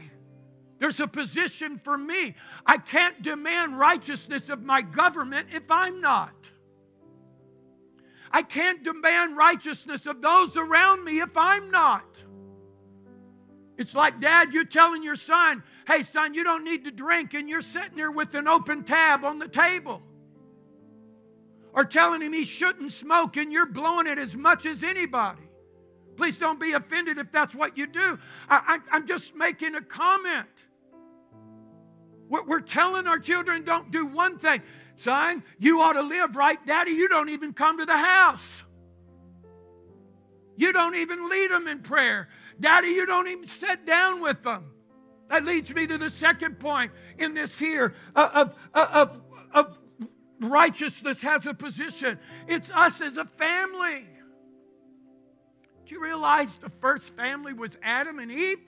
There's 0.79 0.99
a 0.99 1.07
position 1.07 1.79
for 1.83 1.95
me. 1.95 2.33
I 2.65 2.79
can't 2.79 3.21
demand 3.21 3.77
righteousness 3.77 4.49
of 4.49 4.63
my 4.63 4.81
government 4.81 5.49
if 5.53 5.69
I'm 5.69 6.01
not. 6.01 6.33
I 8.31 8.41
can't 8.41 8.83
demand 8.83 9.37
righteousness 9.37 10.07
of 10.07 10.23
those 10.23 10.57
around 10.57 11.03
me 11.03 11.19
if 11.19 11.37
I'm 11.37 11.69
not. 11.69 12.03
It's 13.77 13.93
like, 13.93 14.21
Dad, 14.21 14.53
you're 14.53 14.63
telling 14.63 15.03
your 15.03 15.15
son, 15.15 15.63
hey, 15.87 16.03
son, 16.03 16.33
you 16.33 16.43
don't 16.43 16.63
need 16.63 16.85
to 16.85 16.91
drink, 16.91 17.33
and 17.33 17.49
you're 17.49 17.61
sitting 17.61 17.95
there 17.95 18.11
with 18.11 18.33
an 18.35 18.47
open 18.47 18.83
tab 18.83 19.25
on 19.25 19.39
the 19.39 19.47
table. 19.47 20.01
Or 21.73 21.83
telling 21.83 22.21
him 22.21 22.31
he 22.31 22.45
shouldn't 22.45 22.93
smoke, 22.93 23.35
and 23.35 23.51
you're 23.51 23.65
blowing 23.65 24.07
it 24.07 24.17
as 24.17 24.33
much 24.33 24.65
as 24.65 24.81
anybody. 24.83 25.41
Please 26.15 26.37
don't 26.37 26.59
be 26.59 26.71
offended 26.71 27.17
if 27.17 27.31
that's 27.31 27.53
what 27.53 27.77
you 27.77 27.87
do. 27.87 28.17
I, 28.49 28.79
am 28.91 29.05
just 29.05 29.35
making 29.35 29.75
a 29.75 29.81
comment. 29.81 30.47
We're, 32.29 32.45
we're 32.45 32.61
telling 32.61 33.07
our 33.07 33.19
children 33.19 33.65
don't 33.65 33.91
do 33.91 34.05
one 34.05 34.39
thing. 34.39 34.61
Son, 34.95 35.43
you 35.59 35.81
ought 35.81 35.93
to 35.93 36.01
live 36.01 36.37
right. 36.37 36.63
Daddy, 36.65 36.91
you 36.91 37.09
don't 37.09 37.29
even 37.29 37.53
come 37.53 37.79
to 37.79 37.85
the 37.85 37.97
house. 37.97 38.63
You 40.55 40.71
don't 40.71 40.95
even 40.95 41.29
lead 41.29 41.51
them 41.51 41.67
in 41.67 41.81
prayer. 41.81 42.29
Daddy, 42.59 42.89
you 42.89 43.05
don't 43.05 43.27
even 43.27 43.47
sit 43.47 43.85
down 43.85 44.21
with 44.21 44.43
them. 44.43 44.65
That 45.29 45.45
leads 45.45 45.73
me 45.73 45.87
to 45.87 45.97
the 45.97 46.09
second 46.09 46.59
point 46.59 46.91
in 47.17 47.33
this 47.33 47.57
here 47.57 47.95
uh, 48.15 48.29
of, 48.33 48.55
of, 48.73 48.89
of, 48.91 49.21
of 49.53 49.79
righteousness 50.39 51.21
has 51.21 51.45
a 51.45 51.53
position. 51.53 52.19
It's 52.47 52.69
us 52.69 53.01
as 53.01 53.17
a 53.17 53.25
family. 53.25 54.05
Do 55.85 55.93
you 55.93 56.01
realize 56.01 56.55
the 56.57 56.71
first 56.81 57.15
family 57.15 57.53
was 57.53 57.77
Adam 57.83 58.19
and 58.19 58.31
Eve? 58.31 58.59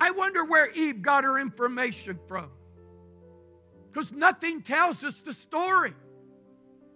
I 0.00 0.10
wonder 0.10 0.44
where 0.44 0.70
Eve 0.70 1.02
got 1.02 1.24
her 1.24 1.38
information 1.38 2.18
from. 2.26 2.50
Because 3.92 4.10
nothing 4.10 4.62
tells 4.62 5.04
us 5.04 5.20
the 5.20 5.34
story, 5.34 5.94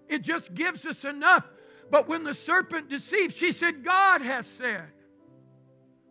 it 0.09 0.23
just 0.23 0.55
gives 0.55 0.85
us 0.87 1.05
enough. 1.05 1.45
But 1.91 2.09
when 2.09 2.25
the 2.25 2.35
serpent 2.35 2.89
deceived, 2.89 3.35
she 3.35 3.53
said, 3.53 3.85
God 3.85 4.23
has 4.23 4.47
said. 4.47 4.89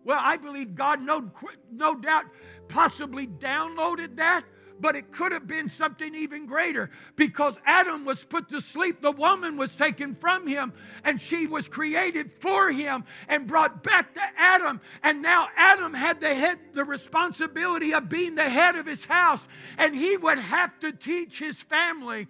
Well, 0.03 0.19
I 0.21 0.37
believe 0.37 0.75
God, 0.75 1.01
no, 1.01 1.31
no 1.71 1.95
doubt, 1.95 2.25
possibly 2.67 3.27
downloaded 3.27 4.17
that 4.17 4.45
but 4.79 4.95
it 4.95 5.11
could 5.11 5.31
have 5.31 5.47
been 5.47 5.69
something 5.69 6.13
even 6.15 6.45
greater 6.45 6.89
because 7.15 7.55
Adam 7.65 8.05
was 8.05 8.23
put 8.23 8.49
to 8.49 8.61
sleep. 8.61 9.01
The 9.01 9.11
woman 9.11 9.57
was 9.57 9.75
taken 9.75 10.15
from 10.15 10.47
him 10.47 10.73
and 11.03 11.19
she 11.19 11.47
was 11.47 11.67
created 11.67 12.31
for 12.39 12.71
him 12.71 13.05
and 13.27 13.47
brought 13.47 13.83
back 13.83 14.13
to 14.13 14.21
Adam. 14.37 14.81
And 15.03 15.21
now 15.21 15.47
Adam 15.55 15.93
had 15.93 16.19
the 16.19 16.33
head, 16.33 16.59
the 16.73 16.83
responsibility 16.83 17.93
of 17.93 18.09
being 18.09 18.35
the 18.35 18.49
head 18.49 18.75
of 18.75 18.85
his 18.85 19.05
house, 19.05 19.47
and 19.77 19.95
he 19.95 20.17
would 20.17 20.39
have 20.39 20.77
to 20.79 20.91
teach 20.91 21.39
his 21.39 21.55
family 21.55 22.27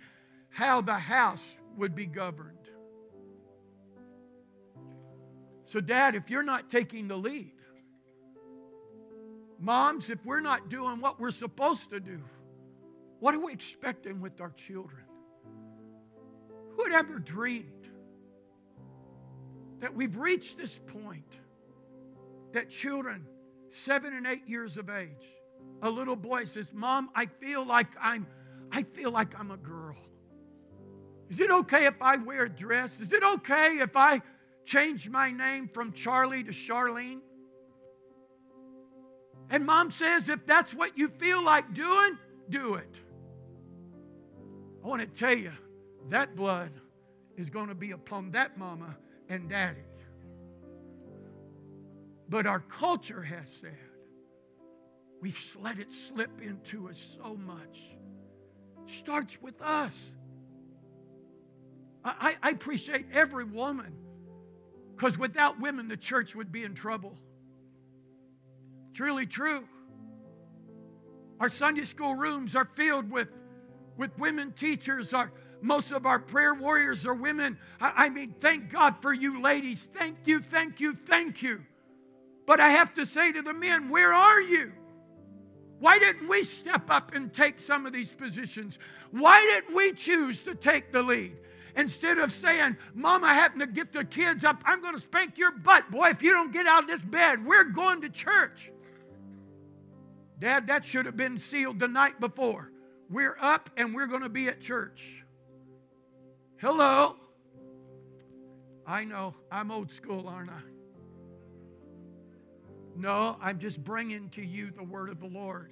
how 0.50 0.82
the 0.82 0.94
house 0.94 1.44
would 1.78 1.96
be 1.96 2.06
governed. 2.06 2.65
So, 5.66 5.82
Dad, 5.82 6.16
if 6.16 6.30
you're 6.30 6.44
not 6.44 6.70
taking 6.70 7.08
the 7.08 7.18
lead, 7.18 7.52
Moms, 9.60 10.10
if 10.10 10.24
we're 10.26 10.42
not 10.42 10.70
doing 10.70 11.00
what 11.00 11.20
we're 11.20 11.32
supposed 11.32 11.90
to 11.90 12.00
do, 12.00 12.22
what 13.20 13.34
are 13.34 13.40
we 13.40 13.54
expecting 13.54 14.22
with 14.22 14.42
our 14.42 14.52
children? 14.52 15.04
Who 16.76 16.84
had 16.84 16.94
ever 16.94 17.20
dreamed 17.20 17.88
that 19.80 19.96
we've 19.96 20.18
reached 20.18 20.58
this 20.58 20.80
point 20.88 21.32
that 22.54 22.70
children, 22.70 23.26
seven 23.72 24.14
and 24.14 24.28
eight 24.28 24.48
years 24.48 24.78
of 24.78 24.90
age, 24.90 25.10
a 25.82 25.90
little 25.90 26.16
boy 26.16 26.46
says, 26.46 26.68
Mom, 26.74 27.10
I 27.16 27.26
feel 27.26 27.66
like 27.66 27.88
I'm 28.00 28.28
I 28.72 28.84
feel 28.84 29.12
like 29.12 29.40
I'm 29.40 29.52
a 29.52 29.58
girl. 29.58 29.96
Is 31.30 31.40
it 31.40 31.50
okay 31.50 31.86
if 31.86 32.02
I 32.02 32.18
wear 32.18 32.44
a 32.44 32.50
dress? 32.50 32.92
Is 33.00 33.12
it 33.14 33.24
okay 33.24 33.80
if 33.80 33.96
I 33.96 34.22
change 34.66 35.10
my 35.10 35.32
name 35.32 35.70
from 35.74 35.94
Charlie 35.94 36.44
to 36.44 36.52
Charlene? 36.52 37.20
And 39.50 39.66
mom 39.66 39.92
says, 39.92 40.28
if 40.28 40.46
that's 40.46 40.74
what 40.74 40.98
you 40.98 41.08
feel 41.08 41.44
like 41.44 41.74
doing, 41.74 42.18
do 42.50 42.76
it. 42.76 42.96
I 44.84 44.88
want 44.88 45.02
to 45.02 45.08
tell 45.08 45.38
you, 45.38 45.52
that 46.10 46.36
blood 46.36 46.72
is 47.38 47.50
going 47.50 47.68
to 47.68 47.76
be 47.76 47.92
upon 47.92 48.32
that 48.32 48.58
mama 48.58 48.98
and 49.30 49.50
daddy. 49.50 49.82
But 52.30 52.48
our 52.48 52.60
culture 52.60 53.22
has 53.22 53.52
said, 53.52 53.78
we've 55.22 55.58
let 55.62 55.80
it 55.80 55.92
slip 55.92 56.42
into 56.42 56.90
us 56.90 57.18
so 57.22 57.36
much. 57.36 57.80
Starts 59.00 59.38
with 59.42 59.62
us. 59.62 59.94
I, 62.04 62.36
I 62.42 62.50
appreciate 62.52 63.08
every 63.12 63.46
woman 63.46 63.94
Because 64.96 65.18
without 65.18 65.60
women, 65.60 65.88
the 65.88 65.98
church 65.98 66.36
would 66.36 66.52
be 66.52 66.64
in 66.64 66.74
trouble. 66.74 67.16
Really 68.98 69.26
true. 69.26 69.66
Our 71.40 71.50
Sunday 71.50 71.84
school 71.84 72.16
rooms 72.16 72.56
are 72.56 72.70
filled 72.76 73.12
with, 73.12 73.28
with 73.98 74.18
women 74.18 74.54
teachers. 74.54 75.14
Our, 75.14 75.32
most 75.62 75.92
of 75.92 76.06
our 76.06 76.20
prayer 76.20 76.54
warriors 76.54 77.06
are 77.06 77.14
women. 77.14 77.58
I, 77.82 78.06
I 78.06 78.10
mean, 78.10 78.36
thank 78.40 78.72
God 78.72 78.96
for 79.02 79.14
you 79.14 79.42
ladies. 79.42 79.86
Thank 79.94 80.28
you, 80.28 80.40
thank 80.40 80.80
you, 80.80 80.94
thank 80.94 81.42
you. 81.42 81.62
But 82.46 82.62
I 82.62 82.70
have 82.70 82.94
to 82.94 83.06
say 83.06 83.34
to 83.34 83.42
the 83.42 83.54
men, 83.54 83.90
where 83.90 84.14
are 84.14 84.40
you? 84.40 84.72
Why 85.80 86.00
didn't 86.00 86.30
we 86.30 86.44
step 86.44 86.90
up 86.90 87.14
and 87.14 87.34
take 87.34 87.60
some 87.60 87.86
of 87.86 87.92
these 87.92 88.14
positions? 88.14 88.80
Why 89.12 89.42
didn't 89.42 89.76
we 89.76 89.92
choose 89.92 90.42
to 90.44 90.56
take 90.56 90.94
the 90.94 91.04
lead? 91.04 91.36
Instead 91.76 92.18
of 92.20 92.32
saying, 92.34 92.78
Mama 92.94 93.28
I 93.28 93.34
happen 93.34 93.60
to 93.60 93.68
get 93.68 93.92
the 93.92 94.06
kids 94.06 94.46
up, 94.46 94.62
I'm 94.66 94.82
going 94.82 94.96
to 94.96 95.02
spank 95.02 95.38
your 95.38 95.52
butt. 95.52 95.92
Boy, 95.92 96.10
if 96.10 96.22
you 96.22 96.32
don't 96.32 96.54
get 96.54 96.68
out 96.68 96.84
of 96.84 96.90
this 96.90 97.02
bed, 97.02 97.46
we're 97.46 97.66
going 97.66 98.02
to 98.02 98.10
church. 98.10 98.72
Dad, 100.40 100.68
that 100.68 100.86
should 100.86 101.06
have 101.06 101.18
been 101.18 101.40
sealed 101.40 101.80
the 101.80 101.88
night 101.88 102.20
before. 102.20 102.72
We're 103.10 103.38
up 103.40 103.70
and 103.78 103.94
we're 103.94 104.08
going 104.08 104.24
to 104.24 104.30
be 104.30 104.48
at 104.48 104.62
church. 104.62 105.24
Hello. 106.58 107.16
I 108.88 109.04
know, 109.04 109.34
I'm 109.52 109.72
old 109.72 109.92
school, 109.92 110.28
aren't 110.28 110.52
I? 110.52 110.62
No, 112.96 113.36
I'm 113.42 113.60
just 113.60 113.84
bringing 113.84 114.30
to 114.30 114.42
you 114.42 114.72
the 114.72 114.84
word 114.84 115.10
of 115.10 115.20
the 115.20 115.28
Lord. 115.28 115.72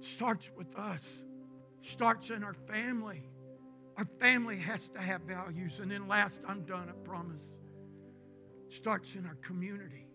Starts 0.00 0.48
with 0.56 0.74
us, 0.76 1.02
starts 1.86 2.30
in 2.30 2.42
our 2.42 2.54
family. 2.54 3.22
Our 3.96 4.06
family 4.18 4.58
has 4.58 4.88
to 4.88 4.98
have 4.98 5.22
values. 5.22 5.80
And 5.80 5.90
then 5.90 6.08
last, 6.08 6.38
I'm 6.46 6.62
done, 6.62 6.88
I 6.88 6.92
promise. 7.06 7.44
Starts 8.70 9.14
in 9.14 9.26
our 9.26 9.36
community. 9.36 10.06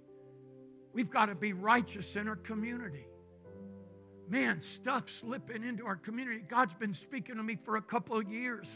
We've 0.93 1.09
got 1.09 1.28
to 1.28 1.36
be 1.36 1.53
righteous 1.53 2.15
in 2.15 2.28
our 2.28 2.36
community. 2.36 3.07
Man, 4.28 4.61
stuff 4.61 5.09
slipping 5.20 5.63
into 5.63 5.86
our 5.86 5.95
community. 5.95 6.43
God's 6.47 6.74
been 6.74 6.93
speaking 6.93 7.36
to 7.36 7.43
me 7.43 7.57
for 7.63 7.78
a 7.78 7.82
couple 7.82 8.17
of 8.17 8.30
years 8.30 8.67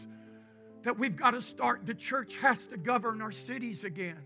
that 0.83 0.99
we've 0.99 1.15
got 1.15 1.31
to 1.31 1.41
start, 1.41 1.85
the 1.85 1.93
church 1.93 2.35
has 2.37 2.65
to 2.65 2.77
govern 2.77 3.21
our 3.21 3.31
cities 3.31 3.83
again. 3.83 4.19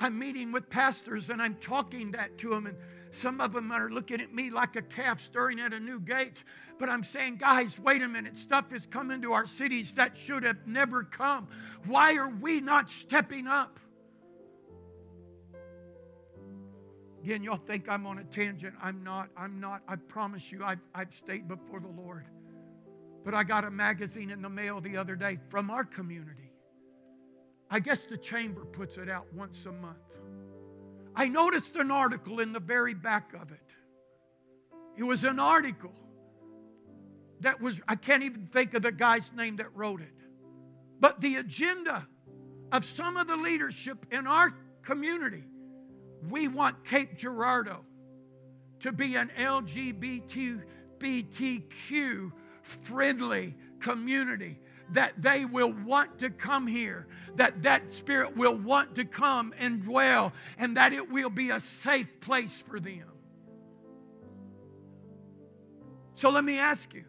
I'm 0.00 0.18
meeting 0.18 0.50
with 0.50 0.68
pastors 0.68 1.30
and 1.30 1.40
I'm 1.40 1.56
talking 1.56 2.12
that 2.12 2.38
to 2.38 2.50
them, 2.50 2.66
and 2.66 2.76
some 3.14 3.40
of 3.40 3.52
them 3.52 3.70
are 3.70 3.88
looking 3.88 4.20
at 4.20 4.34
me 4.34 4.50
like 4.50 4.76
a 4.76 4.82
calf 4.82 5.22
stirring 5.22 5.60
at 5.60 5.72
a 5.72 5.80
new 5.80 6.00
gate. 6.00 6.42
But 6.78 6.88
I'm 6.88 7.04
saying, 7.04 7.36
guys, 7.36 7.78
wait 7.78 8.02
a 8.02 8.08
minute. 8.08 8.36
Stuff 8.36 8.72
is 8.72 8.86
coming 8.86 9.22
to 9.22 9.32
our 9.32 9.46
cities 9.46 9.92
that 9.94 10.16
should 10.16 10.42
have 10.42 10.66
never 10.66 11.04
come. 11.04 11.48
Why 11.86 12.16
are 12.16 12.28
we 12.28 12.60
not 12.60 12.90
stepping 12.90 13.46
up? 13.46 13.78
Again, 17.22 17.42
y'all 17.42 17.56
think 17.56 17.88
I'm 17.88 18.06
on 18.06 18.18
a 18.18 18.24
tangent. 18.24 18.74
I'm 18.82 19.02
not. 19.02 19.30
I'm 19.36 19.58
not. 19.58 19.82
I 19.88 19.96
promise 19.96 20.52
you, 20.52 20.62
I've, 20.62 20.80
I've 20.94 21.14
stayed 21.14 21.48
before 21.48 21.80
the 21.80 21.88
Lord. 21.88 22.26
But 23.24 23.32
I 23.32 23.44
got 23.44 23.64
a 23.64 23.70
magazine 23.70 24.30
in 24.30 24.42
the 24.42 24.50
mail 24.50 24.80
the 24.80 24.98
other 24.98 25.16
day 25.16 25.38
from 25.48 25.70
our 25.70 25.84
community. 25.84 26.52
I 27.70 27.80
guess 27.80 28.04
the 28.04 28.18
chamber 28.18 28.66
puts 28.66 28.98
it 28.98 29.08
out 29.08 29.26
once 29.32 29.64
a 29.64 29.72
month. 29.72 29.96
I 31.16 31.28
noticed 31.28 31.76
an 31.76 31.90
article 31.90 32.40
in 32.40 32.52
the 32.52 32.60
very 32.60 32.94
back 32.94 33.34
of 33.34 33.52
it. 33.52 33.60
It 34.96 35.04
was 35.04 35.24
an 35.24 35.38
article 35.38 35.92
that 37.40 37.60
was, 37.60 37.80
I 37.86 37.94
can't 37.94 38.22
even 38.22 38.46
think 38.46 38.74
of 38.74 38.82
the 38.82 38.92
guy's 38.92 39.32
name 39.32 39.56
that 39.56 39.74
wrote 39.74 40.00
it. 40.00 40.14
But 41.00 41.20
the 41.20 41.36
agenda 41.36 42.06
of 42.72 42.84
some 42.84 43.16
of 43.16 43.26
the 43.26 43.36
leadership 43.36 44.06
in 44.10 44.26
our 44.26 44.52
community 44.82 45.44
we 46.30 46.48
want 46.48 46.84
Cape 46.84 47.16
Girardeau 47.16 47.84
to 48.80 48.92
be 48.92 49.14
an 49.16 49.30
LGBTQ 49.38 50.62
friendly 52.62 53.54
community 53.80 54.58
that 54.92 55.12
they 55.20 55.44
will 55.44 55.72
want 55.72 56.18
to 56.20 56.30
come 56.30 56.66
here 56.66 57.06
that 57.36 57.62
that 57.62 57.92
spirit 57.94 58.36
will 58.36 58.54
want 58.54 58.94
to 58.96 59.04
come 59.04 59.54
and 59.58 59.82
dwell 59.82 60.32
and 60.58 60.76
that 60.76 60.92
it 60.92 61.10
will 61.10 61.30
be 61.30 61.50
a 61.50 61.60
safe 61.60 62.08
place 62.20 62.62
for 62.68 62.78
them. 62.78 63.10
So 66.16 66.30
let 66.30 66.44
me 66.44 66.58
ask 66.58 66.94
you 66.94 67.04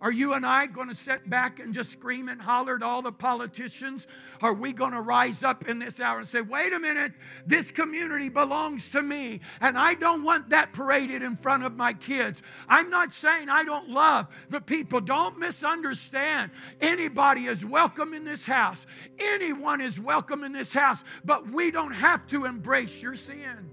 are 0.00 0.12
you 0.12 0.34
and 0.34 0.46
I 0.46 0.66
going 0.66 0.88
to 0.88 0.94
sit 0.94 1.28
back 1.28 1.58
and 1.58 1.74
just 1.74 1.90
scream 1.90 2.28
and 2.28 2.40
holler 2.40 2.76
at 2.76 2.84
all 2.84 3.02
the 3.02 3.10
politicians? 3.10 4.06
Are 4.40 4.54
we 4.54 4.72
going 4.72 4.92
to 4.92 5.00
rise 5.00 5.42
up 5.42 5.66
in 5.66 5.80
this 5.80 5.98
hour 5.98 6.20
and 6.20 6.28
say, 6.28 6.40
wait 6.40 6.72
a 6.72 6.78
minute, 6.78 7.12
this 7.46 7.72
community 7.72 8.28
belongs 8.28 8.90
to 8.90 9.02
me, 9.02 9.40
and 9.60 9.76
I 9.76 9.94
don't 9.94 10.22
want 10.22 10.50
that 10.50 10.72
paraded 10.72 11.22
in 11.22 11.36
front 11.36 11.64
of 11.64 11.76
my 11.76 11.94
kids? 11.94 12.42
I'm 12.68 12.90
not 12.90 13.12
saying 13.12 13.48
I 13.48 13.64
don't 13.64 13.88
love 13.88 14.28
the 14.50 14.60
people. 14.60 15.00
Don't 15.00 15.36
misunderstand. 15.36 16.52
Anybody 16.80 17.46
is 17.46 17.64
welcome 17.64 18.14
in 18.14 18.24
this 18.24 18.46
house, 18.46 18.86
anyone 19.18 19.80
is 19.80 19.98
welcome 19.98 20.44
in 20.44 20.52
this 20.52 20.72
house, 20.72 20.98
but 21.24 21.50
we 21.50 21.72
don't 21.72 21.94
have 21.94 22.24
to 22.28 22.44
embrace 22.44 23.02
your 23.02 23.16
sin. 23.16 23.70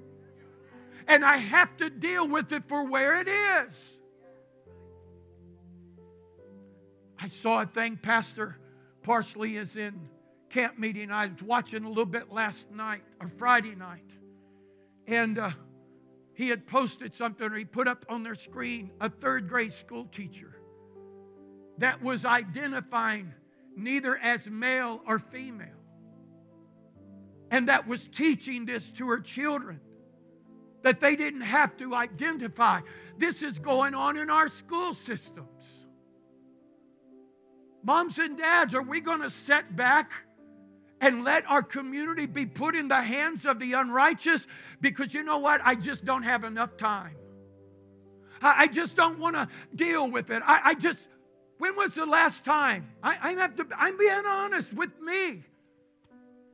And 1.07 1.23
I 1.23 1.37
have 1.37 1.77
to 1.77 1.91
deal 1.91 2.27
with 2.27 2.51
it 2.51 2.63
for 2.67 2.83
where 2.83 3.13
it 3.21 3.27
is. 3.27 3.94
I 7.19 7.27
saw 7.27 7.61
a 7.61 7.65
thing, 7.65 7.97
Pastor 7.97 8.57
Parsley 9.03 9.55
is 9.55 9.75
in 9.75 10.09
camp 10.49 10.79
meeting. 10.79 11.11
I 11.11 11.27
was 11.27 11.41
watching 11.41 11.83
a 11.83 11.89
little 11.89 12.05
bit 12.05 12.31
last 12.31 12.71
night 12.71 13.03
or 13.21 13.27
Friday 13.27 13.75
night. 13.75 14.09
And 15.07 15.37
uh, 15.37 15.51
he 16.33 16.49
had 16.49 16.65
posted 16.67 17.15
something 17.15 17.51
or 17.51 17.55
he 17.55 17.65
put 17.65 17.87
up 17.87 18.05
on 18.09 18.23
their 18.23 18.35
screen 18.35 18.91
a 18.99 19.09
third 19.09 19.47
grade 19.47 19.73
school 19.73 20.05
teacher 20.05 20.59
that 21.77 22.01
was 22.01 22.25
identifying 22.25 23.33
neither 23.75 24.17
as 24.17 24.47
male 24.47 25.01
or 25.07 25.19
female. 25.19 25.67
And 27.51 27.67
that 27.69 27.87
was 27.87 28.07
teaching 28.07 28.65
this 28.65 28.89
to 28.91 29.07
her 29.09 29.19
children 29.19 29.79
that 30.83 30.99
they 30.99 31.15
didn't 31.15 31.41
have 31.41 31.75
to 31.77 31.95
identify. 31.95 32.81
This 33.17 33.41
is 33.41 33.59
going 33.59 33.93
on 33.93 34.17
in 34.17 34.29
our 34.29 34.49
school 34.49 34.93
systems. 34.93 35.74
Moms 37.85 38.17
and 38.17 38.35
dads, 38.35 38.73
are 38.73 38.81
we 38.81 38.99
going 38.99 39.21
to 39.21 39.29
set 39.29 39.75
back 39.75 40.11
and 40.99 41.23
let 41.23 41.47
our 41.47 41.61
community 41.61 42.25
be 42.25 42.47
put 42.47 42.75
in 42.75 42.87
the 42.87 42.99
hands 42.99 43.45
of 43.45 43.59
the 43.59 43.73
unrighteous? 43.73 44.47
Because 44.81 45.13
you 45.13 45.21
know 45.21 45.37
what? 45.37 45.61
I 45.63 45.75
just 45.75 46.03
don't 46.03 46.23
have 46.23 46.43
enough 46.43 46.77
time. 46.77 47.15
I, 48.41 48.63
I 48.63 48.67
just 48.67 48.95
don't 48.95 49.19
want 49.19 49.35
to 49.35 49.47
deal 49.75 50.09
with 50.09 50.31
it. 50.31 50.41
I, 50.43 50.61
I, 50.63 50.73
just, 50.73 50.97
when 51.59 51.75
was 51.75 51.93
the 51.93 52.07
last 52.07 52.43
time? 52.43 52.89
I, 53.03 53.17
I 53.21 53.31
have 53.33 53.55
to, 53.57 53.67
I'm 53.77 53.99
being 53.99 54.25
honest 54.25 54.73
with 54.73 54.99
me. 54.99 55.43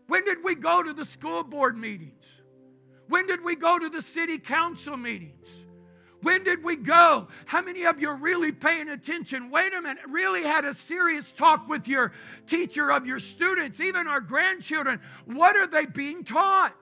When 0.07 0.25
did 0.25 0.43
we 0.43 0.55
go 0.55 0.83
to 0.83 0.91
the 0.91 1.05
school 1.05 1.45
board 1.45 1.77
meetings? 1.77 2.25
When 3.07 3.25
did 3.25 3.41
we 3.41 3.55
go 3.55 3.79
to 3.79 3.87
the 3.87 4.01
city 4.01 4.37
council 4.37 4.97
meetings? 4.97 5.47
When 6.21 6.43
did 6.43 6.63
we 6.63 6.75
go? 6.75 7.27
How 7.45 7.61
many 7.61 7.85
of 7.85 7.99
you 7.99 8.09
are 8.09 8.15
really 8.15 8.51
paying 8.51 8.89
attention? 8.89 9.49
Wait 9.49 9.73
a 9.73 9.81
minute, 9.81 10.03
really 10.07 10.43
had 10.43 10.65
a 10.65 10.73
serious 10.73 11.31
talk 11.31 11.67
with 11.67 11.87
your 11.87 12.13
teacher 12.47 12.91
of 12.91 13.05
your 13.05 13.19
students, 13.19 13.79
even 13.79 14.07
our 14.07 14.21
grandchildren. 14.21 14.99
What 15.25 15.55
are 15.55 15.67
they 15.67 15.85
being 15.85 16.23
taught? 16.23 16.75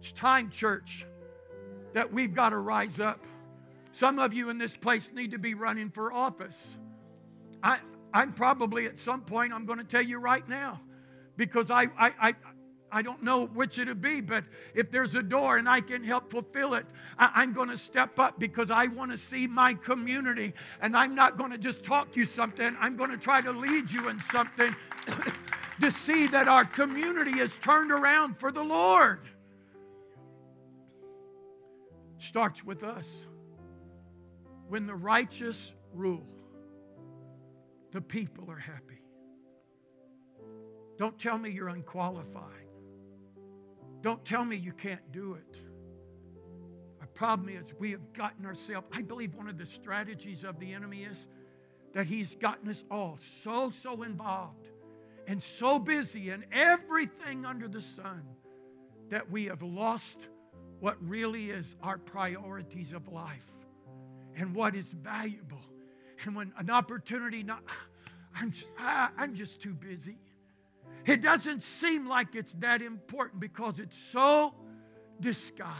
It's 0.00 0.12
time, 0.12 0.50
church, 0.50 1.06
that 1.92 2.12
we've 2.12 2.34
got 2.34 2.50
to 2.50 2.58
rise 2.58 3.00
up. 3.00 3.24
Some 3.92 4.18
of 4.18 4.32
you 4.32 4.50
in 4.50 4.58
this 4.58 4.76
place 4.76 5.10
need 5.12 5.32
to 5.32 5.38
be 5.38 5.54
running 5.54 5.90
for 5.90 6.12
office. 6.12 6.76
I, 7.62 7.78
I'm 8.12 8.32
probably 8.32 8.86
at 8.86 8.98
some 8.98 9.22
point, 9.22 9.52
I'm 9.52 9.66
going 9.66 9.78
to 9.78 9.84
tell 9.84 10.02
you 10.02 10.18
right 10.18 10.48
now, 10.48 10.80
because 11.36 11.70
I, 11.70 11.88
I, 11.98 12.34
I, 12.90 13.02
don't 13.02 13.22
know 13.22 13.46
which 13.46 13.78
it'll 13.78 13.94
be, 13.94 14.20
but 14.20 14.44
if 14.74 14.90
there's 14.90 15.14
a 15.14 15.22
door 15.22 15.56
and 15.56 15.68
I 15.68 15.80
can 15.80 16.02
help 16.02 16.30
fulfill 16.30 16.74
it, 16.74 16.86
I, 17.18 17.42
am 17.42 17.52
going 17.52 17.68
to 17.68 17.76
step 17.76 18.18
up 18.18 18.38
because 18.38 18.70
I 18.70 18.86
want 18.86 19.10
to 19.10 19.16
see 19.16 19.46
my 19.46 19.74
community. 19.74 20.54
And 20.80 20.96
I'm 20.96 21.14
not 21.14 21.36
going 21.36 21.50
to 21.50 21.58
just 21.58 21.84
talk 21.84 22.16
you 22.16 22.24
something, 22.24 22.76
I'm 22.80 22.96
going 22.96 23.10
to 23.10 23.16
try 23.16 23.40
to 23.40 23.50
lead 23.50 23.90
you 23.90 24.08
in 24.08 24.20
something 24.20 24.74
to 25.80 25.90
see 25.90 26.26
that 26.28 26.48
our 26.48 26.64
community 26.64 27.40
is 27.40 27.50
turned 27.62 27.92
around 27.92 28.38
for 28.38 28.52
the 28.52 28.62
Lord. 28.62 29.20
Starts 32.18 32.64
with 32.64 32.82
us. 32.82 33.06
When 34.68 34.86
the 34.86 34.94
righteous 34.94 35.72
rule, 35.94 36.26
the 37.92 38.00
people 38.00 38.50
are 38.50 38.58
happy. 38.58 39.00
Don't 40.98 41.18
tell 41.18 41.38
me 41.38 41.50
you're 41.50 41.68
unqualified. 41.68 42.57
Don't 44.02 44.24
tell 44.24 44.44
me 44.44 44.56
you 44.56 44.72
can't 44.72 45.12
do 45.12 45.34
it. 45.34 45.56
Our 47.00 47.06
problem 47.08 47.48
is 47.48 47.72
we 47.78 47.90
have 47.92 48.12
gotten 48.12 48.46
ourselves, 48.46 48.86
I 48.92 49.02
believe 49.02 49.34
one 49.34 49.48
of 49.48 49.58
the 49.58 49.66
strategies 49.66 50.44
of 50.44 50.58
the 50.60 50.72
enemy 50.72 51.04
is 51.04 51.26
that 51.94 52.06
He's 52.06 52.36
gotten 52.36 52.68
us 52.68 52.84
all 52.90 53.18
so, 53.42 53.72
so 53.82 54.02
involved 54.02 54.68
and 55.26 55.42
so 55.42 55.78
busy 55.78 56.30
in 56.30 56.44
everything 56.52 57.44
under 57.44 57.68
the 57.68 57.82
sun 57.82 58.22
that 59.10 59.30
we 59.30 59.46
have 59.46 59.62
lost 59.62 60.28
what 60.80 60.96
really 61.06 61.50
is 61.50 61.76
our 61.82 61.98
priorities 61.98 62.92
of 62.92 63.08
life 63.08 63.52
and 64.36 64.54
what 64.54 64.74
is 64.74 64.86
valuable. 64.86 65.60
And 66.24 66.34
when 66.34 66.52
an 66.58 66.70
opportunity 66.70 67.42
not, 67.42 67.62
I'm, 68.34 68.52
I'm 68.78 69.34
just 69.34 69.60
too 69.60 69.74
busy. 69.74 70.18
It 71.08 71.22
doesn't 71.22 71.62
seem 71.62 72.06
like 72.06 72.34
it's 72.34 72.52
that 72.58 72.82
important 72.82 73.40
because 73.40 73.80
it's 73.80 73.96
so 73.96 74.52
disguised. 75.20 75.72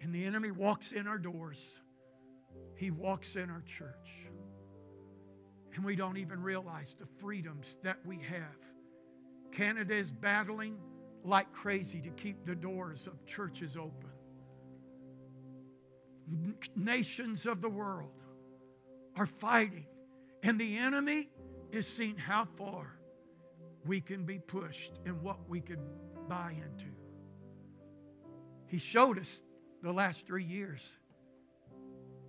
And 0.00 0.14
the 0.14 0.24
enemy 0.24 0.50
walks 0.50 0.92
in 0.92 1.06
our 1.06 1.18
doors, 1.18 1.62
he 2.74 2.90
walks 2.90 3.36
in 3.36 3.50
our 3.50 3.62
church. 3.66 4.28
And 5.74 5.84
we 5.84 5.94
don't 5.94 6.16
even 6.16 6.42
realize 6.42 6.96
the 6.98 7.06
freedoms 7.20 7.76
that 7.82 7.98
we 8.06 8.16
have. 8.16 8.56
Canada 9.52 9.94
is 9.94 10.10
battling 10.10 10.78
like 11.22 11.52
crazy 11.52 12.00
to 12.00 12.10
keep 12.10 12.46
the 12.46 12.54
doors 12.54 13.06
of 13.06 13.26
churches 13.26 13.76
open. 13.76 14.10
Nations 16.74 17.44
of 17.44 17.60
the 17.60 17.68
world 17.68 18.22
are 19.16 19.26
fighting, 19.26 19.84
and 20.42 20.58
the 20.58 20.78
enemy 20.78 21.28
is 21.72 21.86
seeing 21.86 22.16
how 22.16 22.46
far 22.56 22.96
we 23.84 24.00
can 24.00 24.24
be 24.24 24.38
pushed 24.38 24.92
and 25.06 25.20
what 25.22 25.48
we 25.48 25.60
can 25.60 25.78
buy 26.28 26.52
into. 26.52 26.90
He 28.66 28.78
showed 28.78 29.18
us 29.18 29.40
the 29.82 29.92
last 29.92 30.26
three 30.26 30.44
years. 30.44 30.80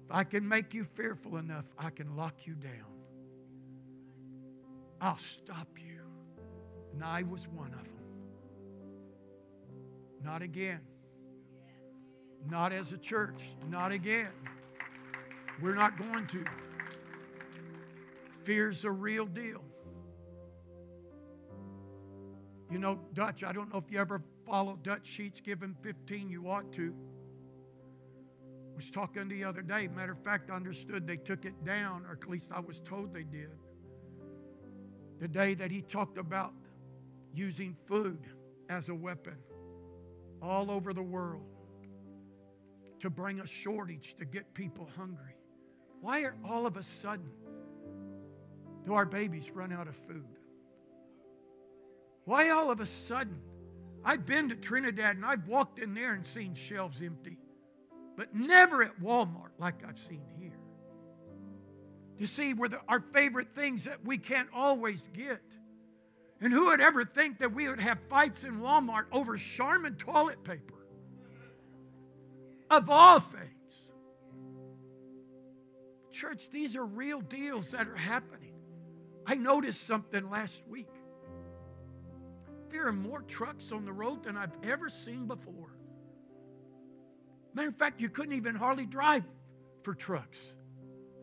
If 0.06 0.12
I 0.12 0.24
can 0.24 0.48
make 0.48 0.74
you 0.74 0.86
fearful 0.96 1.38
enough, 1.38 1.66
I 1.78 1.90
can 1.90 2.16
lock 2.16 2.34
you 2.46 2.56
down. 2.56 2.92
I'll 5.00 5.18
stop 5.18 5.68
you. 5.78 6.02
And 6.94 7.04
I 7.04 7.24
was 7.24 7.48
one 7.48 7.74
of 7.74 7.84
them. 7.84 7.92
Not 10.24 10.42
again. 10.42 10.82
Not 12.50 12.74
as 12.74 12.92
a 12.92 12.98
church. 12.98 13.42
Not 13.70 13.92
again. 13.92 14.32
We're 15.62 15.76
not 15.76 15.98
going 15.98 16.28
to. 16.28 16.44
Fear's 18.44 18.84
a 18.84 18.92
real 18.92 19.26
deal. 19.26 19.64
You 22.70 22.80
know, 22.80 23.00
Dutch, 23.14 23.44
I 23.44 23.52
don't 23.52 23.72
know 23.72 23.80
if 23.80 23.92
you 23.92 24.00
ever 24.00 24.22
follow 24.46 24.78
Dutch 24.82 25.06
Sheets, 25.06 25.42
give 25.42 25.62
him 25.62 25.76
15, 25.82 26.30
you 26.30 26.50
ought 26.50 26.72
to. 26.74 26.94
I 28.72 28.76
was 28.78 28.90
talking 28.90 29.28
the 29.28 29.44
other 29.44 29.62
day. 29.62 29.88
Matter 29.88 30.14
of 30.14 30.24
fact, 30.24 30.50
I 30.50 30.56
understood 30.56 31.06
they 31.06 31.18
took 31.18 31.46
it 31.46 31.66
down, 31.66 32.06
or 32.06 32.14
at 32.14 32.30
least 32.30 32.50
I 32.54 32.62
was 32.62 32.80
told 32.86 33.14
they 33.14 33.24
did. 33.24 33.52
The 35.20 35.28
day 35.28 35.54
that 35.56 35.70
he 35.70 35.82
talked 35.82 36.18
about 36.18 36.54
using 37.34 37.76
food 37.88 38.26
as 38.70 38.90
a 38.90 38.96
weapon 38.96 39.36
all 40.42 40.72
over 40.72 40.94
the 40.94 41.04
world 41.04 41.44
to 43.02 43.10
bring 43.10 43.42
a 43.42 43.48
shortage 43.48 44.16
to 44.18 44.26
get 44.26 44.54
people 44.54 44.90
hungry. 44.96 45.36
Why 46.00 46.22
are 46.22 46.36
all 46.48 46.66
of 46.66 46.78
a 46.78 46.84
sudden 46.84 47.30
do 48.86 48.94
our 48.94 49.06
babies 49.06 49.50
run 49.52 49.72
out 49.72 49.88
of 49.88 49.96
food? 50.08 50.26
Why 52.26 52.50
all 52.50 52.72
of 52.72 52.80
a 52.80 52.86
sudden? 52.86 53.40
I've 54.04 54.26
been 54.26 54.50
to 54.50 54.56
Trinidad 54.56 55.16
and 55.16 55.26
I've 55.26 55.48
walked 55.48 55.80
in 55.80 55.94
there 55.94 56.14
and 56.14 56.26
seen 56.26 56.56
shelves 56.56 57.02
empty, 57.02 57.38
but 58.18 58.34
never 58.36 58.84
at 58.84 59.00
Walmart 59.00 59.52
like 59.60 59.84
I've 59.88 60.00
seen 60.00 60.24
here. 60.40 60.58
You 62.18 62.28
see, 62.28 62.54
the, 62.54 62.80
our 62.88 63.04
favorite 63.14 63.56
things 63.56 63.86
that 63.86 64.06
we 64.06 64.18
can't 64.18 64.50
always 64.54 65.08
get. 65.14 65.42
And 66.40 66.52
who 66.52 66.66
would 66.66 66.82
ever 66.82 67.06
think 67.06 67.40
that 67.40 67.54
we 67.54 67.68
would 67.68 67.80
have 67.80 68.00
fights 68.10 68.44
in 68.44 68.62
Walmart 68.62 69.06
over 69.12 69.38
Charmin 69.38 69.96
toilet 69.96 70.44
paper? 70.44 70.74
Of 72.70 72.90
all 72.90 73.20
things. 73.20 73.52
Church, 76.12 76.50
these 76.52 76.76
are 76.76 76.86
real 76.86 77.22
deals 77.22 77.68
that 77.68 77.88
are 77.88 77.96
happening. 77.96 78.41
I 79.26 79.36
noticed 79.36 79.86
something 79.86 80.30
last 80.30 80.62
week. 80.70 80.90
There 82.72 82.88
are 82.88 82.94
more 82.94 83.22
trucks 83.22 83.72
on 83.72 83.86
the 83.86 83.94
road 83.94 84.24
than 84.24 84.38
I've 84.38 84.56
ever 84.64 84.90
seen 84.90 85.28
before. 85.28 85.76
Matter 87.54 87.70
of 87.70 87.76
fact, 87.76 88.00
you 88.00 88.10
couldn't 88.10 88.34
even 88.34 88.56
hardly 88.56 88.86
drive 88.86 89.24
for 89.84 89.94
trucks. 89.94 90.40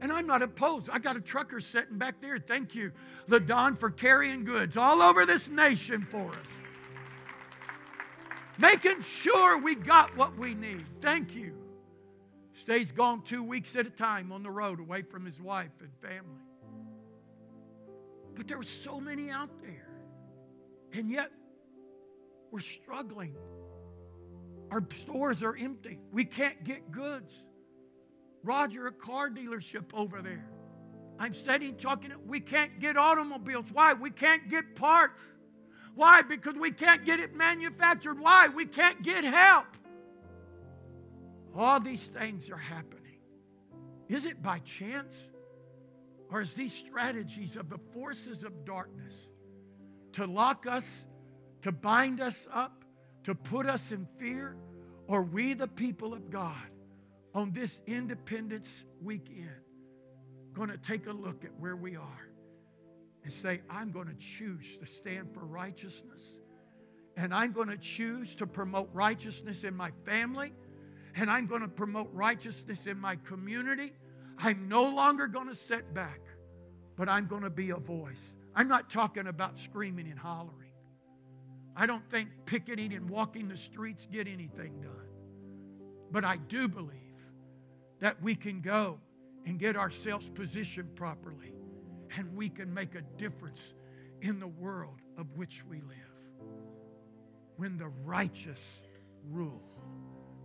And 0.01 0.13
I'm 0.13 0.27
not 0.27 0.43
opposed. 0.43 0.91
I 0.91 0.99
got 0.99 1.17
a 1.17 1.21
trucker 1.21 1.61
sitting 1.61 1.99
back 1.99 2.21
there. 2.21 2.39
Thank 2.39 2.75
you, 2.75 2.93
LaDon, 3.27 3.77
for 3.77 3.91
carrying 3.91 4.45
goods 4.45 4.77
all 4.77 5.03
over 5.03 5.27
this 5.27 5.49
nation 5.49 6.07
for 6.09 6.31
us. 6.31 6.47
Making 8.59 9.03
sure 9.03 9.59
we 9.59 9.75
got 9.75 10.17
what 10.17 10.37
we 10.37 10.55
need. 10.55 10.85
Thank 11.01 11.35
you. 11.35 11.55
Stays 12.55 12.93
gone 12.93 13.23
two 13.23 13.43
weeks 13.43 13.75
at 13.77 13.87
a 13.87 13.91
time 13.91 14.33
on 14.33 14.43
the 14.43 14.51
road 14.51 14.81
away 14.81 15.03
from 15.03 15.25
his 15.25 15.41
wife 15.41 15.71
and 15.81 15.91
family. 16.03 16.48
But 18.39 18.47
there 18.47 18.57
were 18.57 18.63
so 18.63 19.01
many 19.01 19.31
out 19.31 19.51
there. 19.61 19.89
And 20.93 21.11
yet, 21.11 21.33
we're 22.53 22.61
struggling. 22.61 23.35
Our 24.71 24.81
stores 24.97 25.43
are 25.43 25.57
empty. 25.57 25.99
We 26.13 26.25
can't 26.25 26.63
get 26.63 26.93
goods. 26.93 27.33
Roger, 28.45 28.87
a 28.87 28.93
car 28.93 29.29
dealership 29.29 29.93
over 29.93 30.23
there. 30.23 30.49
I'm 31.19 31.35
studying, 31.35 31.75
talking, 31.79 32.13
we 32.29 32.39
can't 32.39 32.79
get 32.79 32.97
automobiles. 32.97 33.67
Why? 33.73 33.95
We 33.95 34.13
can't 34.13 34.49
get 34.49 34.77
parts. 34.77 35.21
Why? 35.97 36.23
Because 36.23 36.55
we 36.55 36.71
can't 36.71 37.05
get 37.05 37.19
it 37.19 37.35
manufactured. 37.35 38.21
Why? 38.21 38.47
We 38.47 38.67
can't 38.67 39.03
get 39.03 39.25
help. 39.25 39.67
All 41.57 41.81
these 41.81 42.05
things 42.05 42.51
are 42.51 42.57
happening. 42.57 43.19
Is 44.09 44.27
it 44.27 44.41
by 44.41 44.61
chance? 44.61 45.17
Or 46.31 46.41
is 46.41 46.53
these 46.55 46.73
strategies 46.73 47.57
of 47.57 47.69
the 47.69 47.79
forces 47.93 48.43
of 48.43 48.65
darkness 48.65 49.29
to 50.13 50.27
lock 50.27 50.67
us, 50.67 51.05
to 51.63 51.73
bind 51.73 52.21
us 52.21 52.47
up, 52.53 52.85
to 53.25 53.35
put 53.35 53.67
us 53.67 53.93
in 53.93 54.07
fear? 54.19 54.57
Or 55.07 55.23
we, 55.23 55.55
the 55.55 55.69
people 55.69 56.13
of 56.13 56.31
God, 56.31 56.57
on 57.35 57.53
this 57.53 57.81
Independence 57.87 58.85
Weekend 59.03 59.51
going 60.59 60.71
to 60.71 60.79
take 60.79 61.07
a 61.07 61.13
look 61.13 61.45
at 61.45 61.51
where 61.59 61.77
we 61.77 61.95
are 61.95 62.29
and 63.23 63.33
say, 63.33 63.61
I'm 63.71 63.93
going 63.93 64.09
to 64.09 64.15
choose 64.15 64.67
to 64.81 64.87
stand 64.87 65.33
for 65.33 65.41
righteousness. 65.41 66.23
And 67.17 67.33
I'm 67.33 67.53
going 67.53 67.69
to 67.69 67.77
choose 67.77 68.35
to 68.37 68.47
promote 68.47 68.89
righteousness 68.93 69.65
in 69.65 69.77
my 69.77 69.93
family. 70.05 70.53
And 71.15 71.31
I'm 71.31 71.47
going 71.47 71.63
to 71.63 71.69
promote 71.69 72.11
righteousness 72.13 72.87
in 72.87 72.99
my 72.99 73.17
community. 73.17 73.93
I'm 74.39 74.69
no 74.69 74.85
longer 74.85 75.27
going 75.27 75.49
to 75.49 75.55
sit 75.55 75.93
back, 75.95 76.21
but 76.97 77.09
I'm 77.09 77.27
going 77.27 77.43
to 77.43 77.51
be 77.51 77.71
a 77.71 77.77
voice. 77.77 78.33
I'm 78.55 78.69
not 78.69 78.91
talking 78.91 79.27
about 79.27 79.59
screaming 79.59 80.09
and 80.09 80.19
hollering. 80.19 80.73
I 81.77 81.87
don't 81.87 82.09
think 82.11 82.29
picketing 82.47 82.93
and 82.93 83.09
walking 83.09 83.49
the 83.49 83.57
streets 83.57 84.07
get 84.11 84.27
anything 84.27 84.81
done. 84.81 84.93
But 86.11 86.25
I 86.25 86.37
do 86.37 86.69
believe 86.69 86.93
that 88.01 88.21
we 88.23 88.35
can 88.35 88.61
go 88.61 88.99
and 89.47 89.59
get 89.59 89.77
ourselves 89.77 90.29
positioned 90.35 90.95
properly 90.97 91.53
and 92.17 92.35
we 92.35 92.49
can 92.49 92.73
make 92.73 92.95
a 92.95 93.03
difference 93.17 93.75
in 94.23 94.41
the 94.41 94.47
world 94.47 95.01
of 95.17 95.27
which 95.37 95.63
we 95.69 95.77
live. 95.77 95.97
When 97.57 97.77
the 97.77 97.89
righteous 98.05 98.81
rule. 99.31 99.63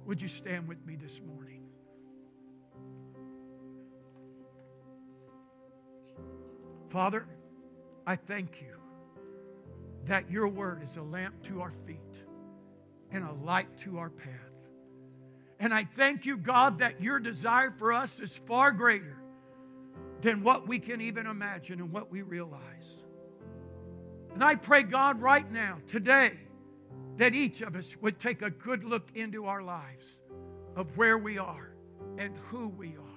Would 0.05 0.21
you 0.21 0.27
stand 0.27 0.67
with 0.67 0.85
me 0.85 0.95
this 0.95 1.21
morning? 1.25 1.62
Father, 6.93 7.25
I 8.05 8.15
thank 8.15 8.61
you 8.61 8.75
that 10.05 10.29
your 10.29 10.47
word 10.47 10.83
is 10.83 10.95
a 10.95 11.01
lamp 11.01 11.41
to 11.45 11.59
our 11.59 11.73
feet 11.87 11.97
and 13.09 13.23
a 13.23 13.33
light 13.43 13.79
to 13.79 13.97
our 13.97 14.11
path. 14.11 14.29
And 15.59 15.73
I 15.73 15.85
thank 15.95 16.27
you, 16.27 16.37
God, 16.37 16.77
that 16.79 17.01
your 17.01 17.17
desire 17.17 17.71
for 17.71 17.93
us 17.93 18.19
is 18.19 18.31
far 18.45 18.71
greater 18.71 19.17
than 20.21 20.43
what 20.43 20.67
we 20.67 20.77
can 20.77 21.01
even 21.01 21.25
imagine 21.25 21.79
and 21.79 21.91
what 21.91 22.11
we 22.11 22.21
realize. 22.21 22.61
And 24.35 24.43
I 24.43 24.53
pray, 24.53 24.83
God, 24.83 25.19
right 25.19 25.51
now, 25.51 25.79
today, 25.87 26.33
that 27.17 27.33
each 27.33 27.61
of 27.61 27.75
us 27.75 27.97
would 28.01 28.19
take 28.19 28.43
a 28.43 28.51
good 28.51 28.83
look 28.83 29.09
into 29.15 29.45
our 29.45 29.63
lives 29.63 30.05
of 30.75 30.95
where 30.95 31.17
we 31.17 31.39
are 31.39 31.73
and 32.19 32.37
who 32.49 32.67
we 32.67 32.89
are. 32.89 33.12